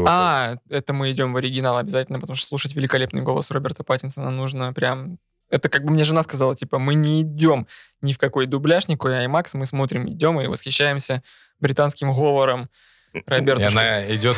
А, 0.07 0.59
это 0.69 0.93
мы 0.93 1.11
идем 1.11 1.33
в 1.33 1.37
оригинал 1.37 1.77
обязательно, 1.77 2.21
потому 2.21 2.37
что 2.37 2.47
слушать 2.47 2.77
великолепный 2.77 3.23
голос 3.23 3.51
Роберта 3.51 3.83
Паттинсона 3.83 4.31
нужно 4.31 4.73
прям... 4.73 5.19
Это 5.51 5.69
как 5.69 5.85
бы 5.85 5.91
мне 5.91 6.05
жена 6.05 6.23
сказала, 6.23 6.55
типа, 6.55 6.79
мы 6.79 6.95
не 6.95 7.23
идем 7.23 7.67
ни 8.03 8.13
в 8.13 8.19
какой 8.19 8.47
дубляж, 8.47 8.89
никакой 8.89 9.27
IMAX, 9.27 9.51
мы 9.55 9.67
смотрим, 9.67 10.09
идем 10.09 10.41
и 10.41 10.47
восхищаемся 10.47 11.23
британским 11.59 12.13
говором 12.13 12.71
Роберта. 13.27 13.63
И 13.63 13.65
она 13.67 14.15
идет, 14.15 14.37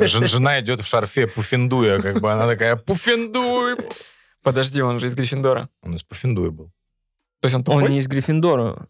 жена 0.00 0.60
идет 0.60 0.80
в 0.80 0.86
шарфе 0.86 1.26
Пуффендуя, 1.26 2.00
как 2.00 2.20
бы 2.20 2.32
она 2.32 2.46
такая, 2.46 2.76
Пуффендуй! 2.76 3.76
Подожди, 4.42 4.80
он 4.82 4.98
же 4.98 5.06
из 5.08 5.14
Гриффиндора. 5.14 5.68
Он 5.82 5.94
из 5.94 6.02
Пуффендуя 6.02 6.50
был. 6.50 6.72
То 7.40 7.46
есть 7.46 7.54
он 7.54 7.60
Он 7.60 7.64
тупой? 7.64 7.90
не 7.90 7.98
из 7.98 8.06
Гриффиндора. 8.06 8.88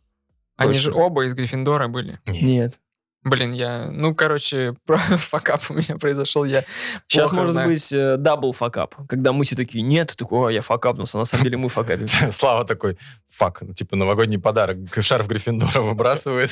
Они 0.57 0.75
же 0.75 0.93
оба 0.93 1.25
из 1.25 1.35
Гриффиндора 1.35 1.89
были. 1.89 2.21
Нет. 2.27 2.81
Блин, 3.25 3.53
я... 3.53 3.89
Ну, 3.91 4.15
короче, 4.15 4.75
факап 4.87 5.63
у 5.71 5.75
меня 5.75 5.97
произошел, 5.97 6.45
я 6.45 6.65
Сейчас 7.07 7.31
может 7.33 7.53
знаю. 7.53 7.69
быть 7.69 7.93
э, 7.93 8.17
double 8.17 8.53
fuckup, 8.53 8.97
когда 9.09 9.33
мы 9.33 9.45
все 9.45 9.55
такие, 9.55 9.83
нет, 9.83 10.15
такой, 10.17 10.47
«Ой, 10.47 10.55
я 10.55 10.61
факапнулся, 10.61 11.19
на 11.19 11.25
самом 11.25 11.45
деле 11.45 11.57
мы 11.57 11.69
факапимся. 11.69 12.33
Слава 12.33 12.65
такой, 12.65 12.99
fuck, 13.29 13.63
типа 13.77 13.95
новогодний 13.95 14.39
подарок. 14.39 14.79
Шарф 15.01 15.29
Гриффиндора 15.29 15.81
выбрасывает. 15.83 16.51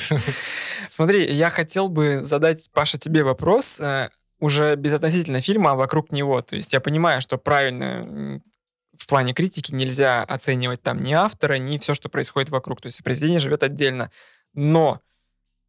Смотри, 0.89 1.29
я 1.33 1.49
хотел 1.49 1.89
бы 1.89 2.21
задать, 2.23 2.69
Паша, 2.73 2.97
тебе 2.97 3.23
вопрос, 3.23 3.79
э, 3.81 4.09
уже 4.39 4.75
безотносительно 4.75 5.41
фильма, 5.41 5.71
а 5.71 5.75
вокруг 5.75 6.11
него. 6.13 6.41
То 6.41 6.55
есть 6.55 6.71
я 6.71 6.79
понимаю, 6.79 7.19
что 7.19 7.37
правильно 7.37 8.41
в 8.97 9.07
плане 9.07 9.33
критики 9.33 9.73
нельзя 9.73 10.23
оценивать 10.23 10.81
там 10.81 11.01
ни 11.01 11.11
автора, 11.11 11.55
ни 11.55 11.77
все, 11.77 11.93
что 11.93 12.07
происходит 12.07 12.49
вокруг. 12.49 12.81
То 12.81 12.87
есть 12.87 13.03
произведение 13.03 13.39
живет 13.39 13.63
отдельно. 13.63 14.09
Но 14.53 15.01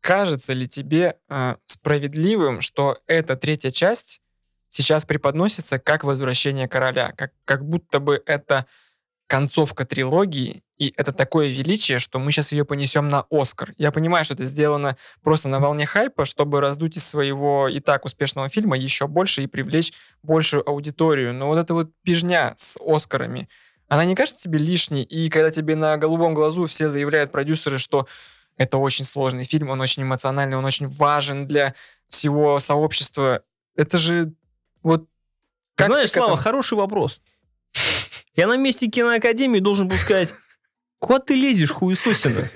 кажется 0.02 0.52
ли 0.52 0.68
тебе 0.68 1.16
э, 1.30 1.54
справедливым, 1.64 2.60
что 2.60 2.98
эта 3.06 3.36
третья 3.36 3.70
часть 3.70 4.20
сейчас 4.68 5.04
преподносится 5.06 5.78
как 5.78 6.04
возвращение 6.04 6.68
короля, 6.68 7.12
как, 7.16 7.32
как 7.46 7.64
будто 7.64 8.00
бы 8.00 8.22
это 8.26 8.66
концовка 9.28 9.86
трилогии, 9.86 10.62
и 10.76 10.92
это 10.96 11.12
такое 11.12 11.48
величие, 11.48 12.00
что 12.00 12.18
мы 12.18 12.32
сейчас 12.32 12.52
ее 12.52 12.64
понесем 12.64 13.08
на 13.08 13.24
Оскар. 13.30 13.72
Я 13.78 13.92
понимаю, 13.92 14.24
что 14.24 14.34
это 14.34 14.44
сделано 14.44 14.96
просто 15.22 15.48
на 15.48 15.60
волне 15.60 15.86
хайпа, 15.86 16.24
чтобы 16.24 16.60
раздуть 16.60 16.96
из 16.96 17.06
своего 17.06 17.68
и 17.68 17.78
так 17.78 18.04
успешного 18.04 18.48
фильма 18.48 18.76
еще 18.76 19.06
больше 19.06 19.42
и 19.42 19.46
привлечь 19.46 19.92
большую 20.22 20.68
аудиторию. 20.68 21.32
Но 21.32 21.46
вот 21.46 21.58
эта 21.58 21.72
вот 21.72 21.92
пижня 22.02 22.52
с 22.56 22.76
Оскарами, 22.84 23.48
Она 23.88 24.04
не 24.04 24.16
кажется 24.16 24.42
тебе 24.42 24.58
лишней? 24.58 25.02
И 25.04 25.28
когда 25.30 25.50
тебе 25.50 25.76
на 25.76 25.96
голубом 25.96 26.34
глазу 26.34 26.66
все 26.66 26.90
заявляют 26.90 27.30
продюсеры, 27.30 27.78
что 27.78 28.08
это 28.56 28.78
очень 28.78 29.04
сложный 29.04 29.44
фильм, 29.44 29.70
он 29.70 29.80
очень 29.80 30.02
эмоциональный, 30.02 30.56
он 30.56 30.64
очень 30.64 30.88
важен 30.88 31.46
для 31.46 31.74
всего 32.08 32.58
сообщества. 32.58 33.42
Это 33.76 33.98
же 33.98 34.32
вот... 34.82 35.08
Как 35.74 35.88
Знаешь, 35.88 36.10
Слава, 36.10 36.36
хороший 36.36 36.74
вопрос. 36.74 37.20
Я 38.34 38.46
на 38.46 38.56
месте 38.56 38.88
киноакадемии 38.88 39.58
должен 39.58 39.88
был 39.88 39.96
сказать, 39.96 40.34
куда 40.98 41.18
ты 41.18 41.34
лезешь, 41.34 41.70
хуесосина? 41.70 42.50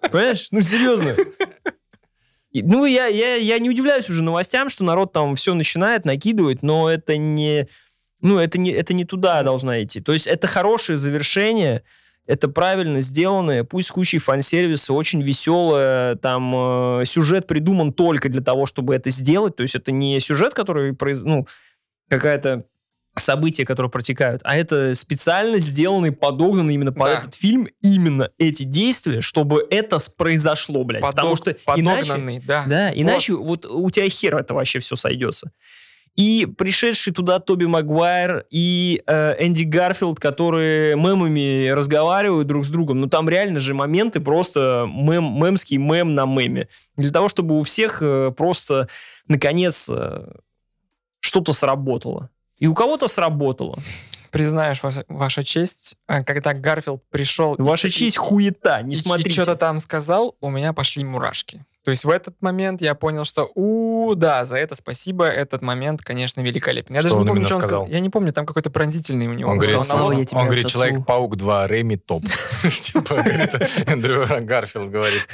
Понимаешь? 0.00 0.48
Ну, 0.50 0.62
серьезно. 0.62 1.16
Ну, 2.52 2.84
я, 2.84 3.06
я, 3.06 3.34
я 3.34 3.58
не 3.58 3.68
удивляюсь 3.68 4.08
уже 4.08 4.22
новостям, 4.22 4.68
что 4.68 4.84
народ 4.84 5.12
там 5.12 5.34
все 5.34 5.54
начинает 5.54 6.04
накидывать, 6.04 6.62
но 6.62 6.88
это 6.88 7.16
не... 7.16 7.68
Ну, 8.20 8.38
это 8.38 8.58
не, 8.58 8.70
это 8.70 8.94
не 8.94 9.04
туда 9.04 9.42
должна 9.42 9.82
идти. 9.82 10.00
То 10.00 10.12
есть 10.12 10.28
это 10.28 10.46
хорошее 10.46 10.96
завершение, 10.96 11.82
это 12.26 12.48
правильно 12.48 13.00
сделанное, 13.00 13.64
пусть 13.64 13.88
с 13.88 13.90
кучей 13.90 14.18
фан-сервиса, 14.18 14.92
очень 14.94 15.22
веселое, 15.22 16.16
там 16.16 17.00
э, 17.00 17.04
сюжет 17.04 17.46
придуман 17.46 17.92
только 17.92 18.28
для 18.28 18.40
того, 18.40 18.66
чтобы 18.66 18.94
это 18.94 19.10
сделать, 19.10 19.56
то 19.56 19.62
есть 19.62 19.74
это 19.74 19.92
не 19.92 20.18
сюжет, 20.20 20.54
который, 20.54 20.94
произ... 20.94 21.22
ну, 21.22 21.46
какая-то 22.08 22.64
события, 23.16 23.64
которые 23.64 23.90
протекают, 23.90 24.40
а 24.44 24.56
это 24.56 24.94
специально 24.94 25.58
сделанный, 25.58 26.10
подогнанный 26.10 26.74
именно 26.74 26.92
под 26.92 27.06
Да. 27.06 27.18
этот 27.20 27.34
фильм, 27.34 27.68
именно 27.80 28.30
эти 28.38 28.64
действия, 28.64 29.20
чтобы 29.20 29.64
это 29.70 29.98
произошло, 30.16 30.82
блядь. 30.82 31.00
Потому 31.02 31.34
Подог- 31.34 31.36
что 31.36 31.80
иначе, 31.80 32.42
да. 32.44 32.64
да, 32.66 32.88
Вот. 32.88 32.98
иначе 33.00 33.34
вот 33.34 33.66
у 33.66 33.88
тебя 33.90 34.08
хер 34.08 34.36
это 34.36 34.54
вообще 34.54 34.80
все 34.80 34.96
сойдется. 34.96 35.52
И 36.16 36.46
пришедший 36.46 37.12
туда 37.12 37.40
Тоби 37.40 37.64
Магуайр 37.64 38.46
и 38.48 39.02
э, 39.04 39.34
Энди 39.44 39.64
Гарфилд, 39.64 40.20
которые 40.20 40.94
мемами 40.94 41.68
разговаривают 41.70 42.46
друг 42.46 42.64
с 42.64 42.68
другом, 42.68 43.00
ну 43.00 43.08
там 43.08 43.28
реально 43.28 43.58
же 43.58 43.74
моменты 43.74 44.20
просто 44.20 44.88
мем, 44.88 45.42
мемский 45.42 45.76
мем 45.76 46.14
на 46.14 46.24
меме. 46.24 46.68
Для 46.96 47.10
того, 47.10 47.28
чтобы 47.28 47.58
у 47.58 47.62
всех 47.64 47.98
э, 48.00 48.30
просто 48.36 48.88
наконец 49.26 49.88
э, 49.90 50.26
что-то 51.18 51.52
сработало. 51.52 52.30
И 52.58 52.68
у 52.68 52.74
кого-то 52.74 53.08
сработало. 53.08 53.76
Признаюсь, 54.30 54.82
ваша, 54.82 55.04
ваша 55.08 55.42
честь, 55.42 55.96
а, 56.06 56.20
когда 56.20 56.54
Гарфилд 56.54 57.02
пришел... 57.10 57.54
и- 57.54 57.62
Ваша 57.62 57.88
и- 57.88 57.90
честь 57.90 58.16
хуета, 58.18 58.82
не 58.82 58.94
и, 58.94 58.96
смотрите. 58.96 59.30
что-то 59.30 59.56
там 59.56 59.78
сказал, 59.80 60.36
у 60.40 60.50
меня 60.50 60.72
пошли 60.72 61.02
мурашки. 61.04 61.64
То 61.84 61.90
есть 61.90 62.04
в 62.04 62.10
этот 62.10 62.40
момент 62.40 62.80
я 62.80 62.94
понял, 62.94 63.24
что 63.24 63.50
у 63.54 64.14
да, 64.14 64.46
за 64.46 64.56
это 64.56 64.74
спасибо, 64.74 65.26
этот 65.26 65.60
момент, 65.60 66.00
конечно, 66.02 66.40
великолепен. 66.40 66.94
Я 66.94 67.00
Что 67.00 67.10
даже 67.10 67.20
он 67.20 67.24
не 67.24 67.28
помню, 67.28 67.46
что 67.46 67.56
он 67.56 67.60
сказал? 67.60 67.80
сказал. 67.82 67.94
Я 67.94 68.00
не 68.00 68.08
помню, 68.08 68.32
там 68.32 68.46
какой-то 68.46 68.70
пронзительный 68.70 69.26
у 69.26 69.34
него. 69.34 69.50
Он 69.50 69.58
был 69.58 69.66
говорит, 69.66 69.84
я 70.18 70.24
тебя 70.24 70.40
он 70.40 70.46
говорит. 70.46 70.66
Человек-паук 70.66 71.36
2, 71.36 71.66
Рэми 71.66 71.96
топ. 71.96 72.24
Типа, 72.70 73.16
говорит, 73.16 73.54
Эндрю 73.86 74.26
Гарфилд 74.42 74.90
говорит. 74.90 75.28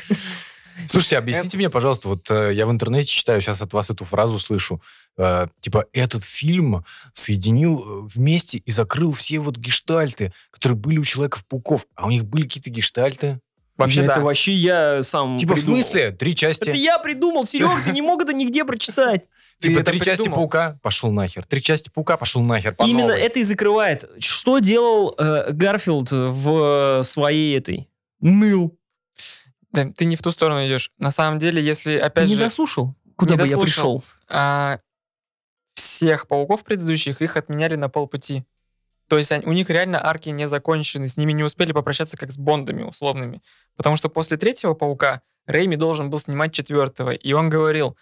Слушайте, 0.87 1.19
объясните 1.19 1.57
мне, 1.57 1.71
пожалуйста, 1.71 2.09
вот 2.09 2.31
э, 2.31 2.53
я 2.55 2.67
в 2.67 2.71
интернете 2.71 3.09
читаю, 3.09 3.41
сейчас 3.41 3.61
от 3.61 3.73
вас 3.73 3.91
эту 3.91 4.05
фразу 4.05 4.39
слышу, 4.39 4.83
э, 5.19 5.47
типа, 5.61 5.87
этот 5.93 6.25
фильм 6.25 6.85
соединил 7.13 7.79
э, 7.79 8.09
вместе 8.13 8.59
и 8.59 8.73
закрыл 8.73 9.13
все 9.13 9.41
вот 9.41 9.57
гештальты, 9.57 10.33
которые 10.51 10.79
были 10.79 10.99
у 10.99 11.05
Человеков-пауков. 11.05 11.87
А 11.95 12.07
у 12.07 12.11
них 12.11 12.25
были 12.25 12.45
какие-то 12.45 12.71
гештальты? 12.71 13.41
Вообще, 13.81 14.05
это 14.05 14.15
да. 14.17 14.21
вообще 14.21 14.53
я 14.55 15.03
сам 15.03 15.37
Типа, 15.39 15.55
в 15.55 15.57
придумал. 15.57 15.83
смысле? 15.83 16.11
Три 16.13 16.35
части? 16.35 16.69
Это 16.69 16.77
я 16.77 16.99
придумал, 16.99 17.47
Серега, 17.47 17.75
ты 17.85 17.91
не 17.93 18.03
мог 18.03 18.23
это 18.23 18.33
нигде 18.33 18.65
прочитать. 18.65 19.25
Ты 19.59 19.69
Типа, 19.69 19.81
это 19.81 19.91
три 19.93 20.01
части? 20.01 20.29
Паука? 20.29 20.79
Пошел 20.83 21.13
нахер. 21.13 21.45
Три 21.45 21.63
части 21.63 21.91
Паука? 21.91 22.17
Пошел 22.17 22.41
нахер. 22.43 22.75
по 22.75 22.85
Именно 22.85 23.09
новой. 23.09 23.21
это 23.21 23.41
и 23.41 23.43
закрывает. 23.43 24.09
Что 24.19 24.59
делал 24.59 25.15
э, 25.19 25.53
Гарфилд 25.53 26.11
в 26.13 27.01
э, 27.01 27.05
своей 27.05 27.59
этой? 27.59 27.89
Ныл. 28.21 28.77
Да, 29.73 29.87
ты 29.95 30.05
не 30.07 30.17
в 30.17 30.23
ту 30.23 30.31
сторону 30.31 30.67
идешь. 30.67 30.91
На 30.99 31.11
самом 31.11 31.39
деле, 31.39 31.63
если, 31.63 31.97
Ты 31.99 32.01
опять 32.01 32.29
не 32.29 32.37
же, 32.37 32.41
дослушал? 32.45 32.95
Куда 33.17 33.33
не 33.33 33.37
бы 33.39 33.45
я 33.47 33.51
дослушал. 33.57 34.01
пришел? 34.01 34.05
а, 34.29 34.79
всех 35.75 36.27
пауков 36.27 36.65
предыдущих, 36.65 37.21
их 37.23 37.37
отменяли 37.37 37.77
на 37.77 37.89
полпути. 37.89 38.45
То 39.11 39.19
есть 39.19 39.33
у 39.33 39.53
них 39.53 39.69
реально 39.69 40.07
арки 40.07 40.29
не 40.29 40.47
закончены, 40.47 41.09
с 41.09 41.17
ними 41.17 41.33
не 41.33 41.43
успели 41.43 41.73
попрощаться 41.73 42.17
как 42.17 42.31
с 42.31 42.39
Бондами 42.39 42.85
условными. 42.85 43.43
Потому 43.77 43.97
что 43.97 44.09
после 44.09 44.37
третьего 44.37 44.75
паука 44.75 45.23
Рэйми 45.47 45.75
должен 45.75 46.11
был 46.11 46.21
снимать 46.21 46.53
четвертого. 46.53 47.11
И 47.11 47.33
он 47.33 47.51
говорил, 47.51 47.97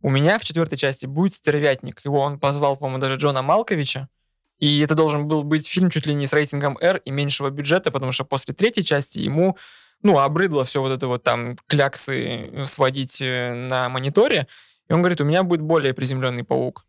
у 0.00 0.08
меня 0.08 0.38
в 0.38 0.44
четвертой 0.44 0.78
части 0.78 1.04
будет 1.04 1.34
стервятник. 1.34 2.00
Его 2.06 2.18
он 2.18 2.38
позвал, 2.38 2.78
по-моему, 2.78 2.98
даже 2.98 3.16
Джона 3.16 3.42
Малковича. 3.42 4.08
И 4.58 4.80
это 4.80 4.94
должен 4.94 5.28
был 5.28 5.42
быть 5.42 5.68
фильм 5.68 5.90
чуть 5.90 6.06
ли 6.06 6.14
не 6.14 6.26
с 6.26 6.32
рейтингом 6.32 6.78
R 6.80 6.96
и 7.04 7.10
меньшего 7.10 7.50
бюджета, 7.50 7.90
потому 7.90 8.12
что 8.12 8.24
после 8.24 8.54
третьей 8.54 8.84
части 8.84 9.18
ему, 9.18 9.58
ну, 10.02 10.18
обрыдло 10.18 10.64
все 10.64 10.80
вот 10.80 10.92
это 10.92 11.08
вот 11.08 11.22
там 11.22 11.58
кляксы 11.66 12.50
сводить 12.64 13.20
э, 13.20 13.52
на 13.52 13.90
мониторе. 13.90 14.48
И 14.88 14.94
он 14.94 15.02
говорит, 15.02 15.20
у 15.20 15.24
меня 15.24 15.42
будет 15.42 15.60
более 15.60 15.92
приземленный 15.92 16.42
паук. 16.42 16.86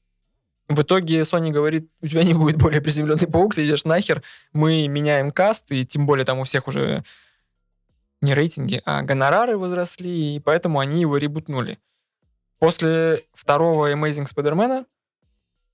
В 0.68 0.82
итоге 0.82 1.22
Sony 1.22 1.52
говорит, 1.52 1.90
у 2.02 2.08
тебя 2.08 2.24
не 2.24 2.34
будет 2.34 2.58
более 2.58 2.82
приземленный 2.82 3.28
паук, 3.28 3.56
ты 3.56 3.66
идешь 3.66 3.86
нахер, 3.86 4.24
мы 4.52 4.88
меняем 4.88 5.32
каст, 5.32 5.72
и 5.72 5.86
тем 5.86 6.06
более 6.08 6.26
там 6.26 6.40
у 6.40 6.44
всех 6.44 6.68
уже 6.68 7.04
не 8.22 8.34
рейтинги, 8.34 8.82
а 8.86 9.04
гонорары 9.04 9.58
возросли, 9.58 10.36
и 10.36 10.40
поэтому 10.40 10.80
они 10.80 11.02
его 11.02 11.18
ребутнули. 11.18 11.78
После 12.58 13.24
второго 13.34 13.92
Amazing 13.92 14.26
Spider-Man 14.26 14.86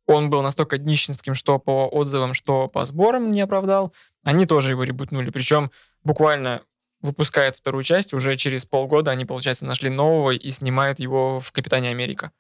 он 0.08 0.30
был 0.30 0.42
настолько 0.42 0.78
днищенским, 0.78 1.36
что 1.36 1.60
по 1.60 1.88
отзывам, 1.88 2.34
что 2.34 2.68
по 2.68 2.84
сборам 2.86 3.32
не 3.32 3.42
оправдал. 3.42 3.94
Они 4.24 4.46
тоже 4.46 4.72
его 4.72 4.84
ребутнули. 4.84 5.30
Причем 5.30 5.72
буквально 6.04 6.64
выпускает 7.02 7.56
вторую 7.56 7.84
часть, 7.84 8.14
уже 8.14 8.36
через 8.38 8.66
полгода 8.66 9.12
они, 9.12 9.26
получается, 9.26 9.66
нашли 9.66 9.90
нового 9.90 10.32
и 10.32 10.50
снимают 10.50 11.00
его 11.00 11.40
в 11.40 11.52
«Капитане 11.52 11.90
Америка». 11.90 12.32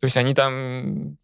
То 0.00 0.04
есть 0.04 0.16
они 0.16 0.34
там, 0.34 1.16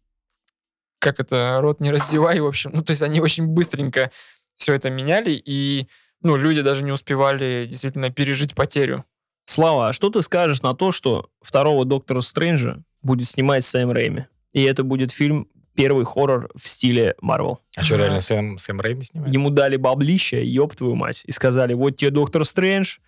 как 1.03 1.19
это, 1.19 1.59
рот 1.61 1.79
не 1.81 1.91
раздевай, 1.91 2.39
в 2.39 2.45
общем. 2.45 2.71
Ну, 2.73 2.81
то 2.81 2.91
есть 2.91 3.03
они 3.03 3.21
очень 3.21 3.45
быстренько 3.45 4.09
все 4.57 4.73
это 4.73 4.89
меняли, 4.89 5.31
и, 5.31 5.87
ну, 6.21 6.35
люди 6.35 6.61
даже 6.61 6.83
не 6.83 6.91
успевали 6.91 7.67
действительно 7.69 8.09
пережить 8.09 8.55
потерю. 8.55 9.03
Слава, 9.45 9.89
а 9.89 9.93
что 9.93 10.09
ты 10.09 10.21
скажешь 10.21 10.61
на 10.61 10.73
то, 10.73 10.91
что 10.91 11.29
второго 11.41 11.83
Доктора 11.83 12.21
Стрэнджа 12.21 12.81
будет 13.01 13.27
снимать 13.27 13.65
Сэм 13.65 13.91
Рэйми? 13.91 14.25
И 14.53 14.63
это 14.63 14.83
будет 14.83 15.11
фильм 15.11 15.49
первый 15.75 16.05
хоррор 16.05 16.49
в 16.55 16.67
стиле 16.67 17.15
Марвел. 17.19 17.59
А 17.75 17.83
что, 17.83 17.97
реально 17.97 18.21
Сэм, 18.21 18.57
Сэм 18.57 18.79
Рэйми 18.79 19.03
снимает? 19.03 19.33
Ему 19.33 19.49
дали 19.49 19.75
баблища, 19.75 20.37
ёб 20.37 20.75
твою 20.75 20.95
мать, 20.95 21.23
и 21.25 21.31
сказали, 21.31 21.73
вот 21.73 21.97
тебе 21.97 22.11
Доктор 22.11 22.45
Стрэндж, 22.45 22.99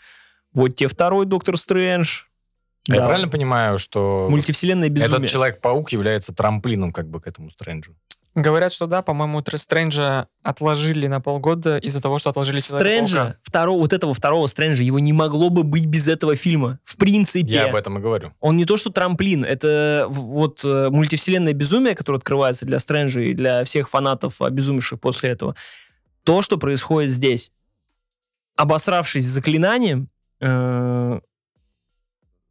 вот 0.53 0.75
тебе 0.75 0.89
второй 0.89 1.25
Доктор 1.25 1.57
Стрэндж. 1.57 2.23
А 2.89 2.93
Я 2.93 2.99
Да. 3.01 3.05
правильно 3.07 3.29
понимаю, 3.29 3.77
что 3.79 4.27
Мультивселенная 4.29 4.89
безумие. 4.89 5.17
этот 5.17 5.29
Человек-паук 5.29 5.91
является 5.91 6.33
трамплином 6.33 6.91
как 6.93 7.09
бы 7.09 7.19
к 7.19 7.27
этому 7.27 7.49
Стрэнджу? 7.49 7.95
Говорят, 8.36 8.73
что 8.73 8.86
да, 8.86 9.01
по-моему, 9.01 9.39
Тр- 9.39 9.57
Стрэнджа 9.57 10.27
отложили 10.43 11.07
на 11.07 11.21
полгода 11.21 11.77
из-за 11.77 12.01
того, 12.01 12.19
что 12.19 12.29
отложили. 12.31 12.59
Стрэнджа, 12.59 13.38
второго, 13.43 13.79
вот 13.79 13.93
этого 13.93 14.13
второго 14.13 14.45
Стрэнджа, 14.47 14.83
его 14.83 14.99
не 14.99 15.13
могло 15.13 15.49
бы 15.49 15.63
быть 15.63 15.86
без 15.86 16.09
этого 16.09 16.36
фильма. 16.36 16.79
В 16.83 16.97
принципе. 16.97 17.47
Я 17.47 17.69
об 17.69 17.75
этом 17.75 17.97
и 17.97 18.01
говорю. 18.01 18.33
Он 18.41 18.57
не 18.57 18.65
то, 18.65 18.75
что 18.75 18.89
трамплин, 18.89 19.45
это 19.45 20.07
вот 20.09 20.65
э, 20.65 20.89
мультивселенное 20.89 21.53
безумие, 21.53 21.95
которое 21.95 22.17
открывается 22.17 22.65
для 22.65 22.77
Стрэнджа 22.79 23.21
и 23.21 23.33
для 23.33 23.63
всех 23.63 23.89
фанатов, 23.89 24.41
обезумевших 24.41 24.99
после 24.99 25.29
этого. 25.29 25.55
То, 26.25 26.41
что 26.41 26.57
происходит 26.57 27.11
здесь. 27.11 27.53
Обосравшись 28.57 29.25
заклинанием, 29.25 30.09
э, 30.41 31.19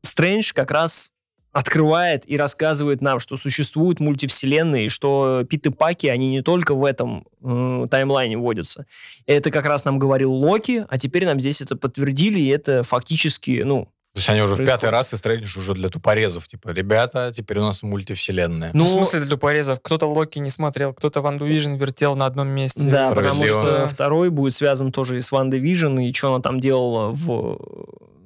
Стрэндж 0.05 0.53
как 0.55 0.71
раз 0.71 1.11
открывает 1.53 2.29
и 2.29 2.37
рассказывает 2.37 3.01
нам, 3.01 3.21
что 3.21 3.37
существуют 3.37 4.01
мультивселенные, 4.01 4.89
что 4.89 5.45
Пит 5.49 5.67
и 5.67 5.71
Паки, 5.71 6.09
они 6.09 6.29
не 6.29 6.43
только 6.43 6.75
в 6.75 6.85
этом 6.85 7.27
э, 7.43 7.87
таймлайне 7.89 8.37
водятся. 8.37 8.87
Это 9.27 9.53
как 9.53 9.65
раз 9.65 9.85
нам 9.85 10.01
говорил 10.01 10.33
Локи, 10.33 10.85
а 10.89 10.99
теперь 10.99 11.25
нам 11.25 11.39
здесь 11.39 11.61
это 11.61 11.77
подтвердили, 11.77 12.41
и 12.41 12.49
это 12.49 12.83
фактически, 12.83 13.63
ну, 13.65 13.85
То 14.15 14.19
есть 14.19 14.29
они 14.29 14.43
уже 14.43 14.55
в 14.55 14.57
Происходит. 14.57 14.81
пятый 14.81 14.91
раз 14.91 15.15
и 15.15 15.17
Стрэндж 15.17 15.57
уже 15.57 15.75
для 15.75 15.91
тупорезов. 15.91 16.49
Типа, 16.49 16.71
ребята, 16.71 17.33
теперь 17.33 17.61
у 17.61 17.63
нас 17.63 17.85
мультивселенная. 17.85 18.71
Ну, 18.75 18.81
Ну, 18.81 18.87
в 18.87 18.89
смысле 18.91 19.21
для 19.21 19.37
порезов? 19.37 19.79
Кто-то 19.81 20.07
Локи 20.07 20.41
не 20.41 20.51
смотрел, 20.51 20.93
кто-то 20.93 21.21
WandaVision 21.21 21.75
вертел 21.75 22.17
на 22.17 22.27
одном 22.27 22.49
месте. 22.49 22.83
Да, 22.91 23.13
потому 23.13 23.45
что 23.45 23.87
второй 23.87 24.31
будет 24.31 24.55
связан 24.55 24.91
тоже 24.91 25.19
и 25.19 25.21
с 25.21 25.31
WandaVision, 25.31 26.03
и 26.03 26.13
что 26.13 26.35
она 26.35 26.43
там 26.43 26.59
делала 26.59 27.13
в, 27.13 27.59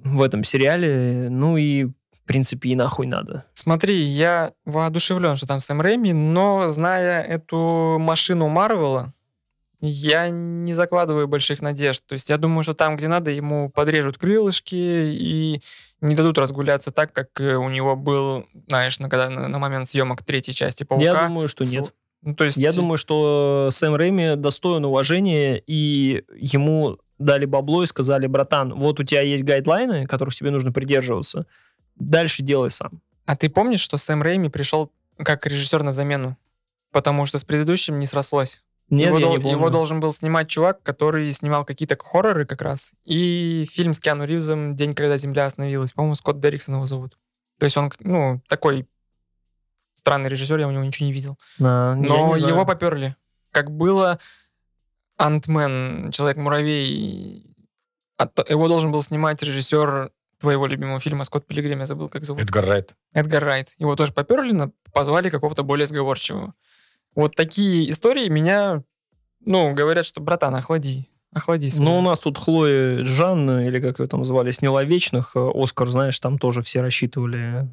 в 0.04 0.22
этом 0.22 0.44
сериале. 0.44 1.28
Ну 1.30 1.56
и, 1.56 1.84
в 1.84 1.92
принципе, 2.26 2.70
и 2.70 2.74
нахуй 2.74 3.06
надо. 3.06 3.44
Смотри, 3.54 4.02
я 4.02 4.52
воодушевлен, 4.64 5.36
что 5.36 5.46
там 5.46 5.60
Сэм 5.60 5.80
Рэйми, 5.80 6.12
но 6.12 6.66
зная 6.66 7.22
эту 7.22 7.98
машину 7.98 8.48
Марвела, 8.48 9.12
я 9.80 10.28
не 10.28 10.74
закладываю 10.74 11.28
больших 11.28 11.62
надежд. 11.62 12.02
То 12.06 12.14
есть 12.14 12.28
я 12.30 12.36
думаю, 12.36 12.62
что 12.64 12.74
там, 12.74 12.96
где 12.96 13.06
надо, 13.08 13.30
ему 13.30 13.70
подрежут 13.70 14.18
крылышки 14.18 14.74
и 14.74 15.62
не 16.00 16.14
дадут 16.14 16.38
разгуляться 16.38 16.90
так, 16.90 17.12
как 17.12 17.28
э, 17.40 17.54
у 17.54 17.68
него 17.68 17.94
был, 17.96 18.46
знаешь, 18.66 18.98
на, 18.98 19.08
когда, 19.08 19.30
на, 19.30 19.48
на 19.48 19.58
момент 19.58 19.86
съемок 19.86 20.24
третьей 20.24 20.54
части 20.54 20.84
Паука. 20.84 21.04
Я 21.04 21.26
думаю, 21.26 21.48
что 21.48 21.64
С- 21.64 21.72
нет. 21.72 21.94
Ну, 22.22 22.34
то 22.34 22.44
есть... 22.44 22.56
Я 22.56 22.72
думаю, 22.72 22.98
что 22.98 23.68
Сэм 23.70 23.94
Рэйми 23.94 24.34
достоин 24.34 24.84
уважения, 24.84 25.62
и 25.64 26.24
ему 26.36 26.98
дали 27.18 27.44
бабло 27.44 27.82
и 27.82 27.86
сказали, 27.86 28.26
братан, 28.26 28.74
вот 28.74 29.00
у 29.00 29.04
тебя 29.04 29.22
есть 29.22 29.44
гайдлайны, 29.44 30.06
которых 30.06 30.34
тебе 30.34 30.50
нужно 30.50 30.72
придерживаться, 30.72 31.46
дальше 31.96 32.42
делай 32.42 32.70
сам. 32.70 33.00
А 33.26 33.36
ты 33.36 33.50
помнишь, 33.50 33.80
что 33.80 33.96
Сэм 33.96 34.22
Рэйми 34.22 34.48
пришел 34.48 34.90
как 35.18 35.46
режиссер 35.46 35.82
на 35.82 35.92
замену? 35.92 36.36
Потому 36.92 37.26
что 37.26 37.38
с 37.38 37.44
предыдущим 37.44 37.98
не 37.98 38.06
срослось. 38.06 38.62
Нет, 38.88 39.08
его, 39.08 39.18
я 39.18 39.24
дол- 39.26 39.32
не 39.36 39.42
помню. 39.42 39.56
его 39.56 39.70
должен 39.70 40.00
был 40.00 40.12
снимать 40.12 40.48
чувак, 40.48 40.82
который 40.82 41.30
снимал 41.32 41.64
какие-то 41.66 41.96
хорроры 42.00 42.46
как 42.46 42.62
раз. 42.62 42.94
И 43.04 43.66
фильм 43.70 43.92
с 43.92 44.00
Киану 44.00 44.24
Ривзом 44.24 44.74
«День, 44.76 44.94
когда 44.94 45.18
Земля 45.18 45.44
остановилась». 45.44 45.92
По-моему, 45.92 46.14
Скотт 46.14 46.40
Дерриксон 46.40 46.76
его 46.76 46.86
зовут. 46.86 47.18
То 47.58 47.64
есть 47.64 47.76
он, 47.76 47.92
ну, 48.00 48.40
такой 48.48 48.86
странный 49.92 50.30
режиссер, 50.30 50.58
я 50.58 50.68
у 50.68 50.70
него 50.70 50.84
ничего 50.84 51.06
не 51.06 51.12
видел. 51.12 51.36
А, 51.60 51.94
Но 51.94 52.34
его 52.36 52.64
поперли. 52.64 53.16
Как 53.50 53.70
было 53.70 54.18
Антмен, 55.18 56.10
Человек-муравей. 56.12 57.44
Его 58.48 58.68
должен 58.68 58.90
был 58.92 59.02
снимать 59.02 59.42
режиссер 59.42 60.10
твоего 60.40 60.66
любимого 60.66 61.00
фильма 61.00 61.24
«Скотт 61.24 61.46
Пилигрим», 61.46 61.80
я 61.80 61.86
забыл, 61.86 62.08
как 62.08 62.24
зовут. 62.24 62.42
Эдгар 62.42 62.64
Райт. 62.64 62.94
Эдгар 63.12 63.44
Райт. 63.44 63.74
Его 63.78 63.96
тоже 63.96 64.12
поперли, 64.12 64.52
но 64.52 64.70
позвали 64.92 65.30
какого-то 65.30 65.64
более 65.64 65.86
сговорчивого. 65.86 66.54
Вот 67.14 67.34
такие 67.34 67.90
истории 67.90 68.28
меня, 68.28 68.84
ну, 69.44 69.74
говорят, 69.74 70.06
что, 70.06 70.20
братан, 70.20 70.54
охлади. 70.54 71.08
Охлади. 71.32 71.68
свой. 71.68 71.84
Ну, 71.84 71.98
у 71.98 72.02
нас 72.02 72.20
тут 72.20 72.38
Хлоя 72.38 73.04
Жанна, 73.04 73.66
или 73.66 73.80
как 73.80 73.98
ее 73.98 74.06
там 74.06 74.24
звали, 74.24 74.50
сняла 74.52 74.84
«Вечных». 74.84 75.32
э, 75.34 75.50
Оскар, 75.54 75.88
знаешь, 75.88 76.18
там 76.20 76.38
тоже 76.38 76.62
все 76.62 76.80
рассчитывали. 76.80 77.68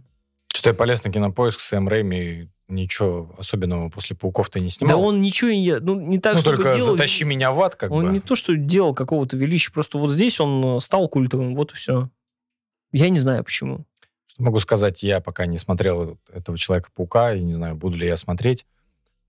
Что 0.53 0.69
я 0.69 0.73
полез 0.73 1.03
на 1.03 1.11
кинопоиск, 1.11 1.59
Сэм 1.59 1.87
Рэйми 1.87 2.49
ничего 2.67 3.33
особенного 3.37 3.89
после 3.89 4.15
«Пауков»-то 4.15 4.59
не 4.59 4.67
Да 4.67 4.71
снимал. 4.71 5.03
он 5.03 5.21
ничего 5.21 5.51
не... 5.51 5.79
Ну, 5.79 5.99
не 5.99 6.19
так, 6.19 6.33
ну, 6.33 6.39
чтобы 6.39 6.57
только 6.57 6.75
делал... 6.75 6.91
«Затащи 6.91 7.23
меня 7.23 7.51
в 7.51 7.61
ад», 7.61 7.75
как 7.75 7.91
он 7.91 8.05
бы. 8.05 8.11
не 8.11 8.19
то, 8.19 8.35
что 8.35 8.55
делал 8.55 8.93
какого-то 8.93 9.37
величия, 9.37 9.71
просто 9.71 9.97
вот 9.97 10.11
здесь 10.11 10.39
он 10.39 10.77
э, 10.77 10.79
стал 10.79 11.07
культовым, 11.07 11.55
вот 11.55 11.71
и 11.73 11.75
все. 11.75 12.09
Я 12.91 13.09
не 13.09 13.19
знаю, 13.19 13.43
почему. 13.43 13.85
Что 14.27 14.43
могу 14.43 14.59
сказать, 14.59 15.03
я 15.03 15.19
пока 15.19 15.45
не 15.45 15.57
смотрел 15.57 16.17
этого 16.33 16.57
Человека-паука, 16.57 17.33
и 17.35 17.41
не 17.41 17.53
знаю, 17.53 17.75
буду 17.75 17.97
ли 17.97 18.07
я 18.07 18.17
смотреть. 18.17 18.65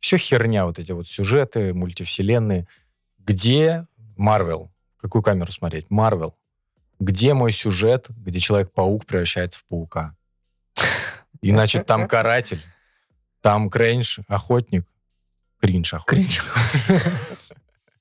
Все 0.00 0.16
херня, 0.18 0.66
вот 0.66 0.78
эти 0.78 0.92
вот 0.92 1.08
сюжеты, 1.08 1.74
мультивселенные. 1.74 2.66
Где 3.18 3.86
Марвел? 4.16 4.70
Какую 5.00 5.22
камеру 5.22 5.52
смотреть? 5.52 5.90
Марвел. 5.90 6.34
Где 6.98 7.34
мой 7.34 7.52
сюжет, 7.52 8.06
где 8.08 8.38
Человек-паук 8.38 9.04
превращается 9.04 9.60
в 9.60 9.64
паука? 9.66 10.16
Иначе 11.42 11.82
там 11.82 12.08
каратель, 12.08 12.62
там 13.46 13.68
кринж, 13.68 14.18
охотник. 14.26 14.84
Кринж, 15.60 15.94
охотник. 15.94 16.26
Кринж. 16.26 16.42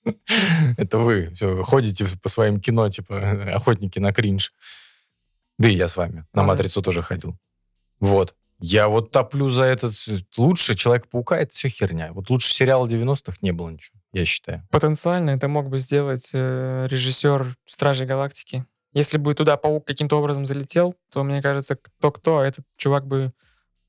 Это 0.77 0.97
вы 0.97 1.29
все 1.35 1.61
ходите 1.61 2.05
по 2.19 2.29
своим 2.29 2.59
кино, 2.59 2.89
типа 2.89 3.19
охотники 3.53 3.99
на 3.99 4.11
кринж. 4.11 4.53
Да 5.59 5.69
и 5.69 5.75
я 5.75 5.87
с 5.87 5.97
вами. 5.97 6.25
На 6.33 6.41
матрицу 6.41 6.81
тоже 6.81 7.03
ходил. 7.03 7.37
Вот. 7.99 8.33
Я 8.57 8.87
вот 8.87 9.11
топлю 9.11 9.49
за 9.49 9.65
этот... 9.65 9.93
Лучше 10.35 10.73
Человек-паука 10.73 11.37
это 11.37 11.51
все 11.51 11.69
херня. 11.69 12.11
Вот 12.11 12.31
лучше 12.31 12.51
сериала 12.51 12.87
90-х 12.87 13.37
не 13.41 13.51
было 13.51 13.69
ничего, 13.69 13.99
я 14.13 14.25
считаю. 14.25 14.67
Потенциально 14.71 15.29
это 15.29 15.47
мог 15.47 15.69
бы 15.69 15.77
сделать 15.77 16.31
э, 16.33 16.87
режиссер 16.89 17.55
«Стражей 17.67 18.07
Галактики». 18.07 18.65
Если 18.93 19.19
бы 19.19 19.35
туда 19.35 19.57
паук 19.57 19.85
каким-то 19.85 20.17
образом 20.17 20.47
залетел, 20.47 20.95
то, 21.11 21.23
мне 21.23 21.43
кажется, 21.43 21.75
кто-кто, 21.75 22.39
а 22.39 22.47
этот 22.47 22.65
чувак 22.77 23.05
бы 23.05 23.31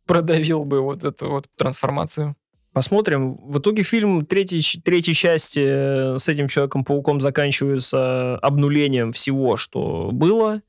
продавил 0.07 0.65
бы 0.65 0.81
вот 0.81 1.05
эту 1.05 1.29
вот 1.31 1.47
трансформацию. 1.57 2.37
Посмотрим. 2.73 3.37
В 3.37 3.59
итоге 3.59 3.83
фильм 3.83 4.27
третьей, 4.27 4.63
третьей 4.83 5.15
части 5.15 5.65
э, 5.65 6.19
с 6.19 6.29
этим 6.29 6.47
Человеком-пауком 6.47 7.23
заканчивается 7.23 8.37
обнулением 8.37 9.13
всего, 9.13 9.57
что 9.57 10.11
было. 10.13 10.61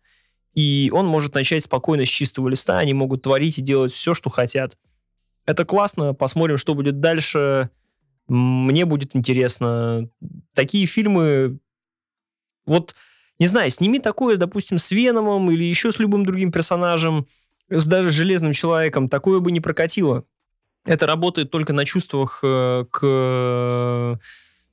И 0.53 0.89
он 0.93 1.05
может 1.05 1.35
начать 1.35 1.63
спокойно 1.63 2.05
с 2.05 2.09
чистого 2.09 2.47
листа. 2.47 2.79
Они 2.79 2.93
могут 2.93 3.23
творить 3.23 3.59
и 3.59 3.61
делать 3.61 3.91
все, 3.91 4.13
что 4.13 4.29
хотят. 4.29 4.77
Это 5.45 5.65
классно. 5.65 6.13
Посмотрим, 6.13 6.57
что 6.57 6.75
будет 6.75 7.01
дальше. 7.01 7.69
Мне 8.29 8.85
будет 8.85 9.15
интересно. 9.15 10.09
Такие 10.53 10.85
фильмы... 10.85 11.59
Вот, 12.65 12.95
не 13.38 13.47
знаю, 13.47 13.69
сними 13.69 13.99
такое, 13.99 14.38
допустим, 14.38 14.77
с 14.77 14.91
Веномом 14.91 15.51
или 15.51 15.65
еще 15.65 15.91
с 15.91 15.99
любым 15.99 16.25
другим 16.25 16.51
персонажем, 16.51 17.27
с 17.70 17.86
даже 17.86 18.11
Железным 18.11 18.53
Человеком. 18.53 19.09
Такое 19.09 19.39
бы 19.39 19.51
не 19.51 19.61
прокатило. 19.61 20.26
Это 20.86 21.05
работает 21.05 21.51
только 21.51 21.74
на 21.74 21.86
чувствах 21.86 22.39
э, 22.43 22.86
к 22.89 24.20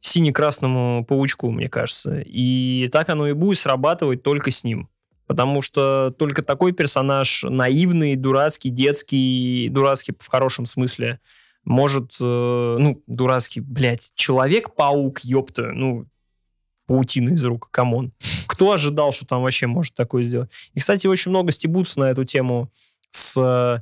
сине-красному 0.01 1.05
паучку, 1.05 1.51
мне 1.51 1.69
кажется. 1.69 2.21
И 2.25 2.89
так 2.93 3.09
оно 3.09 3.27
и 3.27 3.33
будет 3.33 3.59
срабатывать 3.59 4.23
только 4.23 4.51
с 4.51 4.63
ним. 4.63 4.89
Потому 5.27 5.63
что 5.63 6.15
только 6.19 6.43
такой 6.43 6.73
персонаж 6.73 7.45
наивный, 7.45 8.15
дурацкий, 8.15 8.69
детский, 8.69 9.69
дурацкий 9.71 10.15
в 10.19 10.29
хорошем 10.29 10.67
смысле, 10.67 11.21
может, 11.65 12.13
э, 12.21 12.77
ну, 12.79 13.03
дурацкий, 13.07 13.61
блядь, 13.61 14.13
человек-паук, 14.15 15.21
ёпта, 15.21 15.73
ну, 15.73 16.07
паутина 16.87 17.31
из 17.31 17.45
рук, 17.45 17.69
come 17.71 17.95
on. 17.95 18.13
Кто 18.47 18.73
ожидал, 18.73 19.13
что 19.13 19.27
там 19.27 19.43
вообще 19.43 19.67
может 19.67 19.95
такое 19.95 20.25
сделать? 20.25 20.51
И, 20.75 20.81
кстати, 20.81 21.07
очень 21.07 21.31
много 21.31 21.53
стебутся 21.53 22.01
на 22.01 22.05
эту 22.11 22.25
тему 22.25 22.71
с 23.11 23.37
э, 23.37 23.81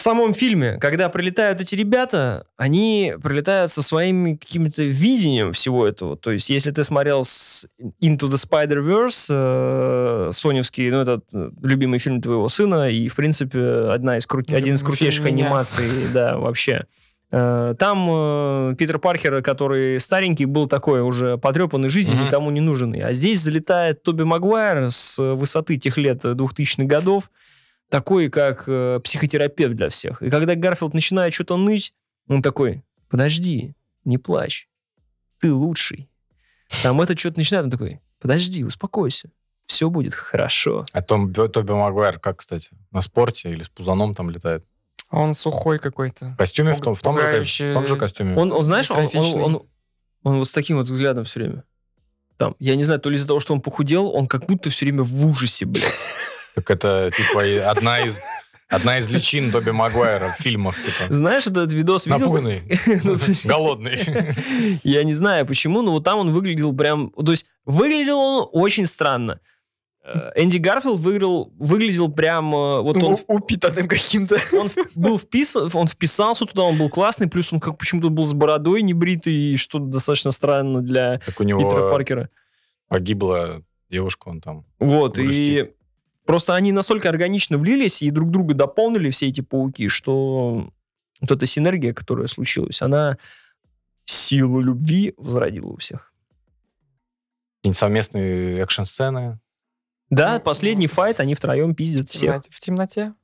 в 0.00 0.02
самом 0.02 0.32
фильме, 0.32 0.78
когда 0.78 1.10
прилетают 1.10 1.60
эти 1.60 1.74
ребята, 1.74 2.46
они 2.56 3.14
прилетают 3.22 3.70
со 3.70 3.82
своим 3.82 4.38
каким-то 4.38 4.82
видением 4.82 5.52
всего 5.52 5.86
этого. 5.86 6.16
То 6.16 6.30
есть, 6.30 6.48
если 6.48 6.70
ты 6.70 6.84
смотрел 6.84 7.22
с 7.22 7.66
Into 8.02 8.20
the 8.20 8.36
Spider-Verse, 8.36 9.26
э, 9.28 10.32
соневский, 10.32 10.90
ну, 10.90 11.02
этот 11.02 11.24
э, 11.34 11.50
любимый 11.62 11.98
фильм 11.98 12.22
твоего 12.22 12.48
сына, 12.48 12.88
и, 12.88 13.08
в 13.08 13.14
принципе, 13.14 13.60
одна 13.92 14.16
из 14.16 14.26
крут- 14.26 14.54
один 14.54 14.76
из 14.76 14.82
крутейших 14.82 15.26
анимаций, 15.26 15.86
да, 16.14 16.38
вообще. 16.38 16.86
Э, 17.32 17.74
Там 17.78 18.08
э, 18.10 18.74
Питер 18.76 18.98
Паркер, 18.98 19.42
который 19.42 20.00
старенький, 20.00 20.46
был 20.46 20.66
такой 20.66 21.00
уже 21.02 21.38
потрепанный 21.38 21.88
жизнью, 21.88 22.16
Мгм. 22.16 22.26
никому 22.26 22.50
не 22.50 22.60
нужный. 22.60 23.00
А 23.02 23.12
здесь 23.12 23.40
залетает 23.40 24.02
Тоби 24.02 24.24
Магуайр 24.24 24.90
с 24.90 25.18
высоты 25.18 25.76
тех 25.76 25.96
лет 25.96 26.24
э, 26.24 26.32
2000-х 26.34 26.84
годов, 26.84 27.30
такой, 27.88 28.28
как 28.30 28.64
э, 28.66 29.00
психотерапевт 29.04 29.74
для 29.76 29.88
всех. 29.88 30.22
И 30.22 30.30
когда 30.30 30.54
Гарфилд 30.54 30.94
начинает 30.94 31.32
что-то 31.34 31.56
ныть, 31.56 31.94
он 32.28 32.42
такой, 32.42 32.82
подожди, 33.08 33.74
не 34.04 34.18
плачь, 34.18 34.68
ты 35.40 35.52
лучший. 35.52 36.08
Там 36.82 37.00
этот 37.00 37.18
что-то 37.18 37.38
начинает, 37.38 37.64
он 37.64 37.70
такой, 37.70 38.00
подожди, 38.20 38.64
успокойся, 38.64 39.30
все 39.66 39.88
будет 39.90 40.14
хорошо. 40.14 40.84
А 40.92 41.00
Том, 41.02 41.32
Тоби 41.32 41.72
Магуайр 41.72 42.18
как, 42.18 42.38
кстати? 42.38 42.70
На 42.92 43.00
спорте 43.00 43.50
или 43.50 43.62
с 43.62 43.68
пузаном 43.68 44.14
там 44.14 44.30
летает? 44.30 44.64
А 45.10 45.20
Он 45.20 45.34
сухой 45.34 45.78
какой-то. 45.78 46.26
В 46.30 46.36
костюме, 46.36 46.72
в 46.72 46.80
том, 46.80 46.94
в 46.94 47.02
том, 47.02 47.18
же, 47.18 47.42
в 47.42 47.72
том 47.72 47.86
же 47.86 47.96
костюме. 47.96 48.36
Он, 48.36 48.52
он, 48.52 48.64
знаешь, 48.64 48.90
он, 48.90 49.08
он, 49.14 49.42
он- 49.42 49.62
он 50.22 50.38
вот 50.38 50.48
с 50.48 50.52
таким 50.52 50.76
вот 50.76 50.86
взглядом 50.86 51.24
все 51.24 51.40
время. 51.40 51.64
Там, 52.36 52.54
я 52.58 52.76
не 52.76 52.84
знаю, 52.84 53.00
то 53.00 53.10
ли 53.10 53.16
из-за 53.16 53.26
того, 53.28 53.40
что 53.40 53.52
он 53.52 53.60
похудел, 53.60 54.08
он 54.14 54.26
как 54.28 54.46
будто 54.46 54.70
все 54.70 54.86
время 54.86 55.02
в 55.02 55.26
ужасе, 55.26 55.66
блядь. 55.66 56.02
Так 56.54 56.68
это, 56.70 57.10
типа, 57.16 57.70
одна 57.70 58.00
из, 58.00 58.18
одна 58.68 58.98
из 58.98 59.08
личин 59.10 59.52
Тоби 59.52 59.70
Магуайра 59.70 60.34
в 60.36 60.42
фильмах, 60.42 60.76
типа. 60.80 61.12
Знаешь, 61.12 61.46
этот 61.46 61.72
видос 61.72 62.06
видел? 62.06 62.18
Напуганный, 62.18 62.62
Ну, 63.04 63.18
голодный. 63.44 63.98
Я 64.82 65.04
не 65.04 65.12
знаю 65.12 65.46
почему, 65.46 65.82
но 65.82 65.92
вот 65.92 66.02
там 66.04 66.18
он 66.18 66.30
выглядел 66.32 66.74
прям... 66.74 67.10
То 67.10 67.30
есть 67.30 67.46
выглядел 67.64 68.18
он 68.18 68.48
очень 68.52 68.86
странно. 68.86 69.40
Э, 70.02 70.30
Энди 70.34 70.56
Гарфилд 70.58 70.98
выиграл, 70.98 71.52
выглядел 71.58 72.10
прям... 72.10 72.54
э, 72.54 72.80
Вот 72.80 72.96
он, 72.96 73.18
упитанным 73.28 73.86
каким-то. 73.88 74.38
он 74.52 74.68
был 74.94 75.18
вписан, 75.18 75.70
он 75.74 75.86
вписался 75.86 76.46
туда, 76.46 76.62
он 76.62 76.78
был 76.78 76.88
классный, 76.88 77.28
плюс 77.28 77.52
он 77.52 77.60
как 77.60 77.76
почему-то 77.78 78.08
был 78.08 78.24
с 78.24 78.32
бородой 78.32 78.82
небритый, 78.82 79.56
что 79.56 79.78
достаточно 79.78 80.30
странно 80.30 80.80
для 80.80 81.18
Так 81.18 81.40
у 81.40 81.44
Питера 81.44 81.48
него 81.48 81.90
Паркера. 81.90 82.30
погибла 82.88 83.62
девушка, 83.90 84.28
он 84.28 84.40
там. 84.40 84.64
Вот, 84.78 85.18
и 85.18 85.22
грустит. 85.24 85.76
просто 86.24 86.54
они 86.54 86.72
настолько 86.72 87.08
органично 87.08 87.58
влились 87.58 88.02
и 88.02 88.10
друг 88.10 88.30
друга 88.30 88.54
дополнили, 88.54 89.10
все 89.10 89.28
эти 89.28 89.42
пауки, 89.42 89.88
что 89.88 90.70
вот 91.20 91.30
эта 91.30 91.44
синергия, 91.44 91.92
которая 91.92 92.26
случилась, 92.26 92.80
она 92.80 93.18
силу 94.06 94.60
любви 94.60 95.12
возродила 95.18 95.66
у 95.68 95.76
всех. 95.76 96.12
Какие-нибудь 97.58 97.78
совместные 97.78 98.58
экшн-сцены. 98.60 99.38
Да, 100.10 100.34
Ну, 100.34 100.40
последний 100.40 100.88
файт, 100.88 101.20
они 101.20 101.34
втроем 101.34 101.74
пиздят 101.74 102.08
В 102.08 102.12
всех. 102.12 102.20
темноте. 102.42 102.50
В 102.50 102.60
темноте. 102.60 103.14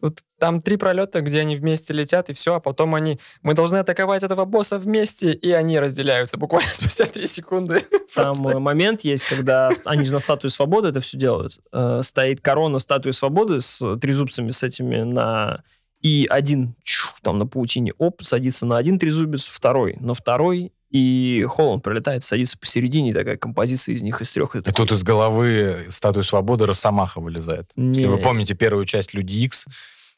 Вот 0.00 0.18
там 0.40 0.60
три 0.60 0.76
пролета, 0.76 1.20
где 1.20 1.40
они 1.40 1.54
вместе 1.54 1.92
летят, 1.94 2.28
и 2.28 2.32
все, 2.32 2.56
а 2.56 2.60
потом 2.60 2.96
они... 2.96 3.20
Мы 3.42 3.54
должны 3.54 3.76
атаковать 3.76 4.24
этого 4.24 4.44
босса 4.44 4.76
вместе, 4.80 5.32
и 5.32 5.52
они 5.52 5.78
разделяются 5.78 6.36
буквально 6.36 6.68
спустя 6.72 7.06
три 7.06 7.28
секунды. 7.28 7.86
Там 8.12 8.32
Просто. 8.34 8.48
э, 8.48 8.58
момент 8.58 9.02
есть, 9.02 9.24
когда 9.28 9.70
они 9.84 10.04
же 10.04 10.12
на 10.12 10.18
статуе 10.18 10.50
свободы 10.50 10.88
это 10.88 10.98
все 10.98 11.16
делают. 11.16 11.60
Э, 11.72 12.00
Стоит 12.02 12.40
корона 12.40 12.80
статуи 12.80 13.12
свободы 13.12 13.60
с 13.60 13.96
трезубцами 13.98 14.50
с 14.50 14.64
этими 14.64 14.96
на... 15.02 15.62
и 16.00 16.26
один 16.28 16.74
чу, 16.82 17.10
там 17.22 17.38
на 17.38 17.46
паутине, 17.46 17.92
оп, 17.98 18.24
садится 18.24 18.66
на 18.66 18.78
один 18.78 18.98
трезубец, 18.98 19.46
второй 19.46 19.96
на 20.00 20.14
второй, 20.14 20.72
и 20.92 21.46
Холланд 21.48 21.82
пролетает, 21.82 22.22
садится 22.22 22.58
посередине, 22.58 23.14
такая 23.14 23.38
композиция 23.38 23.94
из 23.94 24.02
них 24.02 24.20
из 24.20 24.30
трех. 24.30 24.54
И 24.54 24.60
тут 24.60 24.92
из 24.92 25.02
головы 25.02 25.86
статуи 25.88 26.20
свободы 26.20 26.66
Росомаха 26.66 27.20
вылезает. 27.20 27.70
Если 27.76 28.06
вы 28.06 28.18
помните 28.18 28.54
первую 28.54 28.84
часть 28.84 29.14
Люди 29.14 29.32
Икс, 29.36 29.66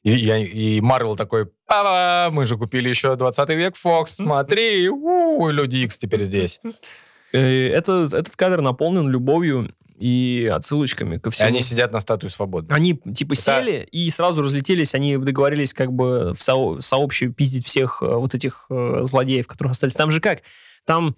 и, 0.03 0.81
Марвел 0.83 1.17
такой, 1.17 1.47
Папа, 1.67 2.29
мы 2.31 2.45
же 2.45 2.59
купили 2.59 2.89
еще 2.89 3.15
20 3.17 3.49
век 3.51 3.77
Фокс, 3.77 4.17
смотри, 4.17 4.89
у, 4.89 5.49
Люди 5.49 5.79
Икс 5.79 5.97
теперь 5.97 6.25
здесь. 6.25 6.61
Э, 7.33 7.69
это, 7.69 8.09
этот 8.13 8.37
кадр 8.37 8.61
наполнен 8.61 9.09
любовью 9.09 9.71
и 9.97 10.51
отсылочками 10.53 11.19
ко 11.19 11.31
всему. 11.31 11.49
И 11.49 11.53
они 11.53 11.61
сидят 11.61 11.93
на 11.93 12.01
статуе 12.01 12.31
свободы. 12.31 12.73
Они 12.75 12.95
типа 13.15 13.35
сели 13.35 13.87
и 13.91 14.11
сразу 14.11 14.43
разлетелись, 14.43 14.95
они 14.95 15.17
договорились 15.17 15.73
как 15.75 15.93
бы 15.93 16.35
в 16.35 16.43
со- 16.43 16.81
сообщее 16.81 17.33
пиздить 17.33 17.67
всех 17.67 18.03
э, 18.03 18.07
вот 18.07 18.35
этих 18.35 18.67
э, 18.71 19.01
злодеев, 19.05 19.47
которые 19.47 19.73
остались. 19.73 19.95
Там 19.95 20.11
же 20.11 20.21
как? 20.21 20.43
Там 20.85 21.17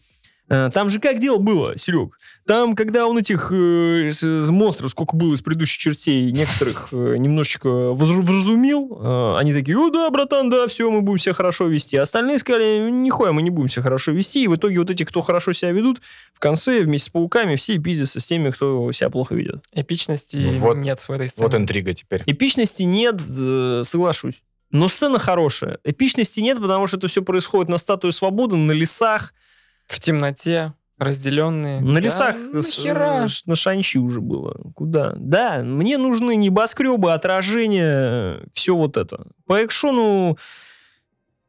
там 0.49 0.91
же 0.91 1.01
как 1.01 1.19
дело 1.19 1.39
было, 1.39 1.77
Серег? 1.77 2.19
Там, 2.47 2.77
когда 2.77 3.09
он 3.09 3.19
этих 3.19 3.51
э, 3.51 4.13
монстров, 4.49 4.93
сколько 4.93 5.17
было 5.17 5.35
из 5.35 5.43
предыдущих 5.43 5.79
чертей, 5.79 6.31
некоторых 6.31 6.89
э, 6.93 7.17
немножечко 7.19 7.93
вразумил, 7.93 8.99
э, 9.03 9.37
они 9.39 9.53
такие, 9.53 9.77
о, 9.77 9.91
да, 9.91 10.09
братан, 10.11 10.49
да, 10.49 10.69
все, 10.69 10.89
мы 10.89 11.03
будем 11.03 11.19
себя 11.19 11.35
хорошо 11.35 11.67
вести. 11.67 11.97
Остальные 11.97 12.39
сказали, 12.39 12.89
нихуя, 12.91 13.33
мы 13.33 13.43
не 13.43 13.51
будем 13.51 13.69
себя 13.69 13.83
хорошо 13.83 14.13
вести. 14.13 14.45
И 14.45 14.47
в 14.47 14.55
итоге 14.55 14.79
вот 14.79 14.91
эти, 14.91 15.03
кто 15.03 15.23
хорошо 15.23 15.53
себя 15.53 15.73
ведут, 15.73 16.01
в 16.33 16.39
конце 16.39 16.83
вместе 16.83 17.07
с 17.07 17.09
пауками 17.11 17.57
все 17.57 17.79
пиздятся 17.79 18.21
с 18.21 18.27
теми, 18.27 18.51
кто 18.51 18.93
себя 18.93 19.11
плохо 19.11 19.35
ведет. 19.35 19.65
Эпичности 19.73 20.37
вот, 20.59 20.77
нет 20.77 21.01
в 21.01 21.11
этой 21.11 21.29
сцене. 21.29 21.49
Вот 21.49 21.57
интрига 21.57 21.95
теперь. 21.95 22.23
Эпичности 22.27 22.85
нет, 22.85 23.21
э, 23.29 23.83
соглашусь. 23.85 24.43
Но 24.71 24.87
сцена 24.87 25.19
хорошая. 25.19 25.79
Эпичности 25.83 26.41
нет, 26.41 26.61
потому 26.61 26.87
что 26.87 26.97
это 26.97 27.09
все 27.09 27.23
происходит 27.23 27.69
на 27.69 27.79
статуе 27.79 28.13
свободы, 28.13 28.57
на 28.57 28.73
лесах, 28.73 29.33
в 29.87 30.01
темноте, 30.01 30.75
разделенные. 30.99 31.81
На 31.81 31.99
лесах 31.99 32.37
да, 32.37 32.57
нахера? 32.57 33.27
на 33.47 33.55
Шанчи 33.55 33.99
уже 33.99 34.21
было. 34.21 34.57
Куда? 34.75 35.15
Да, 35.17 35.63
мне 35.63 35.99
нужны 35.99 36.37
небоскребы, 36.37 37.13
отражения, 37.13 38.41
все 38.53 38.75
вот 38.75 38.97
это. 38.97 39.27
По 39.47 39.65
экшону 39.65 40.39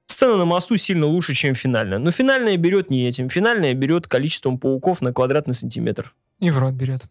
сцена 0.08 0.38
на 0.38 0.46
мосту 0.46 0.78
сильно 0.78 1.06
лучше, 1.06 1.34
чем 1.34 1.56
финальная. 1.56 2.00
Но 2.00 2.12
финальная 2.12 2.58
берет 2.58 2.90
не 2.90 3.08
этим. 3.08 3.30
Финальная 3.30 3.74
берет 3.74 4.08
количеством 4.08 4.58
пауков 4.58 5.02
на 5.02 5.14
квадратный 5.14 5.54
сантиметр. 5.54 6.14
И 6.40 6.50
в 6.50 6.58
рот 6.58 6.74
берет. 6.74 7.08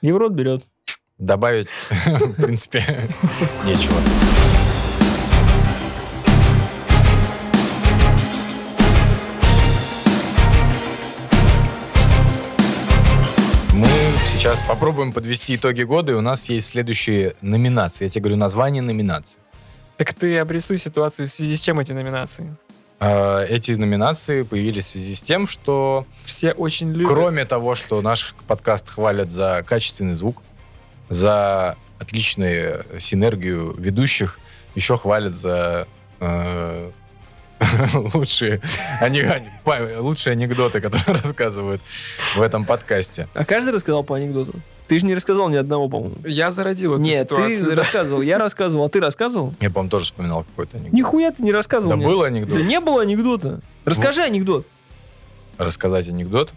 И 0.00 0.12
в 0.12 0.16
рот 0.16 0.32
берет. 0.32 0.64
Добавить, 1.18 1.68
в 1.90 2.34
принципе, 2.34 3.08
нечего. 3.64 3.96
Сейчас 14.36 14.60
попробуем 14.60 15.14
подвести 15.14 15.56
итоги 15.56 15.82
года, 15.82 16.12
и 16.12 16.14
у 16.14 16.20
нас 16.20 16.50
есть 16.50 16.68
следующие 16.68 17.34
номинации. 17.40 18.04
Я 18.04 18.10
тебе 18.10 18.20
говорю 18.20 18.36
название 18.36 18.82
номинаций. 18.82 19.40
Так 19.96 20.12
ты 20.12 20.38
обрисуй 20.38 20.76
ситуацию 20.76 21.26
в 21.26 21.30
связи 21.30 21.56
с 21.56 21.60
чем 21.60 21.80
эти 21.80 21.92
номинации? 21.92 22.54
А, 23.00 23.44
эти 23.44 23.72
номинации 23.72 24.42
появились 24.42 24.84
в 24.84 24.90
связи 24.90 25.14
с 25.14 25.22
тем, 25.22 25.48
что... 25.48 26.06
Все 26.26 26.52
очень 26.52 26.92
любят. 26.92 27.08
Кроме 27.08 27.46
того, 27.46 27.74
что 27.74 28.02
наш 28.02 28.34
подкаст 28.46 28.90
хвалят 28.90 29.30
за 29.30 29.64
качественный 29.66 30.14
звук, 30.14 30.42
за 31.08 31.76
отличную 31.98 32.84
синергию 33.00 33.74
ведущих, 33.78 34.38
еще 34.74 34.98
хвалят 34.98 35.38
за 35.38 35.88
э, 36.20 36.90
лучшие, 38.14 38.60
они, 39.00 39.22
лучшие 39.98 40.32
анекдоты, 40.32 40.80
которые 40.80 41.20
рассказывают 41.22 41.80
в 42.36 42.42
этом 42.42 42.64
подкасте. 42.64 43.28
А 43.34 43.44
каждый 43.44 43.72
рассказал 43.72 44.02
по 44.04 44.16
анекдоту? 44.16 44.52
Ты 44.88 44.98
же 44.98 45.06
не 45.06 45.14
рассказал 45.14 45.48
ни 45.48 45.56
одного, 45.56 45.88
по-моему. 45.88 46.16
Я 46.24 46.50
зародил 46.50 46.94
эту 46.94 47.02
Нет, 47.02 47.24
ситуацию. 47.30 47.58
ты 47.70 47.70
да. 47.70 47.82
рассказывал, 47.82 48.22
я 48.22 48.38
рассказывал, 48.38 48.84
а 48.84 48.88
ты 48.88 49.00
рассказывал? 49.00 49.54
Я, 49.60 49.70
по-моему, 49.70 49.90
тоже 49.90 50.04
вспоминал 50.04 50.44
какой-то 50.44 50.76
анекдот. 50.76 50.92
Нихуя 50.94 51.32
ты 51.32 51.42
не 51.42 51.52
рассказывал 51.52 51.90
Да 51.90 51.96
мне. 51.96 52.06
был 52.06 52.22
анекдот. 52.22 52.56
Да 52.58 52.64
не 52.64 52.78
было 52.78 53.02
анекдота. 53.02 53.60
Расскажи 53.84 54.22
анекдот. 54.22 54.66
Рассказать 55.58 56.08
анекдот? 56.08 56.52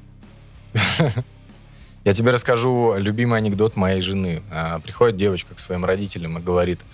Я 2.05 2.13
тебе 2.13 2.31
расскажу 2.31 2.95
любимый 2.97 3.37
анекдот 3.37 3.75
моей 3.75 4.01
жены. 4.01 4.41
А, 4.51 4.79
приходит 4.79 5.17
девочка 5.17 5.55
к 5.55 5.59
своим 5.59 5.83
родителям 5.83 6.37
и 6.37 6.41
говорит, 6.41 6.81
«А, 6.81 6.85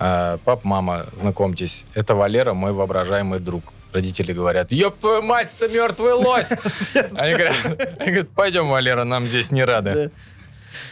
пап, 0.00 0.64
мама, 0.64 1.06
знакомьтесь, 1.16 1.84
это 1.94 2.14
Валера, 2.14 2.54
мой 2.54 2.72
воображаемый 2.72 3.38
друг. 3.38 3.64
Родители 3.92 4.32
говорят, 4.32 4.72
ёб 4.72 4.96
твою 4.98 5.22
мать, 5.22 5.54
это 5.58 5.72
мертвый 5.72 6.12
лось! 6.12 6.52
Они 6.94 7.34
говорят, 7.34 8.28
пойдем, 8.30 8.68
Валера, 8.68 9.04
нам 9.04 9.26
здесь 9.26 9.50
не 9.50 9.64
рады. 9.64 10.10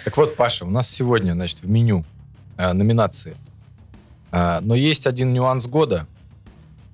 Так 0.05 0.17
вот, 0.17 0.37
Паша, 0.37 0.65
у 0.65 0.71
нас 0.71 0.91
сегодня, 0.91 1.33
значит, 1.33 1.61
в 1.61 1.69
меню 1.69 2.05
э, 2.57 2.73
номинации. 2.73 3.37
Э, 4.33 4.59
но 4.61 4.75
есть 4.75 5.07
один 5.07 5.33
нюанс 5.33 5.67
года. 5.67 6.07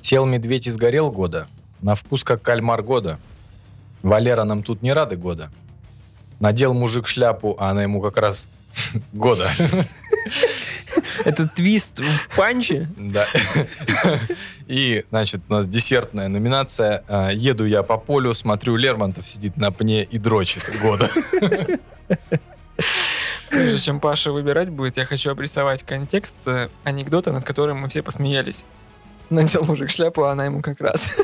Сел 0.01 0.27
медведь 0.27 0.67
и 0.67 0.71
сгорел 0.71 1.11
года. 1.11 1.47
На 1.81 1.95
вкус 1.95 2.25
как 2.25 2.43
кальмар 2.43 2.83
года. 2.83 3.19
Валера 4.03 4.45
нам 4.45 4.63
тут 4.63 4.83
не 4.83 4.93
рады 4.93 5.17
года. 5.17 5.51
Надел 6.41 6.75
мужик 6.75 7.07
шляпу, 7.07 7.57
а 7.59 7.71
она 7.71 7.83
ему 7.83 8.03
как 8.03 8.19
раз 8.19 8.51
года. 9.13 9.51
Это 11.25 11.49
твист 11.49 12.01
в 12.01 12.37
панче? 12.37 12.89
Да. 12.97 13.27
И, 14.67 15.05
значит, 15.11 15.43
у 15.49 15.53
нас 15.53 15.67
десертная 15.67 16.29
номинация. 16.29 17.05
А, 17.09 17.31
Еду 17.31 17.67
я 17.67 17.83
по 17.83 17.99
полю, 17.99 18.35
смотрю, 18.35 18.77
Лермонтов 18.77 19.27
сидит 19.27 19.57
на 19.57 19.71
пне 19.71 20.05
и 20.05 20.19
дрочит 20.19 20.65
года. 20.81 21.11
Прежде 23.51 23.79
чем 23.79 24.01
Паша 24.01 24.33
выбирать 24.33 24.71
будет, 24.71 24.97
я 24.97 25.05
хочу 25.05 25.31
обрисовать 25.31 25.85
контекст 25.85 26.37
э, 26.47 26.69
анекдота, 26.83 27.31
над 27.31 27.45
которым 27.45 27.79
мы 27.79 27.89
все 27.89 28.03
посмеялись. 28.03 28.65
Надел 29.31 29.65
мужик 29.65 29.91
шляпу, 29.91 30.25
а 30.25 30.33
она 30.33 30.47
ему 30.47 30.61
как 30.61 30.81
раз. 30.81 31.15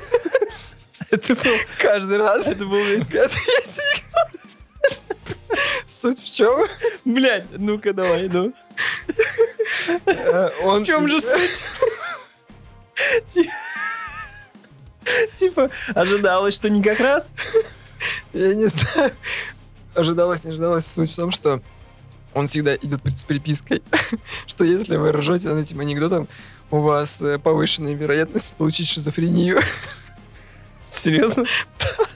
Это 1.11 1.35
был 1.35 1.55
каждый 1.79 2.19
раз. 2.19 2.47
Это 2.47 2.65
был 2.67 2.83
весь 2.85 3.07
Суть 5.87 6.21
в 6.21 6.35
чем? 6.35 6.67
Блять, 7.05 7.47
ну-ка 7.57 7.93
давай, 7.93 8.29
ну. 8.29 8.53
Э. 10.07 10.51
В 10.63 10.85
чем 10.85 11.09
же 11.09 11.21
суть? 11.21 11.65
Типа, 15.37 15.71
ожидалось, 15.95 16.55
что 16.55 16.71
не 16.71 16.83
как 16.83 17.01
раз? 17.01 17.35
Я 18.33 18.55
не 18.55 18.67
знаю. 18.67 19.13
Ожидалось, 19.95 20.45
не 20.45 20.51
ожидалось. 20.51 20.87
Суть 20.87 21.11
в 21.11 21.17
том, 21.17 21.31
что 21.33 21.61
он 22.35 22.47
всегда 22.47 22.77
идет 22.77 23.01
с 23.17 23.25
припиской, 23.25 23.83
что 24.47 24.65
если 24.65 24.97
вы 24.97 25.13
ржете 25.13 25.49
над 25.49 25.65
этим 25.65 25.81
анекдотом, 25.81 26.29
у 26.71 26.79
вас 26.79 27.21
э, 27.23 27.39
повышенная 27.39 27.95
вероятность 27.95 28.55
получить 28.55 28.89
шизофрению. 28.89 29.61
Серьезно? 30.89 31.45
Да. 31.79 32.07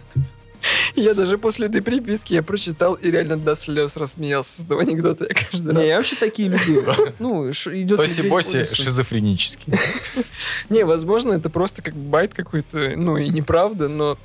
Я 0.97 1.15
даже 1.15 1.39
после 1.39 1.67
этой 1.67 1.83
приписки 1.83 2.35
я 2.35 2.43
прочитал 2.43 2.95
и 2.95 3.11
реально 3.11 3.37
до 3.37 3.55
слез 3.57 3.97
рассмеялся 3.97 4.59
с 4.59 4.65
этого 4.65 4.83
анекдота. 4.83 5.27
Я 5.29 5.35
каждый 5.35 5.73
раз... 5.73 5.83
Не, 5.83 5.89
я 5.89 5.97
вообще 5.97 6.17
такие 6.17 6.49
люблю. 6.49 6.85
Ну, 7.19 7.51
идет... 7.51 7.99
Тоси-боси 7.99 8.65
шизофренический. 8.73 9.75
Не, 10.71 10.85
возможно, 10.85 11.33
это 11.33 11.51
просто 11.51 11.83
как 11.83 11.95
байт 11.95 12.33
какой-то, 12.33 12.93
ну 12.97 13.17
и 13.17 13.29
неправда, 13.29 13.89
но 13.89 14.19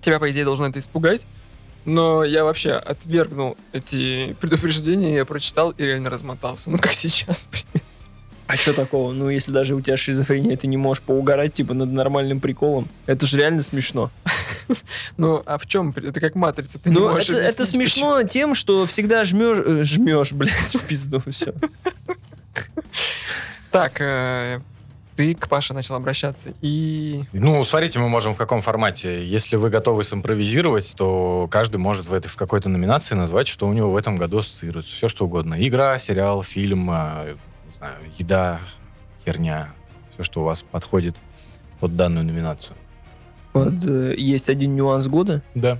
тебя, 0.00 0.20
по 0.20 0.30
идее, 0.30 0.44
должно 0.44 0.68
это 0.68 0.78
испугать. 0.78 1.26
Но 1.84 2.22
я 2.22 2.44
вообще 2.44 2.72
отвергнул 2.72 3.56
эти 3.72 4.36
предупреждения, 4.40 5.14
я 5.14 5.24
прочитал 5.24 5.70
и 5.70 5.82
реально 5.82 6.10
размотался. 6.10 6.70
Ну, 6.70 6.78
как 6.78 6.92
сейчас, 6.92 7.48
А 8.48 8.56
что 8.56 8.72
такого? 8.72 9.12
Ну, 9.12 9.28
если 9.28 9.52
даже 9.52 9.74
у 9.74 9.80
тебя 9.82 9.98
шизофрения, 9.98 10.56
ты 10.56 10.68
не 10.68 10.78
можешь 10.78 11.02
поугарать, 11.02 11.52
типа, 11.52 11.74
над 11.74 11.92
нормальным 11.92 12.40
приколом. 12.40 12.88
Это 13.04 13.26
же 13.26 13.38
реально 13.38 13.62
смешно. 13.62 14.10
Ну, 15.16 15.42
а 15.46 15.56
в 15.56 15.66
чем? 15.66 15.94
Это 15.96 16.20
как 16.20 16.34
матрица, 16.34 16.78
ты 16.78 16.90
не 16.90 16.96
ну, 16.96 17.10
можешь 17.10 17.30
это, 17.30 17.64
смешно 17.64 18.22
тем, 18.22 18.54
что 18.54 18.86
всегда 18.86 19.24
жмешь, 19.24 19.58
э, 19.64 19.82
жмешь, 19.82 20.32
блядь, 20.32 20.76
в 20.76 20.84
пизду, 20.84 21.22
все. 21.28 21.54
Так, 23.70 24.00
э, 24.00 24.60
ты 25.16 25.34
к 25.34 25.48
Паше 25.48 25.74
начал 25.74 25.96
обращаться 25.96 26.52
и... 26.62 27.24
Ну, 27.32 27.64
смотрите, 27.64 27.98
мы 27.98 28.08
можем 28.08 28.34
в 28.34 28.36
каком 28.36 28.62
формате. 28.62 29.26
Если 29.26 29.56
вы 29.56 29.70
готовы 29.70 30.04
симпровизировать, 30.04 30.94
то 30.96 31.48
каждый 31.50 31.78
может 31.78 32.06
в, 32.06 32.14
этой, 32.14 32.28
в 32.28 32.36
какой-то 32.36 32.68
номинации 32.68 33.14
назвать, 33.14 33.48
что 33.48 33.66
у 33.66 33.72
него 33.72 33.90
в 33.90 33.96
этом 33.96 34.16
году 34.16 34.38
ассоциируется. 34.38 34.94
Все, 34.94 35.08
что 35.08 35.24
угодно. 35.24 35.56
Игра, 35.58 35.98
сериал, 35.98 36.42
фильм, 36.42 36.90
э, 36.90 37.36
не 37.68 37.74
знаю, 37.74 37.98
еда, 38.16 38.60
херня. 39.24 39.68
Все, 40.12 40.22
что 40.22 40.40
у 40.40 40.44
вас 40.44 40.62
подходит 40.62 41.16
под 41.80 41.96
данную 41.96 42.24
номинацию. 42.24 42.74
Вот, 43.52 43.84
э, 43.86 44.14
есть 44.16 44.48
один 44.48 44.74
нюанс 44.74 45.06
года. 45.06 45.42
Да. 45.54 45.78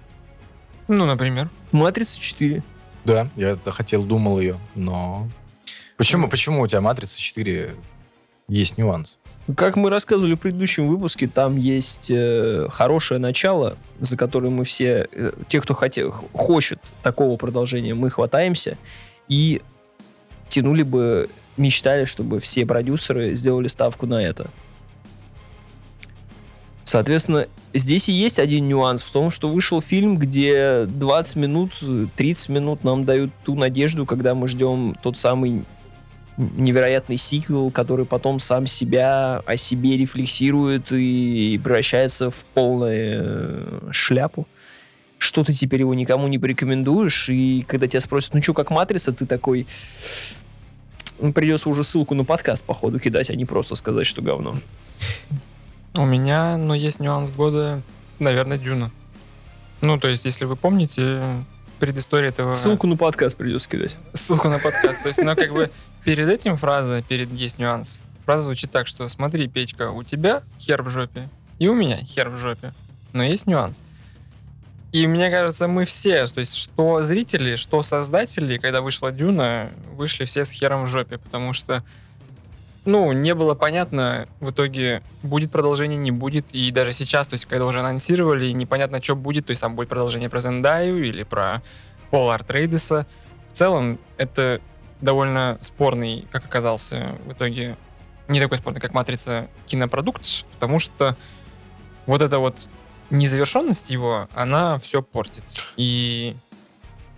Ну, 0.87 1.07
например? 1.07 1.49
Матрица 1.73 2.21
4. 2.21 2.63
Да, 3.05 3.29
я 3.37 3.57
хотел, 3.67 4.05
думал 4.05 4.39
ее, 4.39 4.59
но... 4.75 5.27
Почему, 5.97 6.29
почему 6.29 6.61
у 6.61 6.67
тебя 6.67 6.81
Матрица 6.83 7.19
4 7.19 7.71
есть 8.49 8.79
нюанс. 8.79 9.17
Как 9.57 9.77
мы 9.77 9.89
рассказывали 9.89 10.35
в 10.35 10.41
предыдущем 10.41 10.89
выпуске, 10.89 11.27
там 11.27 11.57
есть 11.57 12.11
э, 12.11 12.69
хорошее 12.71 13.19
начало, 13.19 13.79
за 13.99 14.19
которое 14.19 14.51
мы 14.51 14.65
все, 14.65 15.09
э, 15.11 15.33
те, 15.49 15.63
кто 15.63 15.73
хоте, 15.73 16.11
хочет 16.11 16.81
такого 17.03 17.39
продолжения, 17.39 17.95
мы 17.95 18.11
хватаемся 18.11 18.77
и 19.27 19.63
тянули 20.49 20.83
бы, 20.83 21.31
мечтали, 21.59 22.05
чтобы 22.05 22.41
все 22.41 22.67
продюсеры 22.67 23.35
сделали 23.35 23.69
ставку 23.69 24.07
на 24.07 24.23
это. 24.23 24.51
Соответственно, 26.85 27.49
здесь 27.75 28.09
и 28.09 28.13
есть 28.13 28.39
один 28.39 28.67
нюанс 28.67 29.03
в 29.03 29.13
том, 29.13 29.31
что 29.31 29.49
вышел 29.49 29.83
фильм, 29.83 30.17
где 30.17 30.87
20 30.87 31.37
минут, 31.37 31.73
30 32.17 32.49
минут 32.49 32.83
нам 32.83 33.05
дают 33.05 33.31
ту 33.45 33.55
надежду, 33.55 34.07
когда 34.07 34.35
мы 34.35 34.49
ждем 34.49 34.97
тот 35.03 35.19
самый 35.19 35.65
невероятный 36.39 37.17
сиквел, 37.17 37.71
который 37.71 38.07
потом 38.07 38.39
сам 38.39 38.67
себя 38.67 39.43
о 39.45 39.57
себе 39.57 39.97
рефлексирует 39.97 40.93
и 40.93 41.61
превращается 41.63 42.31
в 42.31 42.45
полную 42.55 42.95
э, 42.97 43.89
шляпу. 43.91 44.47
Что 45.19 45.43
ты 45.43 45.53
теперь 45.53 45.81
его 45.81 45.95
никому 45.95 46.29
не 46.29 46.39
порекомендуешь, 46.39 47.29
и 47.29 47.67
когда 47.67 47.89
тебя 47.89 48.01
спросят, 48.01 48.35
ну 48.35 48.43
что, 48.43 48.55
как 48.55 48.71
Матрица, 48.71 49.13
ты 49.13 49.27
такой... 49.27 49.67
Придется 51.35 51.69
уже 51.69 51.85
ссылку 51.85 52.15
на 52.15 52.25
подкаст, 52.25 52.65
походу, 52.65 52.99
кидать, 52.99 53.31
а 53.31 53.35
не 53.35 53.45
просто 53.45 53.75
сказать, 53.75 54.07
что 54.07 54.23
говно. 54.23 54.59
У 55.95 56.05
меня, 56.05 56.57
ну, 56.57 56.75
есть 56.75 57.01
нюанс 57.01 57.31
года, 57.33 57.83
наверное, 58.19 58.59
Дюна. 58.59 58.91
Ну, 59.81 59.99
то 59.99 60.09
есть, 60.09 60.25
если 60.25 60.45
вы 60.45 60.57
помните, 60.57 61.45
предыстория 61.81 62.29
этого... 62.29 62.55
Ссылку 62.55 62.87
на 62.87 62.97
подкаст 62.97 63.37
придется 63.37 63.69
кидать. 63.69 63.99
Ссылку 64.13 64.49
на 64.49 64.59
подкаст. 64.61 65.03
То 65.03 65.09
есть, 65.09 65.21
ну, 65.23 65.35
как 65.35 65.53
бы 65.53 65.71
перед 66.05 66.29
этим 66.29 66.57
фраза, 66.57 67.03
перед 67.03 67.33
есть 67.33 67.59
нюанс. 67.59 68.05
Фраза 68.25 68.45
звучит 68.45 68.71
так, 68.71 68.87
что 68.87 69.09
смотри, 69.09 69.49
Петька, 69.49 69.91
у 69.91 70.03
тебя 70.03 70.43
хер 70.61 70.83
в 70.83 70.89
жопе, 70.89 71.29
и 71.59 71.67
у 71.69 71.75
меня 71.75 71.99
хер 72.05 72.29
в 72.29 72.37
жопе. 72.37 72.75
Но 73.13 73.25
есть 73.25 73.47
нюанс. 73.47 73.83
И 74.91 75.07
мне 75.07 75.31
кажется, 75.31 75.69
мы 75.69 75.85
все, 75.85 76.27
то 76.27 76.41
есть 76.41 76.57
что 76.57 77.03
зрители, 77.03 77.57
что 77.57 77.83
создатели, 77.83 78.57
когда 78.57 78.81
вышла 78.81 79.13
Дюна, 79.13 79.71
вышли 79.93 80.25
все 80.25 80.45
с 80.45 80.51
хером 80.51 80.85
в 80.85 80.87
жопе, 80.87 81.19
потому 81.19 81.53
что 81.53 81.85
ну, 82.89 83.13
не 83.13 83.35
было 83.35 83.55
понятно 83.55 84.27
в 84.41 84.49
итоге, 84.49 85.03
будет 85.23 85.51
продолжение, 85.51 85.99
не 85.99 86.11
будет. 86.11 86.55
И 86.55 86.71
даже 86.71 86.93
сейчас, 86.93 87.29
то 87.29 87.35
есть, 87.35 87.45
когда 87.45 87.67
уже 87.67 87.81
анонсировали, 87.81 88.51
непонятно, 88.53 89.03
что 89.03 89.15
будет, 89.15 89.47
то 89.47 89.51
есть, 89.51 89.61
там 89.61 89.77
будет 89.77 89.91
продолжение 89.91 90.31
про 90.31 90.41
Зендаю 90.41 91.05
или 91.05 91.23
про 91.23 91.63
Пола 92.11 92.35
Артрейдеса. 92.35 93.07
В 93.51 93.53
целом, 93.53 93.99
это 94.17 94.63
довольно 95.03 95.59
спорный, 95.61 96.27
как 96.31 96.47
оказался 96.47 97.15
в 97.27 97.33
итоге, 97.33 97.77
не 98.27 98.41
такой 98.41 98.57
спорный, 98.57 98.81
как 98.81 98.95
«Матрица» 98.95 99.49
кинопродукт, 99.67 100.47
потому 100.55 100.79
что 100.79 101.15
вот 102.07 102.23
эта 102.23 102.39
вот 102.39 102.69
незавершенность 103.11 103.91
его, 103.91 104.29
она 104.33 104.79
все 104.79 105.03
портит. 105.03 105.45
И, 105.77 106.37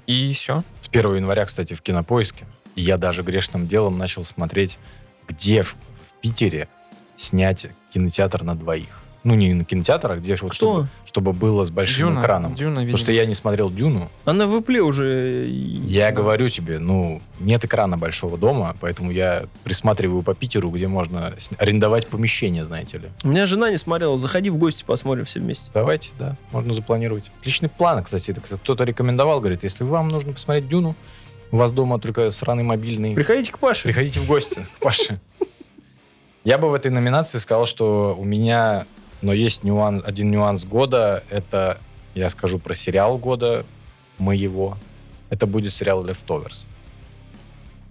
и 0.07 0.32
все. 0.32 0.62
С 0.80 0.88
1 0.88 1.16
января, 1.16 1.45
кстати, 1.45 1.74
в 1.74 1.82
Кинопоиске 1.82 2.47
я 2.76 2.99
даже 2.99 3.22
грешным 3.22 3.66
делом 3.66 3.99
начал 3.99 4.24
смотреть 4.24 4.78
где 5.30 5.62
в, 5.62 5.74
в 5.74 6.20
Питере 6.20 6.68
снять 7.14 7.68
кинотеатр 7.93 8.43
на 8.43 8.57
двоих. 8.57 9.00
Ну, 9.23 9.35
не 9.35 9.53
на 9.53 9.64
кинотеатр, 9.66 10.12
а 10.12 10.16
где 10.16 10.35
вот 10.41 10.55
чтобы, 10.55 10.89
чтобы 11.05 11.35
было 11.35 11.64
с 11.66 11.71
большим 11.71 12.09
Дюна, 12.09 12.21
экраном. 12.21 12.55
Дюна, 12.55 12.77
Потому 12.77 12.97
что 12.97 13.12
я 13.12 13.27
не 13.27 13.35
смотрел 13.35 13.71
Дюну. 13.71 14.11
Она 14.25 14.47
в 14.47 14.55
Apple 14.57 14.79
уже... 14.79 15.47
Я 15.47 16.11
говорю 16.11 16.49
тебе, 16.49 16.79
ну, 16.79 17.21
нет 17.39 17.62
экрана 17.62 17.99
большого 17.99 18.39
дома, 18.39 18.75
поэтому 18.81 19.11
я 19.11 19.45
присматриваю 19.62 20.23
по 20.23 20.33
Питеру, 20.35 20.71
где 20.71 20.89
можно 20.89 21.35
с- 21.37 21.51
арендовать 21.59 22.07
помещение, 22.07 22.64
знаете 22.64 22.97
ли. 22.97 23.09
У 23.23 23.29
меня 23.29 23.45
жена 23.45 23.71
не 23.71 23.77
смотрела. 23.77 24.16
Заходи 24.16 24.49
в 24.49 24.57
гости, 24.57 24.85
посмотрим 24.87 25.27
все 25.27 25.39
вместе. 25.41 25.71
Давайте, 25.75 26.12
да, 26.18 26.37
можно 26.51 26.73
запланировать. 26.73 27.31
Отличный 27.41 27.68
план, 27.68 28.03
кстати, 28.03 28.31
это 28.31 28.41
кто-то 28.41 28.85
рекомендовал, 28.85 29.41
говорит, 29.41 29.64
если 29.64 29.85
вам 29.85 30.09
нужно 30.09 30.33
посмотреть 30.33 30.66
Дюну, 30.66 30.97
у 31.53 31.59
вас 31.59 31.73
дома 31.73 31.99
только 31.99 32.31
сраный 32.31 32.62
мобильный, 32.62 33.14
Приходите 33.14 33.53
к 33.53 33.59
Паше. 33.59 33.83
приходите 33.83 34.18
в 34.18 34.27
гости 34.27 34.64
к 34.77 34.83
Паше. 34.83 35.16
Я 36.45 36.57
бы 36.57 36.71
в 36.71 36.75
этой 36.75 36.91
номинации 36.91 37.37
сказал, 37.37 37.66
что 37.66 38.16
у 38.18 38.25
меня, 38.25 38.87
но 39.23 39.33
есть 39.33 39.64
нюанс, 39.64 40.03
один 40.05 40.31
нюанс 40.31 40.64
года, 40.64 41.23
это, 41.31 41.79
я 42.14 42.29
скажу 42.31 42.59
про 42.59 42.75
сериал 42.75 43.18
года 43.18 43.64
моего, 44.18 44.77
это 45.29 45.47
будет 45.47 45.73
сериал 45.73 46.05
Leftovers. 46.05 46.66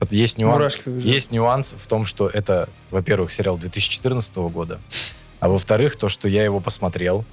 Есть 0.09 0.37
нюанс, 0.37 0.79
есть 0.85 1.31
нюанс 1.31 1.75
в 1.77 1.85
том, 1.87 2.05
что 2.05 2.27
это, 2.27 2.69
во-первых, 2.89 3.31
сериал 3.31 3.57
2014 3.57 4.35
года, 4.37 4.79
а 5.39 5.49
во-вторых, 5.49 5.97
то, 5.97 6.09
что 6.09 6.29
я 6.29 6.43
его 6.43 6.59
посмотрел, 6.59 7.25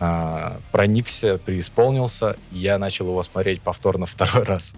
а, 0.00 0.58
проникся, 0.70 1.38
преисполнился, 1.38 2.36
я 2.50 2.78
начал 2.78 3.06
его 3.06 3.22
смотреть 3.22 3.62
повторно 3.62 4.06
второй 4.06 4.44
раз. 4.44 4.74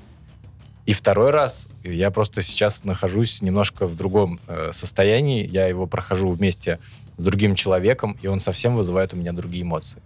И 0.87 0.93
второй 0.93 1.31
раз 1.31 1.69
я 1.83 2.13
просто 2.13 2.43
сейчас 2.43 2.85
нахожусь 2.85 3.43
немножко 3.43 3.87
в 3.87 3.97
другом 3.97 4.39
э, 4.47 4.71
состоянии. 4.71 5.45
Я 5.45 5.67
его 5.67 5.89
прохожу 5.89 6.29
вместе 6.29 6.79
с 7.17 7.25
другим 7.25 7.55
человеком, 7.55 8.17
и 8.23 8.27
он 8.27 8.41
совсем 8.41 8.77
вызывает 8.77 9.15
у 9.15 9.17
меня 9.17 9.33
другие 9.33 9.63
эмоции. 9.63 10.01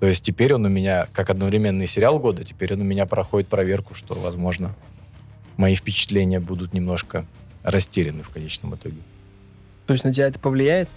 То 0.00 0.06
есть 0.06 0.22
теперь 0.22 0.54
он 0.54 0.64
у 0.64 0.68
меня, 0.68 1.08
как 1.12 1.30
одновременный 1.30 1.86
сериал 1.86 2.18
года, 2.18 2.44
теперь 2.44 2.74
он 2.74 2.80
у 2.80 2.84
меня 2.84 3.06
проходит 3.06 3.48
проверку, 3.48 3.94
что, 3.94 4.14
возможно, 4.14 4.74
мои 5.56 5.74
впечатления 5.74 6.40
будут 6.40 6.74
немножко 6.74 7.26
растеряны 7.62 8.22
в 8.22 8.28
конечном 8.28 8.74
итоге. 8.74 8.98
То 9.86 9.92
есть 9.92 10.04
на 10.04 10.12
тебя 10.12 10.26
это 10.26 10.38
повлияет? 10.38 10.90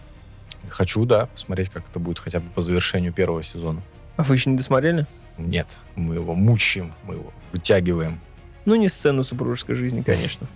Хочу, 0.70 1.06
да, 1.06 1.28
посмотреть, 1.28 1.70
как 1.70 1.90
это 1.90 2.00
будет 2.00 2.20
хотя 2.20 2.40
бы 2.40 2.50
по 2.50 2.62
завершению 2.62 3.14
первого 3.14 3.44
сезона. 3.44 3.82
А 4.18 4.24
вы 4.24 4.36
еще 4.36 4.50
не 4.50 4.58
досмотрели? 4.58 5.06
Нет, 5.38 5.78
мы 5.96 6.16
его 6.16 6.34
мучаем, 6.34 6.94
мы 7.04 7.16
его 7.16 7.32
вытягиваем. 7.52 8.20
Ну, 8.66 8.76
не 8.76 8.90
сцену 8.90 9.24
супружеской 9.24 9.76
жизни, 9.76 10.02
конечно. 10.02 10.48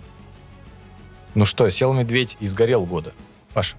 Ну 1.34 1.46
что, 1.46 1.70
сел 1.70 1.94
медведь 1.94 2.36
и 2.40 2.46
сгорел 2.46 2.84
года. 2.84 3.12
Паша. 3.54 3.76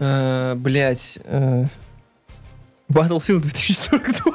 Э, 0.00 0.54
Блять. 0.56 1.18
э, 1.24 1.64
Battlefield 2.88 3.40
2042. 3.40 4.32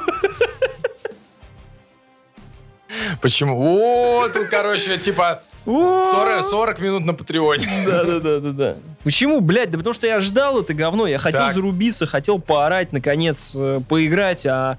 Почему? 3.20 3.60
О, 3.60 4.28
тут, 4.28 4.46
короче, 4.48 4.96
типа 4.98 5.42
40, 5.64 6.44
40 6.44 6.80
минут 6.80 7.04
на 7.04 7.14
Патреоне. 7.14 7.66
Да, 7.86 8.04
да, 8.04 8.20
да, 8.20 8.40
да, 8.40 8.52
да. 8.52 8.76
Почему, 9.04 9.40
блядь? 9.40 9.70
Да 9.70 9.78
потому 9.78 9.92
что 9.94 10.06
я 10.06 10.20
ждал 10.20 10.60
это 10.60 10.72
говно. 10.74 11.06
Я 11.06 11.18
хотел 11.18 11.40
Так. 11.40 11.54
зарубиться, 11.54 12.06
хотел 12.06 12.38
поорать, 12.38 12.92
наконец, 12.92 13.52
э, 13.54 13.80
поиграть, 13.88 14.46
а 14.46 14.78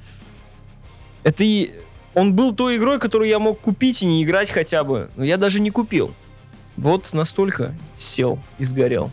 это 1.24 1.44
и... 1.44 1.72
Он 2.14 2.34
был 2.34 2.56
той 2.56 2.78
игрой, 2.78 3.00
которую 3.00 3.30
я 3.30 3.38
мог 3.38 3.60
купить 3.60 4.02
и 4.02 4.06
не 4.08 4.24
играть 4.24 4.50
хотя 4.50 4.84
бы. 4.84 5.10
Но 5.18 5.24
я 5.24 5.38
даже 5.38 5.60
не 5.60 5.70
купил. 5.70 6.16
Вот 6.76 7.14
настолько 7.14 7.76
сел 7.96 8.40
и 8.58 8.64
сгорел. 8.64 9.12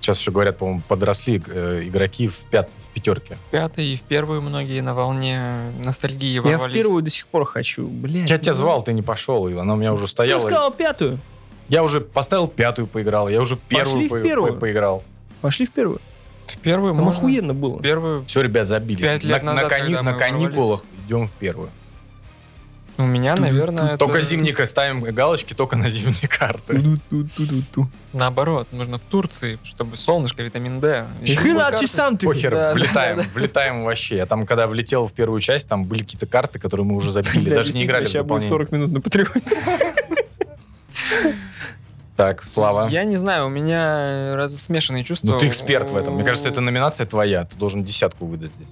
Сейчас 0.00 0.18
еще 0.18 0.30
говорят, 0.30 0.56
по-моему, 0.56 0.82
подросли 0.88 1.42
э, 1.46 1.82
игроки 1.84 2.28
в, 2.28 2.36
пят, 2.50 2.70
в 2.84 2.88
пятерке. 2.94 3.36
Пятый 3.50 3.86
и 3.92 3.96
в 3.96 4.00
первую 4.02 4.40
многие 4.40 4.80
на 4.80 4.94
волне 4.94 5.52
ностальгии 5.78 6.34
Я 6.34 6.40
в 6.40 6.44
ворвались. 6.46 6.74
первую 6.74 7.02
до 7.02 7.10
сих 7.10 7.26
пор 7.26 7.44
хочу. 7.44 7.86
Блядь. 7.86 8.28
Я 8.30 8.38
тебя 8.38 8.52
ну. 8.52 8.58
звал, 8.58 8.82
ты 8.82 8.94
не 8.94 9.02
пошел, 9.02 9.46
и 9.48 9.54
она 9.54 9.74
у 9.74 9.76
меня 9.76 9.92
уже 9.92 10.04
Ты 10.04 10.08
стояла. 10.10 10.38
сказал 10.38 10.72
пятую. 10.72 11.18
Я 11.68 11.82
уже 11.84 12.00
поставил 12.00 12.48
пятую, 12.48 12.86
поиграл, 12.86 13.28
я 13.28 13.40
уже 13.42 13.56
первую 13.56 13.84
Пошли 13.94 14.06
в 14.08 14.10
по- 14.10 14.20
первую. 14.22 14.54
по- 14.54 14.60
поиграл. 14.60 15.04
Пошли 15.42 15.66
в 15.66 15.70
первую. 15.70 16.00
В 16.46 16.58
первую 16.58 16.94
Там 16.94 17.04
можно. 17.04 17.20
охуенно 17.20 17.52
В 17.52 17.56
было. 17.56 17.80
первую 17.82 18.24
Все, 18.24 18.40
ребят, 18.42 18.66
забились. 18.66 19.02
Пять 19.02 19.22
лет 19.22 19.42
на, 19.42 19.52
на 19.52 19.62
назад, 19.62 19.70
кани- 19.70 19.94
когда 19.94 20.02
на 20.02 20.18
каникулах 20.18 20.84
идем 21.06 21.28
в 21.28 21.30
первую. 21.32 21.68
У 23.00 23.06
меня, 23.06 23.36
наверное, 23.36 23.96
Только 23.96 24.18
это 24.18 24.26
зимника 24.26 24.66
ставим 24.66 25.02
галочки 25.02 25.54
только 25.54 25.76
на 25.76 25.90
зимние 25.90 26.28
карты. 26.28 26.98
Наоборот. 28.12 28.68
Нужно 28.72 28.98
в 28.98 29.04
Турции, 29.04 29.58
чтобы 29.62 29.96
солнышко, 29.96 30.42
витамин 30.42 30.80
D. 30.80 31.06
Хрена 31.36 31.70
ты 31.72 31.86
сам 31.86 32.16
ты. 32.16 32.26
Похер, 32.26 32.72
влетаем, 32.74 33.18
да. 33.18 33.24
влетаем 33.34 33.84
вообще. 33.84 34.16
Я 34.16 34.26
там, 34.26 34.46
когда 34.46 34.66
влетел 34.66 35.06
в 35.06 35.12
первую 35.12 35.40
часть, 35.40 35.68
там 35.68 35.84
были 35.84 36.02
какие-то 36.02 36.26
карты, 36.26 36.58
которые 36.58 36.86
мы 36.86 36.96
уже 36.96 37.10
забили, 37.12 37.50
даже 37.50 37.72
не 37.72 37.84
играли 37.84 38.06
в 38.06 38.12
дополнение. 38.12 38.48
40 38.48 38.72
минут 38.72 38.92
на 38.92 39.00
Патреоне. 39.00 39.42
Так, 42.16 42.44
Слава. 42.44 42.86
Я 42.90 43.04
не 43.04 43.16
знаю, 43.16 43.46
у 43.46 43.48
меня 43.48 44.36
раз 44.36 44.54
смешанные 44.54 45.04
чувства. 45.04 45.28
Ну, 45.28 45.38
ты 45.38 45.48
эксперт 45.48 45.88
в 45.88 45.96
этом. 45.96 46.16
Мне 46.16 46.24
кажется, 46.24 46.50
это 46.50 46.60
номинация 46.60 47.06
твоя. 47.06 47.46
Ты 47.46 47.56
должен 47.56 47.82
десятку 47.82 48.26
выдать 48.26 48.52
здесь. 48.52 48.68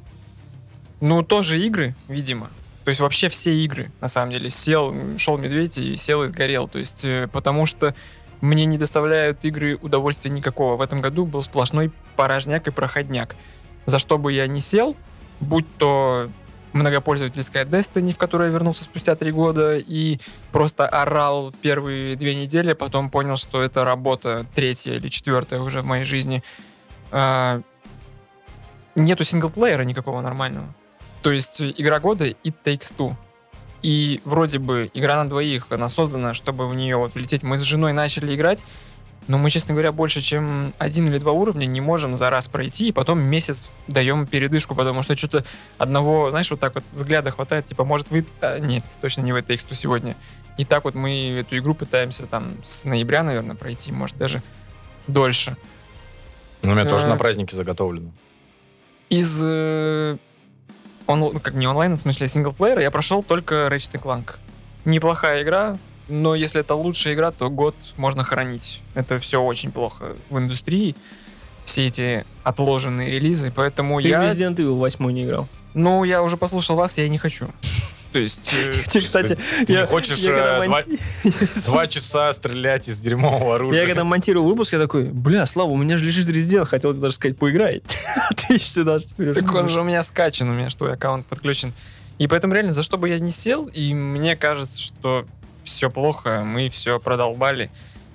Ну, 1.00 1.22
тоже 1.22 1.58
игры, 1.58 1.94
видимо. 2.08 2.50
То 2.88 2.90
есть 2.90 3.02
вообще 3.02 3.28
все 3.28 3.54
игры, 3.54 3.92
на 4.00 4.08
самом 4.08 4.32
деле. 4.32 4.48
Сел, 4.48 4.94
шел 5.18 5.36
медведь 5.36 5.76
и 5.76 5.94
сел 5.96 6.24
и 6.24 6.28
сгорел. 6.28 6.68
То 6.68 6.78
есть, 6.78 7.04
э, 7.04 7.28
потому 7.30 7.66
что 7.66 7.94
мне 8.40 8.64
не 8.64 8.78
доставляют 8.78 9.44
игры 9.44 9.76
удовольствия 9.76 10.30
никакого. 10.30 10.76
В 10.76 10.80
этом 10.80 11.02
году 11.02 11.26
был 11.26 11.42
сплошной 11.42 11.92
порожняк 12.16 12.66
и 12.66 12.70
проходняк. 12.70 13.36
За 13.84 13.98
что 13.98 14.16
бы 14.16 14.32
я 14.32 14.46
не 14.46 14.60
сел, 14.60 14.96
будь 15.38 15.66
то 15.76 16.30
многопользовательская 16.72 17.66
Destiny, 17.66 18.14
в 18.14 18.16
которую 18.16 18.48
я 18.48 18.54
вернулся 18.54 18.84
спустя 18.84 19.16
три 19.16 19.32
года 19.32 19.76
и 19.76 20.18
просто 20.50 20.88
орал 20.88 21.52
первые 21.60 22.16
две 22.16 22.34
недели, 22.34 22.72
потом 22.72 23.10
понял, 23.10 23.36
что 23.36 23.60
это 23.60 23.84
работа 23.84 24.46
третья 24.54 24.94
или 24.94 25.08
четвертая 25.08 25.60
уже 25.60 25.82
в 25.82 25.84
моей 25.84 26.04
жизни. 26.04 26.42
А, 27.10 27.60
нету 28.94 29.24
синглплеера 29.24 29.82
никакого 29.82 30.22
нормального. 30.22 30.74
То 31.22 31.32
есть 31.32 31.60
игра 31.60 32.00
года 32.00 32.24
и 32.26 32.50
Takes 32.50 32.94
Two. 32.96 33.14
И 33.82 34.20
вроде 34.24 34.58
бы 34.58 34.90
игра 34.94 35.22
на 35.22 35.28
двоих, 35.28 35.66
она 35.70 35.88
создана, 35.88 36.34
чтобы 36.34 36.68
в 36.68 36.74
нее 36.74 36.96
вот 36.96 37.14
влететь. 37.14 37.42
Мы 37.42 37.58
с 37.58 37.62
женой 37.62 37.92
начали 37.92 38.34
играть, 38.34 38.64
но 39.28 39.38
мы, 39.38 39.50
честно 39.50 39.74
говоря, 39.74 39.92
больше, 39.92 40.20
чем 40.20 40.72
один 40.78 41.06
или 41.06 41.18
два 41.18 41.32
уровня 41.32 41.66
не 41.66 41.80
можем 41.80 42.14
за 42.14 42.30
раз 42.30 42.48
пройти, 42.48 42.88
и 42.88 42.92
потом 42.92 43.20
месяц 43.20 43.70
даем 43.86 44.26
передышку, 44.26 44.74
потому 44.74 45.02
что 45.02 45.16
что-то 45.16 45.44
одного, 45.76 46.30
знаешь, 46.30 46.50
вот 46.50 46.60
так 46.60 46.74
вот 46.74 46.84
взгляда 46.92 47.30
хватает, 47.30 47.66
типа, 47.66 47.84
может, 47.84 48.10
вы... 48.10 48.24
А, 48.40 48.58
нет, 48.58 48.84
точно 49.00 49.20
не 49.20 49.32
в 49.32 49.36
этой 49.36 49.48
тексту 49.48 49.74
сегодня. 49.74 50.16
И 50.56 50.64
так 50.64 50.84
вот 50.84 50.94
мы 50.94 51.38
эту 51.40 51.56
игру 51.58 51.74
пытаемся 51.74 52.26
там 52.26 52.56
с 52.64 52.84
ноября, 52.84 53.22
наверное, 53.22 53.54
пройти, 53.54 53.92
может, 53.92 54.16
даже 54.16 54.42
дольше. 55.06 55.56
Ну, 56.62 56.72
у 56.72 56.74
меня 56.74 56.86
тоже 56.86 57.06
Э. 57.06 57.10
на 57.10 57.16
праздники 57.16 57.54
заготовлено. 57.54 58.10
Из... 59.08 59.40
э, 59.42 60.16
он, 61.08 61.20
ну, 61.20 61.30
как 61.40 61.54
не 61.54 61.66
онлайн, 61.66 61.96
в 61.96 62.00
смысле 62.00 62.28
синглплеера, 62.28 62.82
я 62.82 62.90
прошел 62.90 63.22
только 63.22 63.68
Ratchet 63.72 64.00
Clank. 64.00 64.36
Неплохая 64.84 65.42
игра, 65.42 65.76
но 66.08 66.34
если 66.34 66.60
это 66.60 66.74
лучшая 66.74 67.14
игра, 67.14 67.32
то 67.32 67.48
год 67.48 67.74
можно 67.96 68.24
хоронить. 68.24 68.82
Это 68.94 69.18
все 69.18 69.42
очень 69.42 69.72
плохо 69.72 70.16
в 70.28 70.38
индустрии. 70.38 70.94
Все 71.64 71.86
эти 71.86 72.24
отложенные 72.44 73.10
релизы, 73.10 73.50
поэтому 73.54 74.00
Ты 74.00 74.08
в 74.08 74.10
я... 74.10 74.22
Resident 74.22 74.56
Evil 74.56 74.76
8 74.76 75.10
не 75.10 75.24
играл. 75.24 75.48
Ну, 75.74 76.04
я 76.04 76.22
уже 76.22 76.36
послушал 76.36 76.76
вас, 76.76 76.98
я 76.98 77.04
и 77.04 77.08
не 77.08 77.18
хочу. 77.18 77.48
То 78.12 78.18
есть... 78.18 78.54
э, 78.54 78.82
Ты, 78.90 79.00
кстати, 79.00 79.36
Ты 79.66 79.72
я- 79.72 79.82
не 79.82 79.86
хочешь 79.86 80.18
я 80.18 80.32
когда 80.32 80.64
э, 80.64 80.66
два, 80.66 80.80
монти- 80.80 81.66
два 81.70 81.86
часа 81.86 82.32
стрелять 82.32 82.88
из 82.88 83.00
дерьмового 83.00 83.56
оружия? 83.56 83.82
Я 83.82 83.86
когда 83.86 84.04
монтировал 84.04 84.46
выпуск, 84.48 84.72
я 84.72 84.78
такой, 84.78 85.04
бля, 85.04 85.44
Слава, 85.46 85.68
у 85.70 85.76
меня 85.76 85.98
же 85.98 86.06
лежит 86.06 86.28
Resident, 86.28 86.64
хотел 86.64 86.92
даже 86.94 87.14
сказать, 87.14 87.36
поиграй. 87.36 87.82
Ты 88.36 88.58
что 88.58 88.84
даже 88.84 89.04
теперь 89.06 89.34
Так 89.34 89.52
он 89.52 89.68
же 89.68 89.80
у 89.80 89.84
меня 89.84 90.02
скачан, 90.02 90.48
у 90.48 90.52
меня 90.54 90.70
что 90.70 90.90
аккаунт 90.90 91.26
подключен. 91.26 91.72
И 92.18 92.26
поэтому 92.26 92.54
реально, 92.54 92.72
за 92.72 92.82
что 92.82 92.98
бы 92.98 93.08
я 93.08 93.18
не 93.18 93.30
сел, 93.30 93.66
и 93.66 93.94
мне 93.94 94.36
кажется, 94.36 94.80
что 94.80 95.24
все 95.62 95.90
плохо, 95.90 96.42
мы 96.44 96.68
все 96.68 96.98
продолбали. 96.98 97.70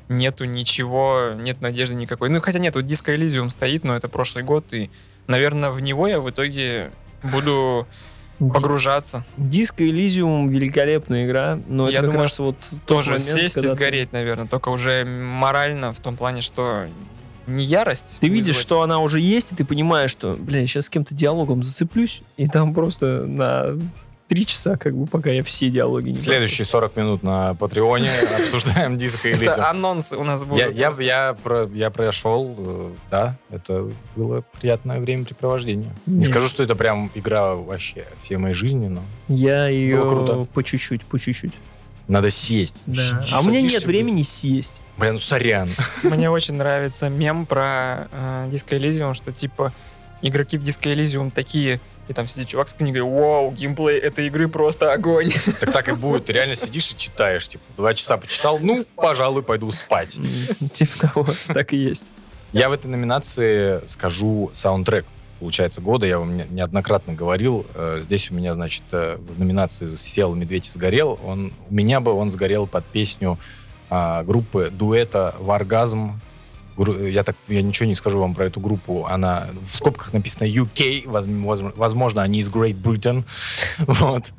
Нету 0.10 0.44
ничего, 0.46 1.30
нет 1.38 1.62
надежды 1.62 1.96
никакой. 1.96 2.30
Ну, 2.30 2.40
хотя 2.42 2.60
нет, 2.60 2.76
вот 2.76 2.84
Disco 2.86 3.16
Elysium 3.16 3.50
стоит, 3.50 3.84
но 3.84 3.96
это 3.96 4.10
прошлый 4.10 4.44
год, 4.44 4.66
и, 4.74 4.90
наверное, 5.28 5.70
в 5.70 5.80
него 5.80 6.08
я 6.08 6.20
в 6.20 6.30
итоге 6.30 6.92
буду 7.24 7.88
погружаться. 8.52 9.26
Диско 9.38 9.84
Elysium 9.84 10.48
великолепная 10.48 11.26
игра, 11.26 11.60
но 11.68 11.90
Я 11.90 12.00
это 12.00 12.08
думаю, 12.08 12.22
раз 12.24 12.40
вот 12.40 12.56
Тоже 12.86 13.12
момент, 13.12 13.24
сесть 13.24 13.58
и 13.58 13.62
когда 13.62 13.70
ты- 13.70 13.76
сгореть, 13.76 14.12
наверное, 14.14 14.48
только 14.48 14.70
уже 14.70 15.06
морально, 15.06 15.92
в 15.94 16.00
том 16.00 16.16
плане, 16.16 16.42
что 16.42 16.86
не 17.48 17.64
ярость. 17.66 18.20
Ты 18.22 18.30
видишь, 18.30 18.56
что 18.56 18.82
она 18.82 19.00
уже 19.00 19.20
есть, 19.20 19.52
и 19.52 19.56
ты 19.56 19.66
понимаешь, 19.66 20.12
что, 20.12 20.34
бля, 20.34 20.60
я 20.62 20.68
сейчас 20.68 20.86
с 20.86 20.90
кем-то 20.90 21.14
диалогом 21.14 21.62
зацеплюсь, 21.64 22.22
и 22.38 22.48
там 22.48 22.74
просто 22.74 23.26
на 23.26 23.78
три 24.34 24.48
часа, 24.48 24.78
как 24.78 24.96
бы, 24.96 25.06
пока 25.06 25.30
я 25.30 25.44
все 25.44 25.70
диалоги 25.70 26.10
не 26.10 26.16
Следующие 26.16 26.66
40 26.66 26.96
минут 26.96 27.22
на 27.22 27.54
Патреоне 27.54 28.10
обсуждаем 28.40 28.98
диско 28.98 29.28
и 29.30 29.34
Это 29.34 29.70
анонс 29.70 30.12
у 30.12 30.24
нас 30.24 30.44
будет. 30.44 30.76
Я, 30.76 30.90
я, 30.90 31.04
я, 31.04 31.34
про, 31.36 31.70
я 31.72 31.92
прошел, 31.92 32.56
э, 32.58 32.90
да, 33.12 33.38
это 33.52 33.92
было 34.16 34.44
приятное 34.60 35.00
времяпрепровождение. 35.00 35.92
Не 36.08 36.26
скажу, 36.26 36.48
что 36.48 36.64
это 36.64 36.76
прям 36.76 37.12
игра 37.14 37.54
вообще 37.54 38.06
всей 38.24 38.38
моей 38.38 38.56
жизни, 38.56 38.88
но 38.88 39.02
Я 39.28 39.68
ее 39.68 40.48
по 40.52 40.64
чуть-чуть, 40.64 41.04
по 41.04 41.20
чуть-чуть. 41.20 41.54
надо 42.08 42.32
сесть. 42.32 42.82
Да. 42.88 43.24
А 43.32 43.42
у 43.42 43.44
меня 43.44 43.62
нет 43.62 43.86
времени 43.86 44.24
съесть. 44.24 44.82
Блин, 44.98 45.14
ну 45.14 45.20
сорян. 45.20 45.70
Мне 46.04 46.32
очень 46.32 46.56
нравится 46.56 47.08
мем 47.08 47.46
про 47.46 48.08
э, 48.12 48.50
Disco 48.52 48.76
Elysium, 48.80 49.14
что 49.14 49.32
типа 49.32 49.72
игроки 50.24 50.58
в 50.58 50.64
Disco 50.64 50.92
Elysium 50.92 51.30
такие, 51.30 51.80
и 52.08 52.14
там 52.14 52.28
сидит 52.28 52.50
чувак 52.50 52.70
с 52.70 52.74
книгой, 52.74 53.02
вау, 53.02 53.52
геймплей 53.52 53.98
этой 53.98 54.28
игры 54.28 54.48
просто 54.48 54.92
огонь. 54.92 55.32
Так 55.60 55.72
так 55.72 55.90
и 55.90 55.94
будет. 55.94 56.26
Ты 56.26 56.34
реально 56.34 56.56
сидишь 56.56 56.92
и 56.92 56.98
читаешь. 56.98 57.48
Типа, 57.48 57.64
два 57.78 57.94
часа 57.94 58.18
почитал, 58.18 58.60
ну, 58.60 58.86
пожалуй, 58.96 59.44
пойду 59.44 59.72
спать. 59.72 60.20
Типа 60.74 61.00
того, 61.08 61.28
так 61.48 61.74
и 61.74 61.78
есть. 61.78 62.08
Я 62.52 62.70
в 62.70 62.74
этой 62.74 62.88
номинации 62.88 63.82
скажу 63.88 64.50
саундтрек. 64.54 65.06
Получается, 65.40 65.82
года, 65.82 66.06
я 66.06 66.20
вам 66.20 66.38
не- 66.38 66.46
неоднократно 66.50 67.14
говорил. 67.14 67.66
Э, 67.74 68.00
Здесь 68.02 68.32
у 68.32 68.34
меня, 68.36 68.54
значит, 68.54 68.84
э, 68.92 69.18
в 69.20 69.40
номинации 69.40 69.94
«Сел, 69.96 70.34
медведь 70.36 70.68
и 70.68 70.70
сгорел». 70.70 71.20
Он, 71.26 71.52
у 71.70 71.74
меня 71.74 72.00
бы 72.00 72.14
он 72.14 72.32
сгорел 72.32 72.66
под 72.68 72.86
песню 72.86 73.38
а, 73.90 74.24
группы 74.24 74.70
дуэта 74.72 75.36
«Варгазм». 75.40 76.22
Я, 76.78 77.24
так, 77.24 77.36
я 77.48 77.62
ничего 77.62 77.88
не 77.88 77.96
скажу 77.96 78.20
вам 78.20 78.34
про 78.36 78.46
эту 78.46 78.60
группу. 78.60 79.06
Она 79.06 79.48
в 79.66 79.76
скобках 79.76 80.12
написано 80.14 80.48
UK. 80.48 81.06
возм- 81.06 81.74
Возможно, 81.76 82.22
они 82.24 82.40
из 82.40 82.50
Great 82.50 82.82
Britain. 82.82 83.24
Вот. 83.88 84.32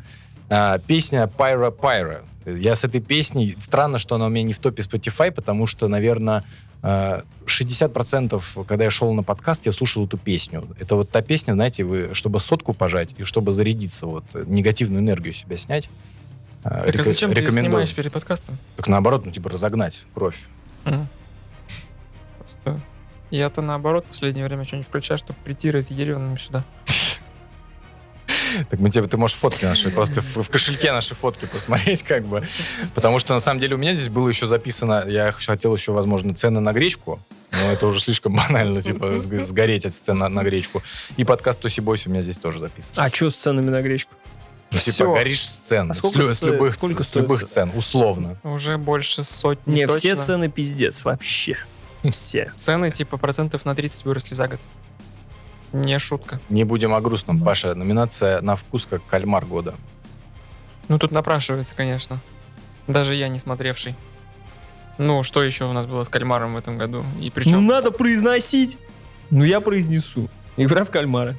А, 0.50 0.78
Песня 0.78 1.30
«Pyra 1.38 1.74
Pyra». 1.76 2.22
Я 2.46 2.74
с 2.76 2.84
этой 2.84 3.00
песней... 3.00 3.56
Странно, 3.58 3.98
что 3.98 4.16
она 4.16 4.26
у 4.26 4.28
меня 4.28 4.42
не 4.42 4.52
в 4.52 4.58
топе 4.58 4.82
Spotify, 4.82 5.30
потому 5.30 5.66
что, 5.66 5.88
наверное, 5.88 6.44
э, 6.82 7.22
60% 7.46 8.42
когда 8.66 8.84
я 8.84 8.90
шел 8.90 9.14
на 9.14 9.22
подкаст, 9.22 9.64
я 9.66 9.72
слушал 9.72 10.04
эту 10.04 10.18
песню. 10.18 10.68
Это 10.78 10.96
вот 10.96 11.10
та 11.10 11.22
песня, 11.22 11.54
знаете, 11.54 11.84
вы, 11.84 12.10
чтобы 12.12 12.40
сотку 12.40 12.74
пожать 12.74 13.14
и 13.16 13.22
чтобы 13.24 13.52
зарядиться, 13.54 14.06
вот, 14.06 14.24
негативную 14.46 15.02
энергию 15.02 15.32
себя 15.32 15.56
снять. 15.56 15.88
э, 16.64 16.68
Так 16.68 16.88
а 16.88 16.92
река- 16.92 17.04
зачем 17.04 17.32
ты 17.32 17.50
снимаешь 17.50 17.94
перед 17.94 18.12
подкастом? 18.12 18.58
Так 18.76 18.88
наоборот, 18.88 19.24
ну, 19.24 19.30
типа, 19.32 19.48
разогнать 19.48 20.02
кровь. 20.14 20.36
Мгм. 20.84 21.08
Просто 22.64 22.80
я-то 23.30 23.62
наоборот 23.62 24.04
в 24.06 24.08
последнее 24.08 24.46
время 24.46 24.64
что-нибудь 24.64 24.88
включаю, 24.88 25.18
чтобы 25.18 25.38
прийти 25.44 25.70
разъяренным 25.70 26.38
сюда. 26.38 26.64
Так 28.70 28.78
мы 28.78 28.88
тебе, 28.88 29.06
ты 29.08 29.16
можешь 29.16 29.36
фотки 29.36 29.64
наши, 29.64 29.90
просто 29.90 30.20
в, 30.20 30.36
в 30.36 30.48
кошельке 30.48 30.92
наши 30.92 31.14
фотки 31.16 31.44
посмотреть, 31.46 32.04
как 32.04 32.24
бы. 32.24 32.46
Потому 32.94 33.18
что, 33.18 33.34
на 33.34 33.40
самом 33.40 33.58
деле, 33.60 33.74
у 33.74 33.78
меня 33.78 33.94
здесь 33.94 34.08
было 34.08 34.28
еще 34.28 34.46
записано, 34.46 35.04
я 35.08 35.32
хотел 35.32 35.74
еще, 35.74 35.90
возможно, 35.92 36.34
цены 36.34 36.60
на 36.60 36.72
гречку, 36.72 37.20
но 37.50 37.72
это 37.72 37.86
уже 37.88 37.98
слишком 38.00 38.34
банально, 38.36 38.80
типа, 38.80 39.16
сг- 39.16 39.44
сгореть 39.44 39.84
от 39.86 39.92
цен 39.94 40.18
на, 40.18 40.28
на 40.28 40.44
гречку. 40.44 40.82
И 41.16 41.24
подкаст 41.24 41.60
Туси 41.60 41.80
Бойс 41.80 42.06
у 42.06 42.10
меня 42.10 42.22
здесь 42.22 42.38
тоже 42.38 42.60
записан. 42.60 42.92
А 42.96 43.10
что 43.10 43.28
с 43.30 43.34
ценами 43.34 43.70
на 43.70 43.82
гречку? 43.82 44.14
Ну, 44.70 44.78
типа, 44.78 45.06
горишь 45.06 45.46
с 45.48 45.56
цен, 45.56 45.90
А 45.90 45.94
с, 45.94 45.98
сколько 45.98 46.34
с 46.34 46.38
стоит- 46.38 46.52
любых, 46.54 46.72
сколько 46.74 47.02
с 47.04 47.14
любых 47.16 47.40
цен? 47.44 47.68
цен, 47.70 47.78
условно. 47.78 48.36
Уже 48.44 48.78
больше 48.78 49.24
сотни 49.24 49.72
Не, 49.74 49.86
точно. 49.86 49.98
все 49.98 50.16
цены 50.16 50.48
пиздец, 50.48 51.04
вообще. 51.04 51.56
Все. 52.10 52.52
Цены 52.56 52.90
типа 52.90 53.16
процентов 53.16 53.64
на 53.64 53.74
30 53.74 54.04
выросли 54.04 54.34
за 54.34 54.48
год. 54.48 54.60
Не 55.72 55.98
шутка. 55.98 56.40
Не 56.48 56.64
будем 56.64 56.94
о 56.94 57.00
грустном. 57.00 57.42
Паша, 57.42 57.74
номинация 57.74 58.40
на 58.40 58.54
вкус 58.54 58.86
как 58.86 59.04
кальмар 59.06 59.44
года. 59.44 59.74
Ну, 60.88 60.98
тут 60.98 61.10
напрашивается, 61.10 61.74
конечно. 61.74 62.20
Даже 62.86 63.14
я 63.14 63.28
не 63.28 63.38
смотревший. 63.38 63.96
Ну, 64.98 65.22
что 65.24 65.42
еще 65.42 65.64
у 65.64 65.72
нас 65.72 65.86
было 65.86 66.02
с 66.04 66.08
кальмаром 66.08 66.54
в 66.54 66.56
этом 66.56 66.78
году? 66.78 67.04
И 67.20 67.24
Ну, 67.24 67.30
причем... 67.32 67.66
надо 67.66 67.90
произносить. 67.90 68.78
Ну, 69.30 69.42
я 69.42 69.60
произнесу. 69.60 70.28
Игра 70.56 70.84
в 70.84 70.90
кальмара. 70.90 71.34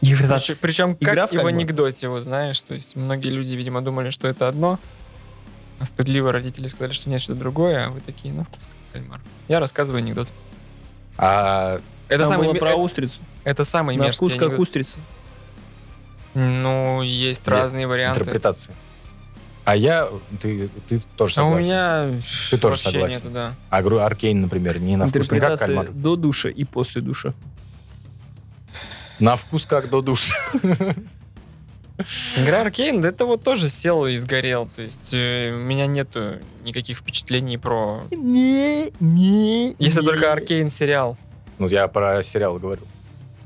Игра 0.00 0.36
Причем, 0.36 0.56
причем 0.60 0.96
Игра 1.00 1.22
как 1.22 1.30
в 1.30 1.34
и 1.34 1.38
в 1.38 1.46
анекдоте, 1.46 2.08
вот 2.08 2.22
знаешь, 2.22 2.60
то 2.62 2.74
есть 2.74 2.94
многие 2.94 3.30
люди, 3.30 3.54
видимо, 3.54 3.80
думали, 3.80 4.10
что 4.10 4.28
это 4.28 4.46
одно, 4.46 4.78
а 5.80 5.84
стыдливо 5.84 6.30
родители 6.30 6.68
сказали, 6.68 6.92
что 6.92 7.10
нет, 7.10 7.20
что-то 7.20 7.40
другое, 7.40 7.86
а 7.86 7.90
вы 7.90 8.00
такие, 8.00 8.32
на 8.32 8.44
вкус 8.44 8.66
как 8.66 8.77
кальмар. 8.92 9.20
Я 9.48 9.60
рассказываю 9.60 9.98
анекдот. 9.98 10.28
А 11.16 11.80
Это 12.08 12.24
Там 12.24 12.32
самый, 12.32 12.46
было 12.48 12.54
про 12.54 12.74
устрицу. 12.74 13.18
это 13.44 13.64
самый 13.64 13.96
На 13.96 14.04
мерзкий 14.04 14.16
вкус 14.28 14.32
как 14.34 14.42
анекдот. 14.48 14.60
устрица. 14.60 14.98
Ну, 16.34 17.02
есть, 17.02 17.20
Есть 17.28 17.48
разные 17.48 17.86
варианты. 17.86 18.20
интерпретации. 18.20 18.74
А 19.64 19.76
я, 19.76 20.08
ты, 20.40 20.68
ты 20.88 21.02
тоже 21.16 21.40
А 21.40 21.44
у 21.44 21.48
согласен. 21.60 21.66
меня 21.68 22.22
Ты 22.50 22.58
тоже 22.58 22.78
согласен. 22.78 23.16
нету, 23.16 23.30
да. 23.30 23.54
А 23.68 23.82
игру 23.82 23.98
Аркейн, 23.98 24.40
например, 24.40 24.78
не 24.80 24.96
на 24.96 25.08
вкус 25.08 25.30
не 25.30 25.40
как 25.40 25.58
кальмар. 25.58 25.90
до 25.90 26.16
душа 26.16 26.48
и 26.48 26.64
после 26.64 27.02
душа. 27.02 27.34
На 29.18 29.36
вкус 29.36 29.66
как 29.66 29.90
до 29.90 30.00
душа. 30.00 30.34
Игра 32.36 32.60
Аркейн, 32.60 33.00
да 33.00 33.08
это 33.08 33.24
вот 33.26 33.42
тоже 33.42 33.68
сел 33.68 34.06
и 34.06 34.16
сгорел. 34.18 34.68
То 34.74 34.82
есть 34.82 35.12
э, 35.12 35.52
у 35.52 35.58
меня 35.58 35.86
нету 35.86 36.38
никаких 36.64 36.98
впечатлений 36.98 37.58
про... 37.58 38.02
Не, 38.10 38.92
не. 39.00 39.74
Если 39.78 40.00
не. 40.00 40.06
только 40.06 40.32
Аркейн 40.32 40.70
сериал. 40.70 41.16
Ну, 41.58 41.66
я 41.68 41.88
про 41.88 42.22
сериал 42.22 42.58
говорю. 42.58 42.82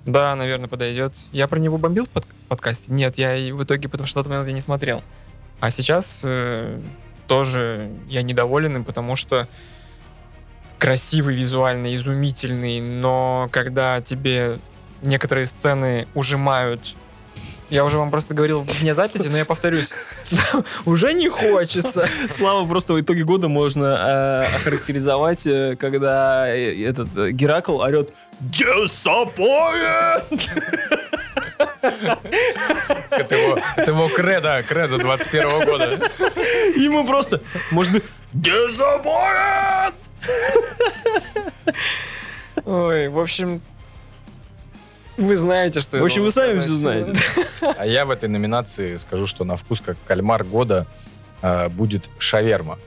Да, 0.04 0.34
наверное, 0.34 0.68
подойдет. 0.68 1.14
Я 1.32 1.48
про 1.48 1.58
него 1.58 1.78
бомбил 1.78 2.04
в 2.04 2.10
под- 2.10 2.26
подкасте? 2.48 2.92
Нет, 2.92 3.16
я 3.18 3.36
и 3.36 3.52
в 3.52 3.62
итоге, 3.64 3.88
потому 3.88 4.06
что 4.06 4.18
на 4.18 4.24
тот 4.24 4.30
момент 4.30 4.48
я 4.48 4.54
не 4.54 4.60
смотрел. 4.60 5.02
А 5.60 5.70
сейчас 5.70 6.20
э, 6.24 6.78
тоже 7.28 7.90
я 8.08 8.22
недоволен 8.22 8.76
им, 8.76 8.84
потому 8.84 9.16
что 9.16 9.46
красивый, 10.78 11.36
визуально, 11.36 11.94
изумительный, 11.94 12.80
но 12.80 13.48
когда 13.52 14.00
тебе 14.00 14.58
некоторые 15.00 15.46
сцены 15.46 16.08
ужимают 16.14 16.96
Я 17.72 17.84
уже 17.86 17.96
вам 17.96 18.10
просто 18.10 18.34
говорил 18.34 18.66
вне 18.68 18.92
записи, 18.92 19.28
но 19.28 19.38
я 19.38 19.46
повторюсь. 19.46 19.94
Уже 20.84 21.14
не 21.14 21.30
хочется. 21.30 22.06
Слава 22.28 22.68
просто 22.68 22.92
в 22.92 23.00
итоге 23.00 23.24
года 23.24 23.48
можно 23.48 24.44
э, 24.44 24.56
охарактеризовать, 24.56 25.46
э, 25.46 25.74
когда 25.80 26.54
э, 26.54 26.84
этот 26.84 27.30
Геракл 27.30 27.80
орет 27.80 28.12
«Disappoint!» 28.42 30.38
Это 33.08 33.36
его, 33.36 33.58
это 33.76 33.90
его 33.90 34.08
кредо, 34.08 34.62
кредо 34.68 34.98
21 34.98 35.64
года. 35.64 36.10
Ему 36.76 37.06
просто, 37.06 37.40
может 37.70 37.94
быть, 37.94 38.04
«Disappoint!» 38.34 39.94
Ой, 42.66 43.08
в 43.08 43.18
общем, 43.18 43.62
вы 45.16 45.36
знаете, 45.36 45.80
что... 45.80 45.98
В 45.98 46.04
общем, 46.04 46.22
вы 46.22 46.30
сами 46.30 46.60
все 46.60 46.74
знаете. 46.74 47.12
А 47.78 47.86
я 47.86 48.04
в 48.06 48.10
этой 48.10 48.28
номинации 48.28 48.96
скажу, 48.96 49.26
что 49.26 49.44
на 49.44 49.56
вкус 49.56 49.80
как 49.80 49.96
кальмар 50.06 50.44
года 50.44 50.86
э, 51.42 51.68
будет 51.68 52.10
шаверма. 52.18 52.78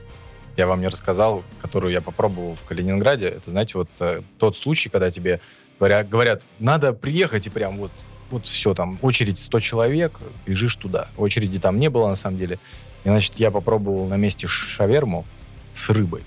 Я 0.56 0.66
вам 0.66 0.80
не 0.80 0.88
рассказал, 0.88 1.44
которую 1.60 1.92
я 1.92 2.00
попробовал 2.00 2.54
в 2.54 2.62
Калининграде. 2.64 3.28
Это, 3.28 3.50
знаете, 3.50 3.78
вот 3.78 3.88
э, 4.00 4.22
тот 4.38 4.56
случай, 4.56 4.88
когда 4.88 5.10
тебе 5.10 5.40
говорят, 5.78 6.08
говорят, 6.08 6.46
надо 6.58 6.92
приехать 6.92 7.46
и 7.46 7.50
прям 7.50 7.76
вот, 7.76 7.92
вот 8.30 8.46
все, 8.46 8.74
там, 8.74 8.98
очередь 9.02 9.38
100 9.38 9.60
человек, 9.60 10.18
бежишь 10.46 10.76
туда. 10.76 11.08
Очереди 11.16 11.58
там 11.58 11.78
не 11.78 11.90
было, 11.90 12.08
на 12.08 12.16
самом 12.16 12.38
деле. 12.38 12.58
И, 13.04 13.08
значит, 13.08 13.34
я 13.36 13.50
попробовал 13.50 14.06
на 14.06 14.16
месте 14.16 14.48
шаверму 14.48 15.24
с 15.72 15.88
рыбой. 15.90 16.22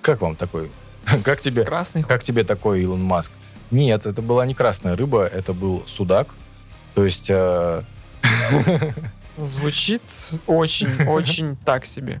Как 0.00 0.22
вам 0.22 0.36
такой? 0.36 0.70
Как 1.24 1.40
тебе, 1.40 1.64
красной 1.64 2.02
как 2.02 2.22
тебе 2.22 2.44
такой 2.44 2.82
Илон 2.82 3.02
Маск? 3.02 3.32
Нет, 3.70 4.06
это 4.06 4.22
была 4.22 4.46
не 4.46 4.54
красная 4.54 4.96
рыба, 4.96 5.26
это 5.26 5.52
был 5.52 5.82
судак. 5.86 6.28
То 6.94 7.04
есть 7.04 7.28
э, 7.30 7.82
Звучит 9.36 10.02
очень-очень 10.46 11.56
так 11.56 11.86
себе. 11.86 12.20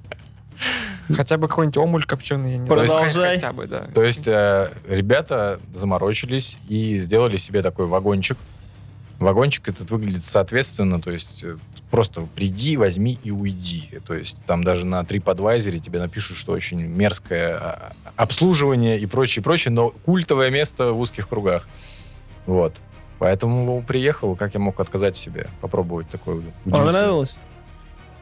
Хотя 1.14 1.38
бы 1.38 1.48
какой-нибудь 1.48 1.76
омуль 1.78 2.04
копченый, 2.04 2.52
я 2.52 2.58
не 2.58 2.66
знаю. 2.66 2.86
Продолжай. 2.86 3.36
Хотя 3.36 3.52
бы, 3.52 3.66
да. 3.66 3.84
То 3.94 4.02
есть 4.02 4.28
э, 4.28 4.70
ребята 4.86 5.58
заморочились 5.72 6.58
и 6.68 6.98
сделали 6.98 7.36
себе 7.36 7.62
такой 7.62 7.86
вагончик. 7.86 8.36
Вагончик 9.18 9.68
этот 9.68 9.90
выглядит 9.90 10.22
соответственно, 10.22 11.00
то 11.00 11.10
есть 11.10 11.42
э, 11.44 11.56
просто 11.90 12.22
приди, 12.34 12.76
возьми 12.76 13.18
и 13.22 13.30
уйди. 13.30 14.00
То 14.06 14.14
есть 14.14 14.44
там 14.44 14.64
даже 14.64 14.84
на 14.84 15.00
TripAdvisor 15.00 15.78
тебе 15.78 15.98
напишут, 15.98 16.36
что 16.36 16.52
очень 16.52 16.80
мерзкое 16.80 17.56
а, 17.56 17.92
обслуживание 18.16 18.98
и 18.98 19.06
прочее, 19.06 19.42
прочее, 19.42 19.72
но 19.72 19.90
культовое 19.90 20.50
место 20.50 20.92
в 20.92 21.00
узких 21.00 21.28
кругах. 21.28 21.68
Вот. 22.46 22.74
Поэтому 23.18 23.82
приехал, 23.82 24.36
как 24.36 24.54
я 24.54 24.60
мог 24.60 24.78
отказать 24.80 25.16
себе 25.16 25.48
попробовать 25.60 26.08
такое 26.08 26.36
удивительное. 26.36 26.84
Понравилось? 26.84 27.36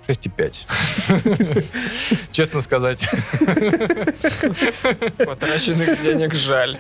6,5. 0.09 2.29
Честно 2.31 2.61
сказать. 2.61 3.09
Потраченных 5.19 6.01
денег 6.01 6.35
жаль. 6.35 6.79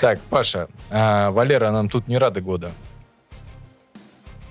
Так, 0.00 0.20
Паша, 0.30 0.68
а, 0.90 1.30
Валера 1.30 1.70
нам 1.70 1.88
тут 1.88 2.08
не 2.08 2.18
рады 2.18 2.40
года. 2.40 2.72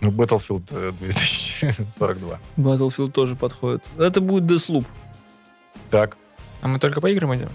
Ну, 0.04 0.12
Battlefield 0.12 0.64
э, 0.72 0.92
2042. 1.00 2.40
Battlefield 2.58 3.12
тоже 3.12 3.36
подходит. 3.36 3.86
Это 3.98 4.20
будет 4.22 4.44
Deathloop. 4.44 4.86
Так, 5.90 6.18
А 6.62 6.68
мы 6.68 6.78
только 6.80 7.02
по 7.02 7.08
играм 7.10 7.34
идем? 7.36 7.50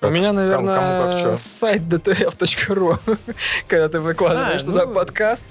Как- 0.00 0.10
У 0.10 0.12
меня, 0.14 0.28
кому- 0.28 0.38
наверное, 0.40 0.74
кому 0.74 1.12
как 1.12 1.20
чё. 1.22 1.34
сайт 1.36 1.82
dtf.ru, 1.82 2.98
когда 3.68 3.88
ты 3.88 4.00
выкладываешь 4.00 4.62
А, 4.62 4.66
туда 4.66 4.86
ну. 4.86 4.94
подкаст, 4.94 5.46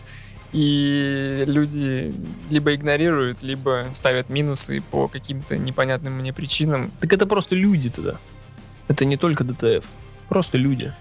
и 0.52 1.44
люди 1.48 2.14
либо 2.50 2.76
игнорируют, 2.76 3.42
либо 3.42 3.88
ставят 3.94 4.30
минусы 4.30 4.82
по 4.92 5.08
каким-то 5.08 5.58
непонятным 5.58 6.14
мне 6.14 6.34
причинам. 6.34 6.92
Так 7.00 7.14
это 7.14 7.26
просто 7.26 7.56
люди 7.56 7.90
тогда. 7.90 8.18
Это 8.90 9.06
не 9.06 9.18
только 9.18 9.44
ДТФ. 9.44 9.86
Просто 10.30 10.58
люди. 10.58 10.94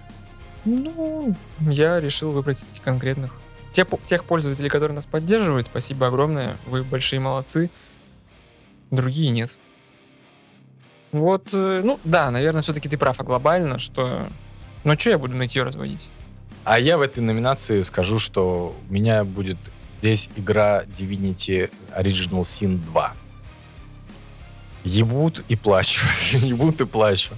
Ну, 0.64 1.34
я 1.60 2.00
решил 2.00 2.30
выбрать 2.32 2.58
все-таки 2.58 2.80
конкретных. 2.80 3.34
Те, 3.72 3.86
тех 4.04 4.24
пользователей, 4.24 4.68
которые 4.68 4.94
нас 4.94 5.06
поддерживают, 5.06 5.66
спасибо 5.66 6.06
огромное, 6.06 6.56
вы 6.66 6.82
большие 6.84 7.20
молодцы. 7.20 7.70
Другие 8.90 9.30
нет. 9.30 9.56
Вот, 11.10 11.48
э, 11.52 11.80
ну 11.82 11.98
да, 12.04 12.30
наверное, 12.30 12.62
все-таки 12.62 12.88
ты 12.88 12.96
прав, 12.96 13.20
а 13.20 13.24
глобально, 13.24 13.78
что... 13.78 14.28
Ну, 14.84 14.98
что 14.98 15.10
я 15.10 15.18
буду 15.18 15.36
нытье 15.36 15.62
разводить? 15.62 16.10
а 16.64 16.78
я 16.78 16.96
в 16.96 17.02
этой 17.02 17.20
номинации 17.20 17.80
скажу, 17.80 18.18
что 18.18 18.76
у 18.88 18.92
меня 18.92 19.24
будет 19.24 19.58
здесь 19.90 20.30
игра 20.36 20.84
Divinity 20.84 21.70
Original 21.96 22.42
Sin 22.42 22.78
2. 22.78 23.14
Ебут 24.84 25.44
и 25.48 25.56
плачу. 25.56 26.04
Ебут 26.32 26.80
и 26.80 26.86
плачу. 26.86 27.34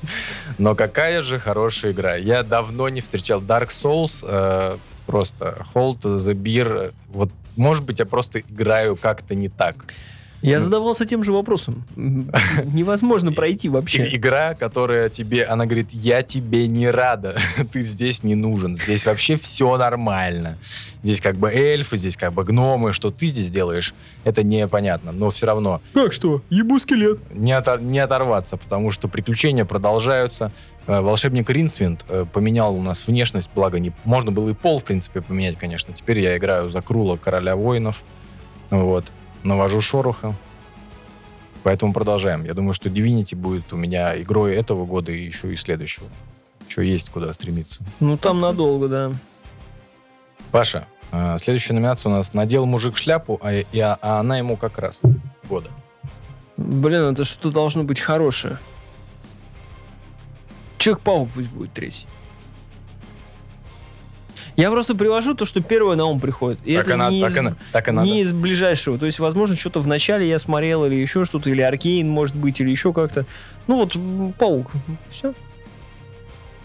Но 0.59 0.75
какая 0.75 1.23
же 1.23 1.39
хорошая 1.39 1.93
игра. 1.93 2.17
Я 2.17 2.43
давно 2.43 2.89
не 2.89 3.01
встречал 3.01 3.41
Dark 3.41 3.69
Souls. 3.69 4.25
э, 4.27 4.79
просто 5.07 5.65
Hold 5.75 6.03
Beer. 6.35 6.93
Вот, 7.09 7.31
может 7.57 7.85
быть, 7.85 7.99
я 7.99 8.07
просто 8.07 8.41
играю 8.41 8.97
как-то 8.97 9.35
не 9.35 9.49
так. 9.49 9.87
Я 10.45 10.61
задавался 10.61 11.05
тем 11.07 11.25
же 11.25 11.33
вопросом. 11.33 11.85
Невозможно 11.97 13.33
пройти 13.33 13.69
вообще. 13.69 14.15
Игра, 14.15 14.55
которая 14.55 15.09
тебе, 15.09 15.45
она 15.45 15.65
говорит, 15.67 15.91
я 15.93 16.23
тебе 16.23 16.67
не 16.69 16.91
рада, 16.91 17.37
ты 17.73 17.83
здесь 17.83 18.23
не 18.23 18.35
нужен, 18.35 18.77
здесь 18.77 19.07
вообще 19.07 19.37
все 19.37 19.77
нормально. 19.77 20.59
Здесь 21.03 21.21
как 21.21 21.37
бы 21.37 21.51
эльфы, 21.51 21.97
здесь 21.97 22.17
как 22.17 22.33
бы 22.33 22.45
гномы, 22.45 22.93
что 22.93 23.11
ты 23.11 23.27
здесь 23.27 23.51
делаешь, 23.51 23.95
это 24.25 24.43
непонятно, 24.43 25.13
но 25.13 25.31
все 25.31 25.47
равно 25.47 25.81
Как 25.93 26.13
что? 26.13 26.43
Ебу 26.51 26.79
скелет. 26.79 27.19
не, 27.33 27.53
отор- 27.53 27.83
не 27.83 27.99
оторваться, 27.99 28.57
потому 28.57 28.91
что 28.91 29.09
приключения 29.09 29.65
продолжаются. 29.65 30.53
Э, 30.87 31.01
Волшебник 31.01 31.49
Ринсвинд 31.51 32.05
э, 32.09 32.25
поменял 32.33 32.75
у 32.75 32.83
нас 32.83 33.07
внешность, 33.07 33.51
благо 33.55 33.79
не, 33.79 33.93
можно 34.05 34.33
было 34.33 34.51
и 34.51 34.55
пол, 34.55 34.79
в 34.81 34.85
принципе, 34.85 35.21
поменять, 35.21 35.57
конечно. 35.59 35.95
Теперь 35.95 36.21
я 36.21 36.37
играю 36.37 36.69
за 36.69 36.83
Крула, 36.83 37.17
короля 37.17 37.57
воинов, 37.57 38.03
вот, 38.71 39.13
навожу 39.45 39.81
шороха. 39.81 40.35
Поэтому 41.63 41.93
продолжаем. 41.93 42.45
Я 42.45 42.53
думаю, 42.55 42.75
что 42.75 42.89
Divinity 42.89 43.35
будет 43.37 43.73
у 43.73 43.77
меня 43.77 44.21
игрой 44.21 44.55
этого 44.55 44.85
года 44.85 45.13
и 45.13 45.25
еще 45.25 45.53
и 45.53 45.57
следующего. 45.57 46.07
Еще 46.69 46.87
есть 46.87 47.11
куда 47.11 47.33
стремиться. 47.33 47.83
Ну, 48.01 48.17
там 48.19 48.41
надолго, 48.41 48.89
да. 48.89 49.13
Паша, 50.51 50.87
э, 51.13 51.37
следующая 51.39 51.73
номинация 51.75 52.11
у 52.11 52.15
нас 52.15 52.35
«Надел 52.35 52.67
мужик 52.67 52.97
шляпу, 52.97 53.41
а, 53.43 53.53
и- 53.55 53.79
а- 53.81 53.99
а 54.03 54.21
она 54.21 54.39
ему 54.39 54.57
как 54.57 54.79
раз 54.79 55.01
года». 55.49 55.69
Блин, 56.57 57.03
это 57.03 57.25
что-то 57.25 57.51
должно 57.51 57.83
быть 57.83 57.99
хорошее. 58.01 58.59
Человек-паук 60.79 61.31
пусть 61.35 61.49
будет 61.49 61.73
третий. 61.73 62.07
Я 64.57 64.71
просто 64.71 64.95
привожу 64.95 65.35
то, 65.35 65.45
что 65.45 65.61
первое 65.61 65.97
на 65.97 66.07
ум 66.07 66.21
приходит. 66.21 66.61
И 66.65 66.77
так, 66.77 66.85
это 66.85 66.95
она, 66.95 67.11
не, 67.11 67.21
так, 67.21 67.31
из, 67.31 67.39
она, 67.39 67.57
так 67.73 67.89
надо. 67.89 68.09
не 68.09 68.21
из 68.21 68.33
ближайшего. 68.33 68.99
То 68.99 69.07
есть, 69.07 69.19
возможно, 69.19 69.57
что-то 69.57 69.81
в 69.81 69.87
начале 69.87 70.29
я 70.29 70.39
смотрел, 70.39 70.85
или 70.87 70.95
еще 70.95 71.25
что-то, 71.25 71.51
или 71.51 71.61
Аркейн, 71.61 72.09
может 72.09 72.37
быть, 72.37 72.61
или 72.61 72.71
еще 72.71 72.93
как-то. 72.93 73.27
Ну 73.67 73.77
вот, 73.77 73.97
паук. 74.39 74.71
Все. 75.09 75.35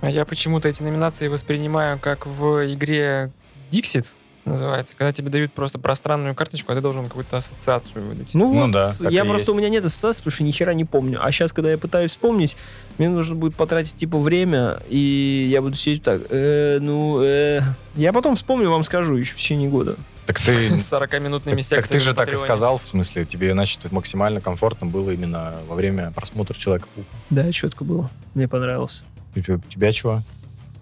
А 0.01 0.09
я 0.09 0.25
почему-то 0.25 0.69
эти 0.69 0.83
номинации 0.83 1.27
воспринимаю 1.27 1.99
как 1.99 2.25
в 2.25 2.73
игре 2.73 3.31
Dixit 3.71 4.05
называется, 4.49 4.95
когда 4.97 5.11
тебе 5.13 5.29
дают 5.29 5.53
просто 5.53 5.79
пространную 5.79 6.35
карточку, 6.35 6.71
а 6.71 6.75
ты 6.75 6.81
должен 6.81 7.07
какую-то 7.07 7.37
ассоциацию 7.37 8.05
выдать. 8.05 8.33
Ну, 8.35 8.51
Ну 8.53 8.61
вот, 8.63 8.71
да, 8.71 8.93
я 9.09 9.23
просто 9.23 9.47
есть. 9.47 9.49
у 9.49 9.53
меня 9.55 9.69
нет 9.69 9.85
ассоциации, 9.85 10.21
потому 10.21 10.33
что 10.33 10.43
ни 10.43 10.51
хера 10.51 10.73
не 10.73 10.85
помню. 10.85 11.19
А 11.23 11.31
сейчас, 11.31 11.53
когда 11.53 11.71
я 11.71 11.77
пытаюсь 11.77 12.11
вспомнить, 12.11 12.57
мне 12.97 13.09
нужно 13.09 13.35
будет 13.35 13.55
потратить 13.55 13.95
типа 13.95 14.17
время, 14.17 14.79
и 14.89 15.47
я 15.49 15.61
буду 15.61 15.75
сидеть 15.75 16.03
так. 16.03 16.21
«Э, 16.29 16.79
ну, 16.81 17.21
э». 17.21 17.61
я 17.95 18.11
потом 18.11 18.35
вспомню, 18.35 18.69
вам 18.69 18.83
скажу 18.83 19.15
еще 19.15 19.33
в 19.33 19.37
течение 19.37 19.69
года. 19.69 19.95
Так 20.25 20.39
ты, 20.39 20.53
С 20.79 20.93
40-минутными 20.93 21.55
так, 21.55 21.63
секциями. 21.63 21.81
так 21.81 21.87
ты 21.91 21.99
же 21.99 22.13
так 22.13 22.31
и 22.31 22.35
сказал, 22.35 22.77
в 22.77 22.83
смысле, 22.83 23.25
тебе, 23.25 23.51
значит, 23.53 23.91
максимально 23.91 24.41
комфортно 24.41 24.85
было 24.85 25.09
именно 25.11 25.55
во 25.67 25.75
время 25.75 26.11
просмотра 26.11 26.53
Человека-паука. 26.55 27.09
Да, 27.29 27.51
четко 27.51 27.83
было. 27.83 28.11
Мне 28.35 28.47
понравилось. 28.47 29.03
У 29.35 29.39
тебя, 29.39 29.55
у 29.55 29.59
тебя 29.59 29.91
чего? 29.91 30.21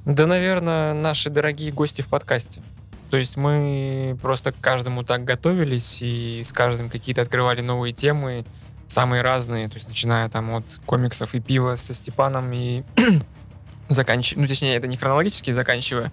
Да, 0.03 0.25
наверное, 0.25 0.93
наши 0.93 1.29
дорогие 1.29 1.71
гости 1.71 2.01
в 2.01 2.07
подкасте. 2.07 2.61
То 3.09 3.17
есть 3.17 3.37
мы 3.37 4.17
просто 4.21 4.51
к 4.51 4.59
каждому 4.59 5.03
так 5.03 5.23
готовились 5.23 5.99
и 6.01 6.41
с 6.43 6.51
каждым 6.51 6.89
какие-то 6.89 7.21
открывали 7.21 7.61
новые 7.61 7.93
темы, 7.93 8.45
самые 8.87 9.21
разные, 9.21 9.69
то 9.69 9.75
есть 9.75 9.87
начиная 9.87 10.29
там 10.29 10.53
от 10.53 10.79
комиксов 10.85 11.33
и 11.33 11.39
пива 11.39 11.75
со 11.75 11.93
Степаном 11.93 12.51
и 12.53 12.83
заканчивая, 13.87 14.41
ну 14.41 14.47
точнее 14.47 14.75
это 14.75 14.87
не 14.87 14.97
хронологически 14.97 15.51
заканчивая, 15.51 16.11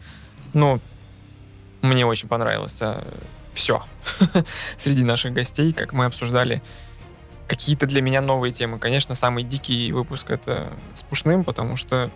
но 0.53 0.81
мне 1.83 2.07
очень 2.07 2.29
понравилось 2.29 2.83
все 3.53 3.85
среди 4.77 5.05
наших 5.05 5.33
гостей, 5.33 5.73
как 5.73 5.93
мы 5.93 6.05
обсуждали 6.05 6.63
какие-то 7.47 7.87
для 7.87 8.01
меня 8.03 8.21
новые 8.21 8.53
темы. 8.53 8.79
Конечно, 8.79 9.15
самый 9.15 9.45
дикий 9.45 9.93
выпуск 9.93 10.31
это 10.31 10.73
с 10.95 11.03
Пушным, 11.03 11.45
потому 11.45 11.77
что 11.77 12.11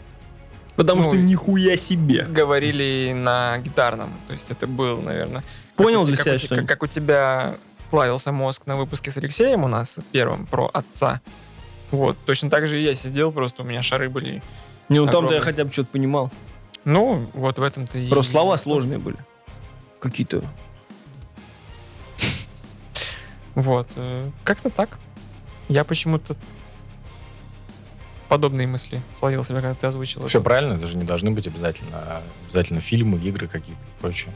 Потому 0.79 1.03
Ну, 1.03 1.09
что 1.09 1.17
нихуя 1.17 1.77
себе. 1.77 2.23
говорили 2.23 3.13
на 3.13 3.59
гитарном. 3.59 4.13
То 4.29 4.33
есть 4.33 4.53
это 4.53 4.69
был, 4.69 4.97
наверное... 4.99 5.43
Понял 5.75 6.05
как 6.07 6.15
для 6.15 6.17
те- 6.17 6.39
себя 6.39 6.57
как, 6.59 6.67
как, 6.69 6.83
у 6.85 6.87
тебя 6.87 7.57
плавился 7.91 8.31
мозг 8.31 8.65
на 8.67 8.77
выпуске 8.77 9.11
с 9.11 9.17
Алексеем 9.17 9.65
у 9.65 9.67
нас 9.69 9.99
первым 10.13 10.47
про 10.47 10.71
отца. 10.73 11.21
Вот, 11.91 12.17
точно 12.25 12.49
так 12.49 12.69
же 12.69 12.81
и 12.81 12.85
я 12.85 12.95
сидел, 12.95 13.33
просто 13.33 13.63
у 13.63 13.65
меня 13.65 13.83
шары 13.83 14.09
были. 14.09 14.41
Не, 14.89 15.01
ну 15.01 15.07
там-то 15.09 15.35
я 15.35 15.41
хотя 15.41 15.65
бы 15.65 15.73
что-то 15.73 15.89
понимал. 15.91 16.31
Ну, 16.85 17.29
вот 17.35 17.59
в 17.59 17.63
этом-то 17.65 17.99
и... 17.99 18.07
Просто 18.09 18.31
слова 18.31 18.57
сложные 18.57 19.01
были. 19.01 19.17
Какие-то. 19.99 20.45
Вот, 23.57 23.89
э, 23.97 24.31
как-то 24.45 24.71
так. 24.71 24.91
Я 25.69 25.83
почему-то 25.83 26.37
подобные 28.29 28.67
мысли 28.67 29.01
словил 29.13 29.43
себя, 29.45 29.61
когда 29.61 29.75
ты 29.75 29.87
озвучил. 29.87 30.27
Все 30.27 30.39
это. 30.39 30.45
правильно, 30.45 30.75
это 30.75 30.87
же 30.87 30.97
не 30.97 31.05
должны 31.05 31.31
быть 31.31 31.47
обязательно, 31.47 32.23
обязательно 32.47 32.81
фильмы, 32.81 33.19
игры 33.19 33.47
какие-то 33.47 33.83
и 33.83 34.01
прочее. 34.01 34.33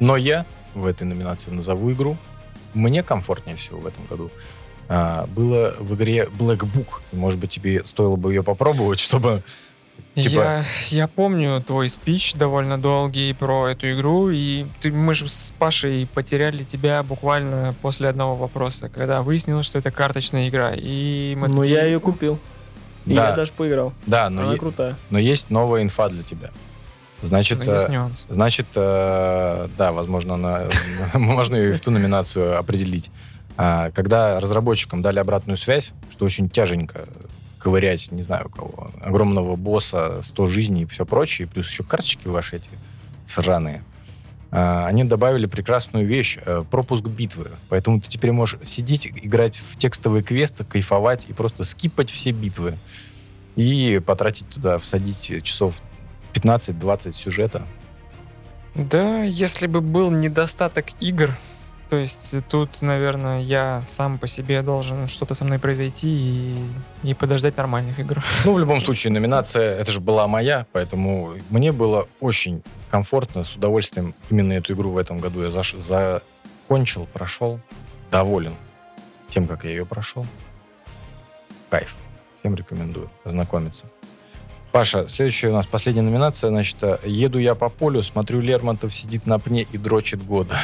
Но 0.00 0.16
я 0.16 0.46
в 0.74 0.86
этой 0.86 1.04
номинации 1.04 1.50
назову 1.50 1.92
игру. 1.92 2.16
Мне 2.74 3.02
комфортнее 3.02 3.56
всего 3.56 3.78
в 3.78 3.86
этом 3.86 4.04
году 4.06 4.30
а, 4.88 5.26
было 5.28 5.74
в 5.78 5.94
игре 5.94 6.28
Black 6.38 6.58
Book. 6.58 7.00
Может 7.12 7.38
быть, 7.38 7.50
тебе 7.50 7.84
стоило 7.84 8.16
бы 8.16 8.32
ее 8.32 8.42
попробовать, 8.42 8.98
чтобы... 8.98 9.42
Типа- 10.16 10.28
Я, 10.28 10.64
я 10.90 11.08
помню 11.08 11.60
твой 11.60 11.88
спич 11.88 12.34
довольно 12.34 12.78
долгий 12.78 13.32
про 13.32 13.68
эту 13.68 13.90
игру, 13.92 14.30
и 14.30 14.66
ты, 14.80 14.90
мы 14.90 15.14
же 15.14 15.28
с 15.28 15.52
Пашей 15.56 16.08
потеряли 16.12 16.64
тебя 16.64 17.02
буквально 17.04 17.74
после 17.80 18.08
одного 18.08 18.34
вопроса, 18.34 18.88
когда 18.88 19.22
выяснилось, 19.22 19.66
что 19.66 19.78
это 19.78 19.90
карточная 19.92 20.48
игра. 20.48 20.72
И 20.74 21.34
мы 21.36 21.48
Ну, 21.48 21.60
такие, 21.60 21.74
я 21.76 21.84
ее 21.86 22.00
купил. 22.00 22.38
И 23.06 23.14
Да. 23.14 23.30
я 23.30 23.36
даже 23.36 23.52
поиграл. 23.52 23.92
Да, 24.06 24.30
но, 24.30 24.42
Она 24.42 24.52
е- 24.52 24.58
крутая. 24.58 24.96
но 25.10 25.18
есть 25.18 25.50
новая 25.50 25.82
инфа 25.82 26.08
для 26.08 26.22
тебя. 26.22 26.50
Значит, 27.22 27.66
есть 27.66 27.88
э, 27.88 27.92
нюанс. 27.92 28.26
Значит, 28.28 28.66
э, 28.74 29.68
да, 29.78 29.92
возможно, 29.92 30.34
она, 30.34 30.62
можно 31.14 31.56
ее 31.56 31.70
и 31.70 31.72
в 31.72 31.80
ту 31.80 31.90
номинацию 31.90 32.58
определить. 32.58 33.10
А, 33.56 33.90
Когда 33.92 34.40
разработчикам 34.40 35.00
дали 35.00 35.18
обратную 35.20 35.56
связь, 35.56 35.92
что 36.10 36.24
очень 36.24 36.48
тяженько 36.48 37.04
ковырять, 37.58 38.10
не 38.12 38.22
знаю 38.22 38.46
у 38.46 38.48
кого, 38.50 38.90
огромного 39.02 39.56
босса, 39.56 40.20
100 40.22 40.46
жизней 40.46 40.82
и 40.82 40.86
все 40.86 41.06
прочее, 41.06 41.46
плюс 41.48 41.68
еще 41.70 41.82
карточки 41.84 42.28
ваши 42.28 42.56
эти 42.56 42.68
сраные, 43.24 43.82
они 44.86 45.02
добавили 45.04 45.46
прекрасную 45.46 46.06
вещь 46.06 46.38
э, 46.44 46.62
пропуск 46.70 47.04
битвы. 47.04 47.50
Поэтому 47.68 48.00
ты 48.00 48.08
теперь 48.08 48.30
можешь 48.30 48.60
сидеть, 48.64 49.06
играть 49.06 49.60
в 49.70 49.76
текстовые 49.76 50.22
квесты, 50.22 50.64
кайфовать 50.64 51.28
и 51.28 51.32
просто 51.32 51.64
скипать 51.64 52.08
все 52.08 52.30
битвы. 52.30 52.78
И 53.56 54.00
потратить 54.04 54.48
туда, 54.48 54.78
всадить 54.78 55.42
часов 55.42 55.80
15-20 56.34 57.12
сюжета. 57.12 57.66
Да, 58.74 59.22
если 59.22 59.66
бы 59.66 59.80
был 59.80 60.10
недостаток 60.10 60.86
игр, 61.00 61.30
то 61.90 61.96
есть 61.96 62.34
тут, 62.48 62.82
наверное, 62.82 63.40
я 63.40 63.82
сам 63.86 64.18
по 64.18 64.26
себе 64.26 64.62
должен 64.62 65.06
что-то 65.08 65.34
со 65.34 65.44
мной 65.44 65.58
произойти 65.58 66.08
и, 66.08 66.64
и 67.02 67.14
подождать 67.14 67.56
нормальных 67.56 67.98
игр. 67.98 68.22
Ну, 68.44 68.52
в 68.52 68.58
любом 68.58 68.80
случае, 68.80 69.12
номинация, 69.12 69.78
это 69.78 69.90
же 69.90 70.00
была 70.00 70.26
моя, 70.26 70.66
поэтому 70.72 71.34
мне 71.50 71.72
было 71.72 72.08
очень 72.20 72.62
комфортно, 72.90 73.44
с 73.44 73.54
удовольствием 73.56 74.14
именно 74.30 74.54
эту 74.54 74.72
игру 74.74 74.90
в 74.90 74.98
этом 74.98 75.18
году 75.18 75.42
я 75.42 75.48
заш- 75.48 75.80
закончил, 75.80 77.06
прошел, 77.12 77.60
доволен 78.10 78.54
тем, 79.28 79.46
как 79.46 79.64
я 79.64 79.70
ее 79.70 79.84
прошел. 79.84 80.26
Кайф. 81.70 81.96
Всем 82.38 82.54
рекомендую 82.54 83.10
ознакомиться. 83.24 83.86
Паша, 84.70 85.06
следующая 85.08 85.48
у 85.48 85.52
нас 85.52 85.66
последняя 85.66 86.02
номинация, 86.02 86.50
значит, 86.50 86.76
э, 86.82 86.98
еду 87.04 87.38
я 87.38 87.54
по 87.54 87.68
полю, 87.68 88.02
смотрю, 88.02 88.40
Лермонтов 88.40 88.92
сидит 88.94 89.26
на 89.26 89.38
пне 89.38 89.62
и 89.62 89.78
дрочит 89.78 90.24
года. 90.24 90.56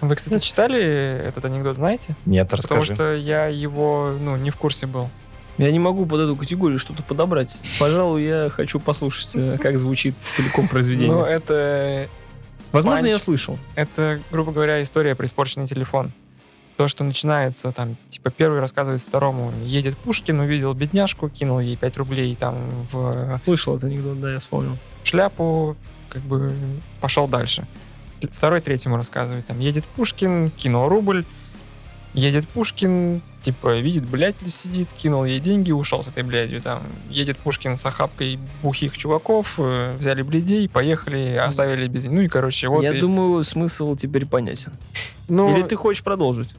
Вы, 0.00 0.14
кстати, 0.14 0.42
читали 0.42 0.80
этот 1.24 1.44
анекдот, 1.44 1.76
знаете? 1.76 2.16
Нет, 2.26 2.48
Потому 2.48 2.80
расскажи. 2.80 2.94
что 2.94 3.14
я 3.14 3.46
его, 3.46 4.12
ну, 4.18 4.36
не 4.36 4.50
в 4.50 4.56
курсе 4.56 4.86
был. 4.86 5.08
Я 5.58 5.70
не 5.70 5.78
могу 5.78 6.06
под 6.06 6.20
эту 6.20 6.36
категорию 6.36 6.78
что-то 6.78 7.02
подобрать. 7.02 7.60
Пожалуй, 7.78 8.22
я 8.24 8.48
хочу 8.48 8.80
послушать, 8.80 9.32
э, 9.34 9.58
как 9.58 9.76
звучит 9.78 10.14
целиком 10.22 10.68
произведение. 10.68 11.12
Ну, 11.14 11.22
это, 11.22 12.08
Возможно, 12.72 13.02
панч. 13.02 13.12
я 13.12 13.18
слышал. 13.18 13.58
это, 13.74 14.20
грубо 14.30 14.52
говоря, 14.52 14.80
история 14.80 15.14
про 15.14 15.26
испорченный 15.26 15.66
телефон. 15.66 16.12
То, 16.78 16.88
что 16.88 17.04
начинается, 17.04 17.72
там, 17.72 17.96
типа, 18.08 18.30
первый 18.30 18.58
рассказывает 18.60 19.02
второму, 19.02 19.52
едет 19.62 19.98
Пушкин, 19.98 20.40
увидел 20.40 20.72
бедняжку, 20.72 21.28
кинул 21.28 21.60
ей 21.60 21.76
5 21.76 21.96
рублей 21.98 22.34
там 22.36 22.56
в 22.90 23.38
Слышал 23.44 23.76
этот 23.76 23.90
анекдот, 23.90 24.18
да, 24.18 24.32
я 24.32 24.38
вспомнил. 24.38 24.78
шляпу, 25.04 25.76
как 26.08 26.22
бы 26.22 26.50
пошел 27.02 27.28
дальше. 27.28 27.66
Второй 28.30 28.60
третьему 28.60 28.96
рассказывает, 28.96 29.46
там, 29.46 29.58
едет 29.60 29.84
Пушкин, 29.96 30.50
кинул 30.50 30.88
рубль, 30.88 31.24
едет 32.14 32.48
Пушкин, 32.48 33.22
типа, 33.42 33.78
видит, 33.78 34.08
блядь, 34.08 34.36
сидит, 34.46 34.92
кинул 34.92 35.24
ей 35.24 35.40
деньги, 35.40 35.72
ушел 35.72 36.02
с 36.02 36.08
этой 36.08 36.22
блядью, 36.22 36.60
там, 36.60 36.82
едет 37.08 37.38
Пушкин 37.38 37.76
с 37.76 37.86
охапкой 37.86 38.38
бухих 38.62 38.96
чуваков, 38.96 39.54
э, 39.58 39.96
взяли 39.98 40.22
бледей, 40.22 40.68
поехали, 40.68 41.34
оставили 41.36 41.88
без... 41.88 42.04
Ну 42.04 42.20
и, 42.20 42.28
короче, 42.28 42.68
вот... 42.68 42.82
я 42.82 42.92
и- 42.92 43.00
думаю, 43.00 43.42
смысл 43.44 43.96
теперь 43.96 44.26
понятен. 44.26 44.72
ну, 45.28 45.54
Или 45.54 45.62
ты 45.62 45.76
хочешь 45.76 46.02
продолжить? 46.02 46.54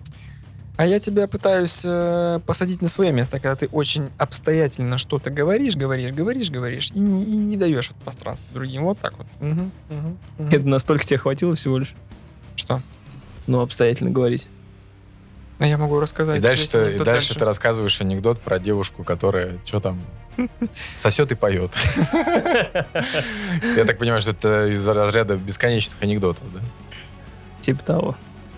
А 0.81 0.87
я 0.87 0.99
тебя 0.99 1.27
пытаюсь 1.27 1.83
э, 1.85 2.39
посадить 2.43 2.81
на 2.81 2.87
свое 2.87 3.11
место, 3.11 3.39
когда 3.39 3.55
ты 3.55 3.67
очень 3.67 4.09
обстоятельно 4.17 4.97
что-то 4.97 5.29
говоришь, 5.29 5.75
говоришь, 5.75 6.11
говоришь, 6.11 6.49
говоришь, 6.49 6.89
и, 6.95 6.99
не- 6.99 7.23
и 7.23 7.35
не 7.37 7.55
даешь 7.55 7.91
это 7.91 7.99
пространство 8.03 8.51
другим. 8.55 8.85
Вот 8.85 8.97
так 8.97 9.15
вот. 9.15 9.27
Мгм, 9.41 9.71
мгм, 9.91 10.17
мгм. 10.39 10.49
Это 10.49 10.67
настолько 10.67 11.05
тебе 11.05 11.19
хватило 11.19 11.53
всего 11.53 11.77
лишь? 11.77 11.93
Что? 12.55 12.81
Ну, 13.45 13.59
обстоятельно 13.61 14.09
говорить. 14.09 14.47
Ну, 15.59 15.67
я 15.67 15.77
могу 15.77 15.99
рассказать. 15.99 16.39
И 16.39 16.41
дальше, 16.41 16.67
ты, 16.71 16.77
и 16.79 16.81
анекдот 16.81 17.05
дальше 17.05 17.35
ты 17.37 17.45
рассказываешь 17.45 18.01
анекдот 18.01 18.41
про 18.41 18.57
девушку, 18.57 19.03
которая 19.03 19.59
что 19.65 19.81
там 19.81 20.01
сосет 20.95 21.31
и 21.31 21.35
поет. 21.35 21.77
Я 23.75 23.85
так 23.85 23.99
понимаю, 23.99 24.19
что 24.21 24.31
это 24.31 24.65
из 24.65 24.87
разряда 24.87 25.35
бесконечных 25.35 26.01
анекдотов, 26.01 26.43
да? 26.51 26.59
Типа 27.59 27.83
того. 27.83 28.17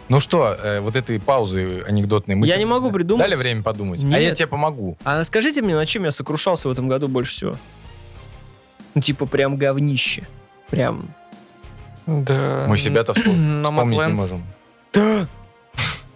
Ну 0.10 0.20
что, 0.20 0.56
э, 0.62 0.80
вот 0.82 0.96
этой 0.96 1.20
паузы 1.20 1.84
анекдотной 1.88 2.36
мы 2.36 2.46
Я 2.48 2.58
не 2.58 2.66
могу 2.66 2.92
придумать. 2.92 3.24
Дали 3.26 3.36
время 3.36 3.64
подумать. 3.64 4.04
А 4.04 4.08
Нет. 4.08 4.22
я 4.22 4.32
тебе 4.36 4.48
помогу. 4.48 4.98
А 5.04 5.24
скажите 5.24 5.62
мне, 5.62 5.76
над 5.76 5.88
чем 5.88 6.04
я 6.04 6.12
сокрушался 6.12 6.68
в 6.68 6.72
этом 6.72 6.88
году 6.88 7.08
больше 7.08 7.32
всего? 7.34 7.56
Ну, 8.96 9.02
типа, 9.02 9.26
прям 9.26 9.56
говнище. 9.58 10.28
Прям. 10.70 11.08
Да. 12.06 12.66
Мы 12.68 12.78
себя-то 12.78 13.14
вспом- 13.14 13.36
На 13.62 13.72
вспомнить 13.72 14.08
не 14.08 14.14
можем. 14.14 14.44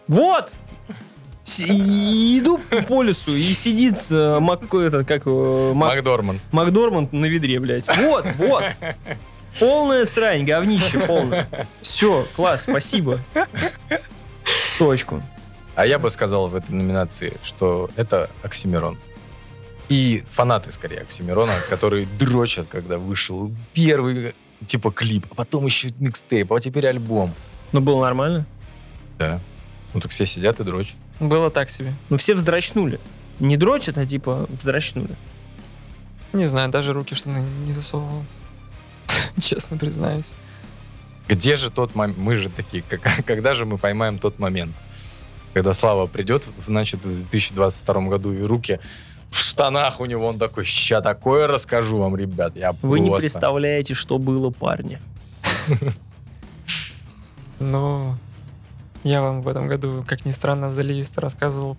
Вот! 0.08 0.54
С- 1.44 1.62
и 1.62 2.40
иду 2.40 2.60
по 2.90 3.02
лесу, 3.04 3.34
и 3.34 3.42
сидит 3.54 3.96
э, 4.12 4.40
Мак, 4.40 4.74
этот, 4.74 5.08
как, 5.08 5.26
его, 5.26 5.74
Мак- 5.74 5.96
Макдорман. 5.96 6.42
Макдорманд 6.52 7.14
на 7.14 7.26
ведре, 7.26 7.60
блядь. 7.62 7.88
Вот, 7.98 8.26
вот. 8.38 8.64
Полная 9.60 10.06
срань, 10.06 10.46
говнище 10.46 11.00
полное. 11.00 11.48
Все, 11.82 12.28
класс, 12.36 12.64
спасибо. 12.64 13.20
Точку. 14.78 15.24
А 15.76 15.86
я 15.86 16.00
бы 16.00 16.10
сказал 16.10 16.48
в 16.48 16.56
этой 16.56 16.72
номинации, 16.72 17.38
что 17.44 17.90
это 17.96 18.30
Оксимирон. 18.44 18.98
И 19.90 20.24
фанаты, 20.32 20.72
скорее, 20.72 21.02
Оксимирона, 21.02 21.54
которые 21.70 22.08
дрочат, 22.20 22.68
когда 22.68 22.98
вышел 22.98 23.52
первый, 23.74 24.34
типа, 24.66 24.92
клип, 24.92 25.26
а 25.32 25.36
потом 25.36 25.66
еще 25.66 25.90
микстейп, 26.00 26.52
а 26.52 26.60
теперь 26.60 26.88
альбом. 26.88 27.34
Ну, 27.72 27.82
было 27.82 28.02
нормально. 28.02 28.46
Да. 29.18 29.40
Ну 29.94 30.02
так 30.02 30.12
все 30.12 30.26
сидят 30.26 30.60
и 30.60 30.64
дрочат. 30.64 30.96
Было 31.20 31.50
так 31.50 31.70
себе. 31.70 31.94
Ну, 32.10 32.18
все 32.18 32.36
вздрачнули. 32.36 33.00
Не 33.40 33.58
дрочат, 33.58 33.98
а 33.98 34.06
типа 34.06 34.46
вздрачнули. 34.50 35.16
Не 36.34 36.46
знаю, 36.46 36.70
даже 36.70 36.94
руки 36.94 37.16
в 37.16 37.18
штаны 37.18 37.44
не 37.66 37.72
засовывал. 37.72 38.24
Честно 39.42 39.78
признаюсь. 39.78 40.34
Где 41.28 41.58
же 41.58 41.70
тот 41.70 41.96
момент? 41.96 42.18
Мы 42.18 42.36
же 42.36 42.50
такие, 42.50 42.84
как- 42.84 43.02
когда 43.26 43.56
же 43.56 43.66
мы 43.66 43.78
поймаем 43.78 44.20
тот 44.20 44.40
момент? 44.40 44.76
Когда 45.54 45.74
Слава 45.74 46.08
придет, 46.08 46.48
значит, 46.68 47.04
в 47.04 47.16
2022 47.30 48.02
году, 48.04 48.32
и 48.34 48.42
руки 48.42 48.80
в 49.30 49.38
штанах 49.40 50.00
у 50.00 50.06
него, 50.06 50.28
он 50.28 50.40
такой, 50.40 50.64
ща 50.64 51.02
такое 51.02 51.48
расскажу 51.48 51.98
вам, 51.98 52.16
ребят, 52.16 52.56
я 52.56 52.74
Вы 52.82 53.00
не 53.00 53.10
просто». 53.10 53.30
представляете, 53.30 53.94
что 53.94 54.20
было, 54.20 54.52
парни. 54.52 55.00
Но 57.60 58.18
я 59.04 59.22
вам 59.22 59.42
в 59.42 59.48
этом 59.48 59.68
году, 59.68 60.04
как 60.08 60.26
ни 60.26 60.32
странно, 60.32 60.72
заливисто 60.72 61.22
рассказывал 61.22 61.78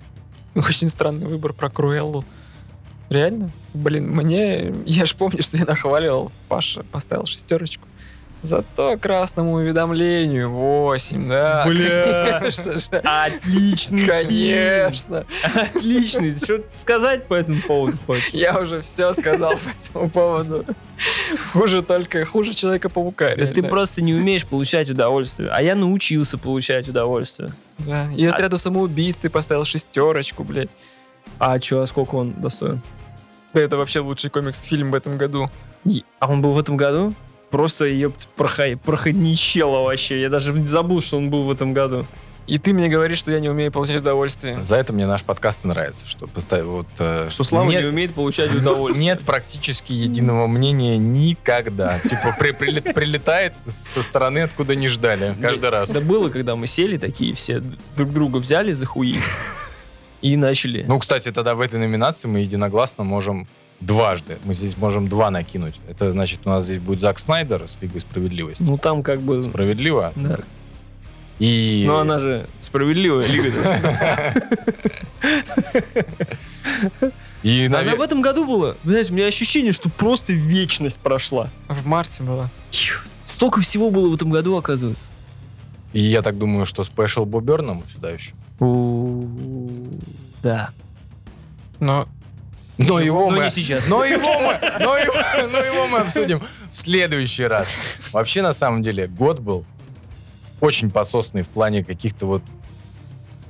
очень 0.55 0.89
странный 0.89 1.27
выбор 1.27 1.53
про 1.53 1.71
Круэллу. 1.71 2.25
Реально? 3.11 3.51
Блин, 3.75 4.11
мне... 4.11 4.73
Я 4.85 5.07
ж 5.07 5.15
помню, 5.15 5.43
что 5.43 5.57
я 5.57 5.65
нахваливал. 5.65 6.31
Паша 6.49 6.83
поставил 6.91 7.27
шестерочку. 7.27 7.87
Зато 8.43 8.97
красному 8.99 9.55
уведомлению 9.55 10.51
8, 10.51 11.29
да. 11.29 11.65
Бля. 11.67 12.39
Конечно 12.39 12.79
же. 12.79 12.87
Отличный 13.03 14.07
Конечно. 14.07 15.27
Отличный. 15.43 16.37
Что 16.37 16.63
сказать 16.71 17.27
по 17.27 17.35
этому 17.35 17.61
поводу 17.67 17.99
хочешь? 18.07 18.29
Я 18.29 18.61
уже 18.61 18.81
все 18.81 19.13
сказал 19.15 19.55
по 19.55 19.69
этому 19.69 20.11
поводу. 20.11 20.65
Хуже 21.53 21.83
только, 21.83 22.25
хуже 22.25 22.55
Человека-паука. 22.55 23.35
Да. 23.37 23.47
Ты 23.47 23.63
просто 23.65 24.03
не 24.03 24.15
умеешь 24.15 24.47
получать 24.47 24.89
удовольствие. 24.89 25.51
А 25.51 25.61
я 25.61 25.75
научился 25.75 26.39
получать 26.39 26.89
удовольствие. 26.89 27.51
Да. 27.79 28.09
И 28.13 28.25
отряду 28.25 28.57
самоубийц 28.57 29.17
ты 29.21 29.31
поставил 29.31 29.65
шестерочку, 29.65 30.45
блядь. 30.45 30.77
А 31.39 31.59
чё, 31.59 31.83
а 31.83 31.87
сколько 31.87 32.17
он 32.17 32.33
достоин? 32.33 32.81
Да 33.55 33.61
это 33.61 33.77
вообще 33.77 34.01
лучший 34.01 34.31
комикс-фильм 34.31 34.91
в 34.91 34.95
этом 34.95 35.17
году. 35.17 35.51
Е- 35.85 36.03
А 36.19 36.29
он 36.29 36.43
был 36.43 36.53
в 36.53 36.59
этом 36.59 36.77
году? 36.77 37.15
Просто, 37.51 37.87
ёпт, 37.87 38.29
прохай- 38.37 38.77
проходничело 38.77 39.83
вообще. 39.85 40.21
Я 40.21 40.29
даже 40.29 40.53
забыл, 40.67 41.01
что 41.01 41.17
он 41.17 41.31
был 41.31 41.45
в 41.45 41.51
этом 41.51 41.73
году. 41.73 42.07
И 42.47 42.57
ты 42.59 42.73
мне 42.73 42.89
говоришь, 42.89 43.19
что 43.19 43.31
я 43.31 43.41
не 43.41 43.51
умею 43.51 43.71
получать 43.71 43.97
удовольствие. 43.97 44.59
За 44.65 44.77
это 44.77 44.93
мне 44.95 45.07
наш 45.07 45.23
подкаст 45.23 45.65
и 45.67 45.69
нравится, 45.69 46.07
что 46.07 46.27
поставил 46.27 46.71
вот... 46.71 46.87
э, 46.99 47.29
Что 47.31 47.45
Слава 47.45 47.69
нет, 47.69 47.83
не 47.83 47.89
умеет 47.89 48.15
получать 48.15 48.55
удовольствие. 48.55 49.05
Нет 49.05 49.21
практически 49.21 49.93
единого 49.93 50.47
мнения 50.47 50.97
никогда. 50.97 51.99
Типа 52.01 52.35
при- 52.39 52.53
прилет- 52.53 52.95
прилетает 52.95 53.53
со 53.69 54.03
стороны, 54.03 54.39
откуда 54.41 54.75
не 54.75 54.89
ждали. 54.89 55.35
Каждый 55.41 55.69
раз. 55.69 55.91
Это 55.91 56.01
было, 56.01 56.31
когда 56.31 56.57
мы 56.57 56.67
сели 56.67 56.97
такие 56.97 57.35
все, 57.35 57.63
друг 57.97 58.13
друга 58.15 58.39
взяли 58.39 58.73
за 58.73 58.87
хуи 58.87 59.17
и 60.23 60.37
начали. 60.37 60.85
Ну, 60.87 60.99
кстати, 60.99 61.31
тогда 61.33 61.55
в 61.55 61.61
этой 61.61 61.79
номинации 61.79 62.29
мы 62.29 62.41
единогласно 62.41 63.05
можем 63.05 63.47
дважды. 63.81 64.39
Мы 64.45 64.55
здесь 64.55 64.77
можем 64.77 65.09
два 65.09 65.31
накинуть. 65.31 65.77
Это 65.89 66.11
значит, 66.13 66.41
у 66.45 66.49
нас 66.49 66.65
здесь 66.65 66.81
будет 66.81 67.01
Зак 67.01 67.19
Снайдер 67.19 67.69
с 67.69 67.79
Лигой 67.81 68.01
Справедливости. 68.01 68.63
Ну 68.63 68.77
там 68.79 69.03
как 69.03 69.21
бы... 69.21 69.43
Справедливо. 69.43 70.13
Да. 70.17 70.39
И... 71.39 71.85
Но 71.87 72.01
она 72.01 72.19
же 72.19 72.49
справедливая 72.59 73.25
лига. 73.27 74.35
И, 77.45 77.67
Она 77.67 77.83
наве- 77.83 77.97
в 77.97 78.01
этом 78.01 78.21
году 78.21 78.45
была. 78.45 78.75
Знаете, 78.85 79.13
у 79.13 79.15
меня 79.17 79.27
ощущение, 79.27 79.73
что 79.73 79.89
просто 79.89 80.33
вечность 80.33 80.99
прошла. 80.99 81.49
В 81.69 81.87
марте 81.87 82.25
было. 82.25 82.51
Столько 83.25 83.61
всего 83.61 83.91
было 83.91 84.09
в 84.09 84.15
этом 84.15 84.31
году, 84.31 84.57
оказывается. 84.57 85.13
и 85.93 86.01
я 86.01 86.23
так 86.23 86.37
думаю, 86.39 86.67
что 86.67 86.83
спешл 86.83 87.25
Боберном 87.25 87.85
сюда 87.89 88.11
еще. 88.11 88.33
Да. 90.43 90.71
Но 91.81 92.09
Но 92.77 93.01
его 93.01 93.31
Но 93.31 93.37
мы... 93.37 93.45
не 93.45 93.51
сейчас. 93.51 93.89
Но 93.89 94.05
его 94.05 94.41
мы, 94.41 94.59
но 94.81 94.97
его, 94.97 95.49
но 95.53 95.59
его 95.59 95.87
мы 95.87 95.99
обсудим 95.99 96.41
в 96.71 96.77
следующий 96.77 97.45
раз. 97.45 97.69
Вообще, 98.13 98.43
на 98.43 98.53
самом 98.53 98.83
деле, 98.83 99.07
год 99.07 99.41
был 99.41 99.65
очень 100.61 100.91
пососный 100.91 101.43
в 101.43 101.49
плане 101.49 101.85
каких-то 101.85 102.27
вот 102.27 102.43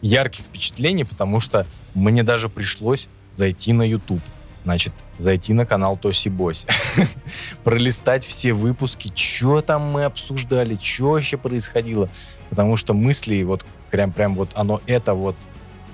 ярких 0.03 0.45
впечатлений, 0.45 1.05
потому 1.05 1.41
что 1.41 1.67
мне 1.95 2.23
даже 2.23 2.49
пришлось 2.49 3.09
зайти 3.35 3.73
на 3.73 3.83
YouTube. 3.83 4.23
Значит, 4.65 4.93
зайти 5.17 5.55
на 5.55 5.65
канал 5.65 5.97
Тоси 5.97 6.29
Бось, 6.29 6.67
пролистать 7.65 8.27
все 8.27 8.53
выпуски, 8.53 9.11
что 9.15 9.63
там 9.63 9.83
мы 9.83 10.05
обсуждали, 10.05 10.77
что 10.81 11.13
вообще 11.13 11.39
происходило. 11.39 12.11
Потому 12.51 12.77
что 12.77 12.93
мысли, 12.93 13.43
вот 13.45 13.65
прям, 13.91 14.13
прям 14.13 14.35
вот 14.35 14.51
оно 14.55 14.81
это 14.87 15.15
вот 15.15 15.37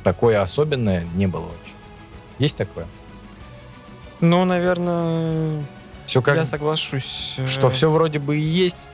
такое 0.02 0.40
особенное 0.42 1.04
не 1.14 1.26
было 1.26 1.42
вообще. 1.42 1.74
Есть 2.38 2.56
такое? 2.56 2.86
Ну, 4.20 4.44
наверное, 4.44 5.62
Все 6.06 6.22
как, 6.22 6.36
я 6.36 6.44
соглашусь. 6.44 7.34
э, 7.38 7.46
что 7.46 7.68
все 7.68 7.90
вроде 7.90 8.18
бы 8.18 8.36
и 8.36 8.40
есть, 8.40 8.88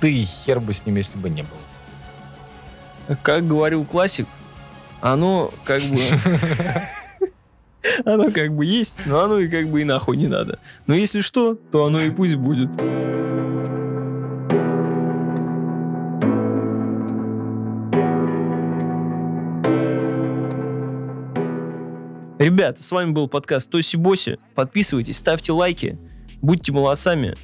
ты 0.00 0.12
и 0.12 0.22
хер 0.24 0.60
бы 0.60 0.72
с 0.72 0.84
ним, 0.86 0.96
если 0.96 1.18
бы 1.18 1.28
не 1.30 1.42
было. 1.42 3.16
Как 3.22 3.46
говорил 3.46 3.84
классик, 3.84 4.26
оно 5.00 5.52
как 5.64 5.82
бы... 5.82 5.98
Оно 8.04 8.32
как 8.32 8.52
бы 8.52 8.64
есть, 8.64 8.98
но 9.06 9.20
оно 9.20 9.38
и 9.38 9.46
как 9.48 9.68
бы 9.68 9.80
и 9.80 9.84
нахуй 9.84 10.16
не 10.16 10.26
надо. 10.26 10.58
Но 10.88 10.94
если 10.96 11.20
что, 11.20 11.54
то 11.54 11.84
оно 11.86 12.00
и 12.00 12.10
пусть 12.10 12.34
будет. 12.34 12.70
Ребята, 22.38 22.82
с 22.82 22.92
вами 22.92 23.12
был 23.12 23.28
подкаст 23.28 23.70
Тоси 23.70 23.96
Боси. 23.96 24.38
Подписывайтесь, 24.54 25.16
ставьте 25.16 25.52
лайки, 25.52 25.98
будьте 26.42 26.70
молодцами. 26.70 27.34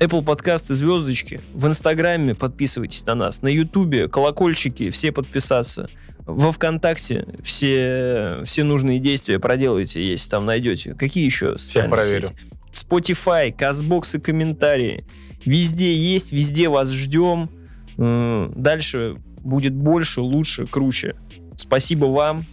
Apple 0.00 0.24
подкасты, 0.24 0.74
звездочки. 0.74 1.40
В 1.54 1.68
Инстаграме 1.68 2.34
подписывайтесь 2.34 3.06
на 3.06 3.14
нас. 3.14 3.42
На 3.42 3.48
Ютубе 3.48 4.08
колокольчики, 4.08 4.90
все 4.90 5.12
подписаться. 5.12 5.88
Во 6.20 6.50
Вконтакте 6.50 7.26
все, 7.42 8.40
все 8.44 8.64
нужные 8.64 8.98
действия 8.98 9.38
проделайте, 9.38 10.04
если 10.04 10.30
там 10.30 10.44
найдете. 10.44 10.94
Какие 10.94 11.24
еще? 11.24 11.56
социальные 11.58 11.90
проверю. 11.90 12.26
сети? 12.26 12.38
Spotify, 12.72 13.52
Казбокс 13.52 14.16
и 14.16 14.20
комментарии. 14.20 15.04
Везде 15.44 15.94
есть, 15.94 16.32
везде 16.32 16.68
вас 16.68 16.90
ждем. 16.90 17.50
Дальше 17.96 19.16
будет 19.42 19.74
больше, 19.74 20.22
лучше, 20.22 20.66
круче. 20.66 21.14
Спасибо 21.56 22.06
вам. 22.06 22.44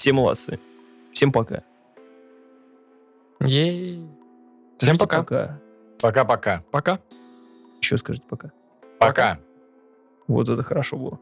Все 0.00 0.14
молодцы. 0.14 0.58
Всем 1.12 1.30
пока. 1.30 1.62
Ей. 3.40 4.02
Всем 4.78 4.96
скажите 4.96 5.18
пока. 5.18 5.60
Пока-пока. 6.00 6.64
Пока. 6.70 7.00
Еще 7.82 7.98
скажите 7.98 8.26
пока. 8.26 8.50
Пока. 8.98 9.38
Вот 10.26 10.48
это 10.48 10.62
хорошо 10.62 10.96
было. 10.96 11.18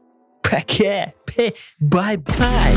Пока. 0.40 1.12
Бай-бай. 1.78 2.74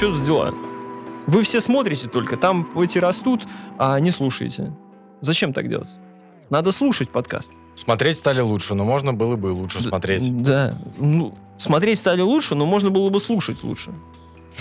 Что 0.00 0.14
за 0.14 0.24
дела? 0.24 0.54
Вы 1.26 1.42
все 1.42 1.60
смотрите 1.60 2.08
только, 2.08 2.38
там 2.38 2.66
эти 2.80 2.96
растут, 2.96 3.46
а 3.76 4.00
не 4.00 4.10
слушаете. 4.10 4.72
Зачем 5.20 5.52
так 5.52 5.68
делать? 5.68 5.94
Надо 6.48 6.72
слушать 6.72 7.10
подкаст. 7.10 7.52
Смотреть 7.74 8.16
стали 8.16 8.40
лучше, 8.40 8.72
но 8.72 8.86
можно 8.86 9.12
было 9.12 9.36
бы 9.36 9.48
лучше 9.48 9.82
смотреть. 9.82 10.42
Да. 10.42 10.72
Ну, 10.96 11.34
смотреть 11.58 11.98
стали 11.98 12.22
лучше, 12.22 12.54
но 12.54 12.64
можно 12.64 12.88
было 12.88 13.10
бы 13.10 13.20
слушать 13.20 13.62
лучше. 13.62 13.90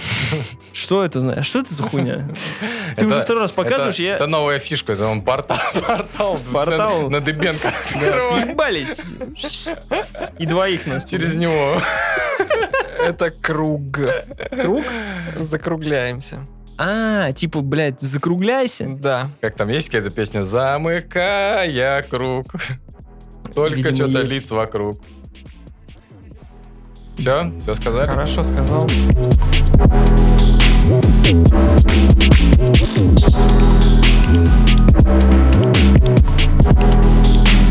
Что 0.73 1.05
это 1.05 1.21
знаешь? 1.21 1.45
Что 1.45 1.59
это 1.59 1.73
за 1.73 1.83
хуйня? 1.83 2.27
Ты 2.97 3.05
уже 3.05 3.21
второй 3.21 3.43
раз 3.43 3.53
показываешь, 3.53 3.95
я... 3.95 4.15
Это 4.15 4.27
новая 4.27 4.59
фишка, 4.59 4.91
это 4.91 5.07
он 5.07 5.21
портал, 5.21 5.57
портал, 5.87 6.37
Портал. 6.51 7.09
На, 7.09 7.21
Дыбенко. 7.21 7.73
Да, 7.93 8.19
съебались. 8.19 9.13
И 10.37 10.45
двоих 10.45 10.85
нас. 10.85 11.05
Через 11.05 11.35
него. 11.35 11.77
Это 13.03 13.31
круг. 13.31 13.81
Круг? 14.51 14.83
Закругляемся. 15.39 16.45
А, 16.77 17.31
типа, 17.33 17.61
блядь, 17.61 17.99
закругляйся? 17.99 18.85
Да. 18.87 19.27
Как 19.41 19.55
там 19.55 19.69
есть 19.69 19.89
какая-то 19.89 20.15
песня? 20.15 20.43
Замыкая 20.43 22.03
круг. 22.03 22.53
Только 23.53 23.93
что-то 23.93 24.21
лиц 24.21 24.51
вокруг. 24.51 25.01
Все? 27.17 27.51
Все 27.59 27.75
сказали? 27.75 28.07
Хорошо 28.07 28.43
сказал. 28.43 28.89
Thank 30.89 31.49
you. 37.43 37.48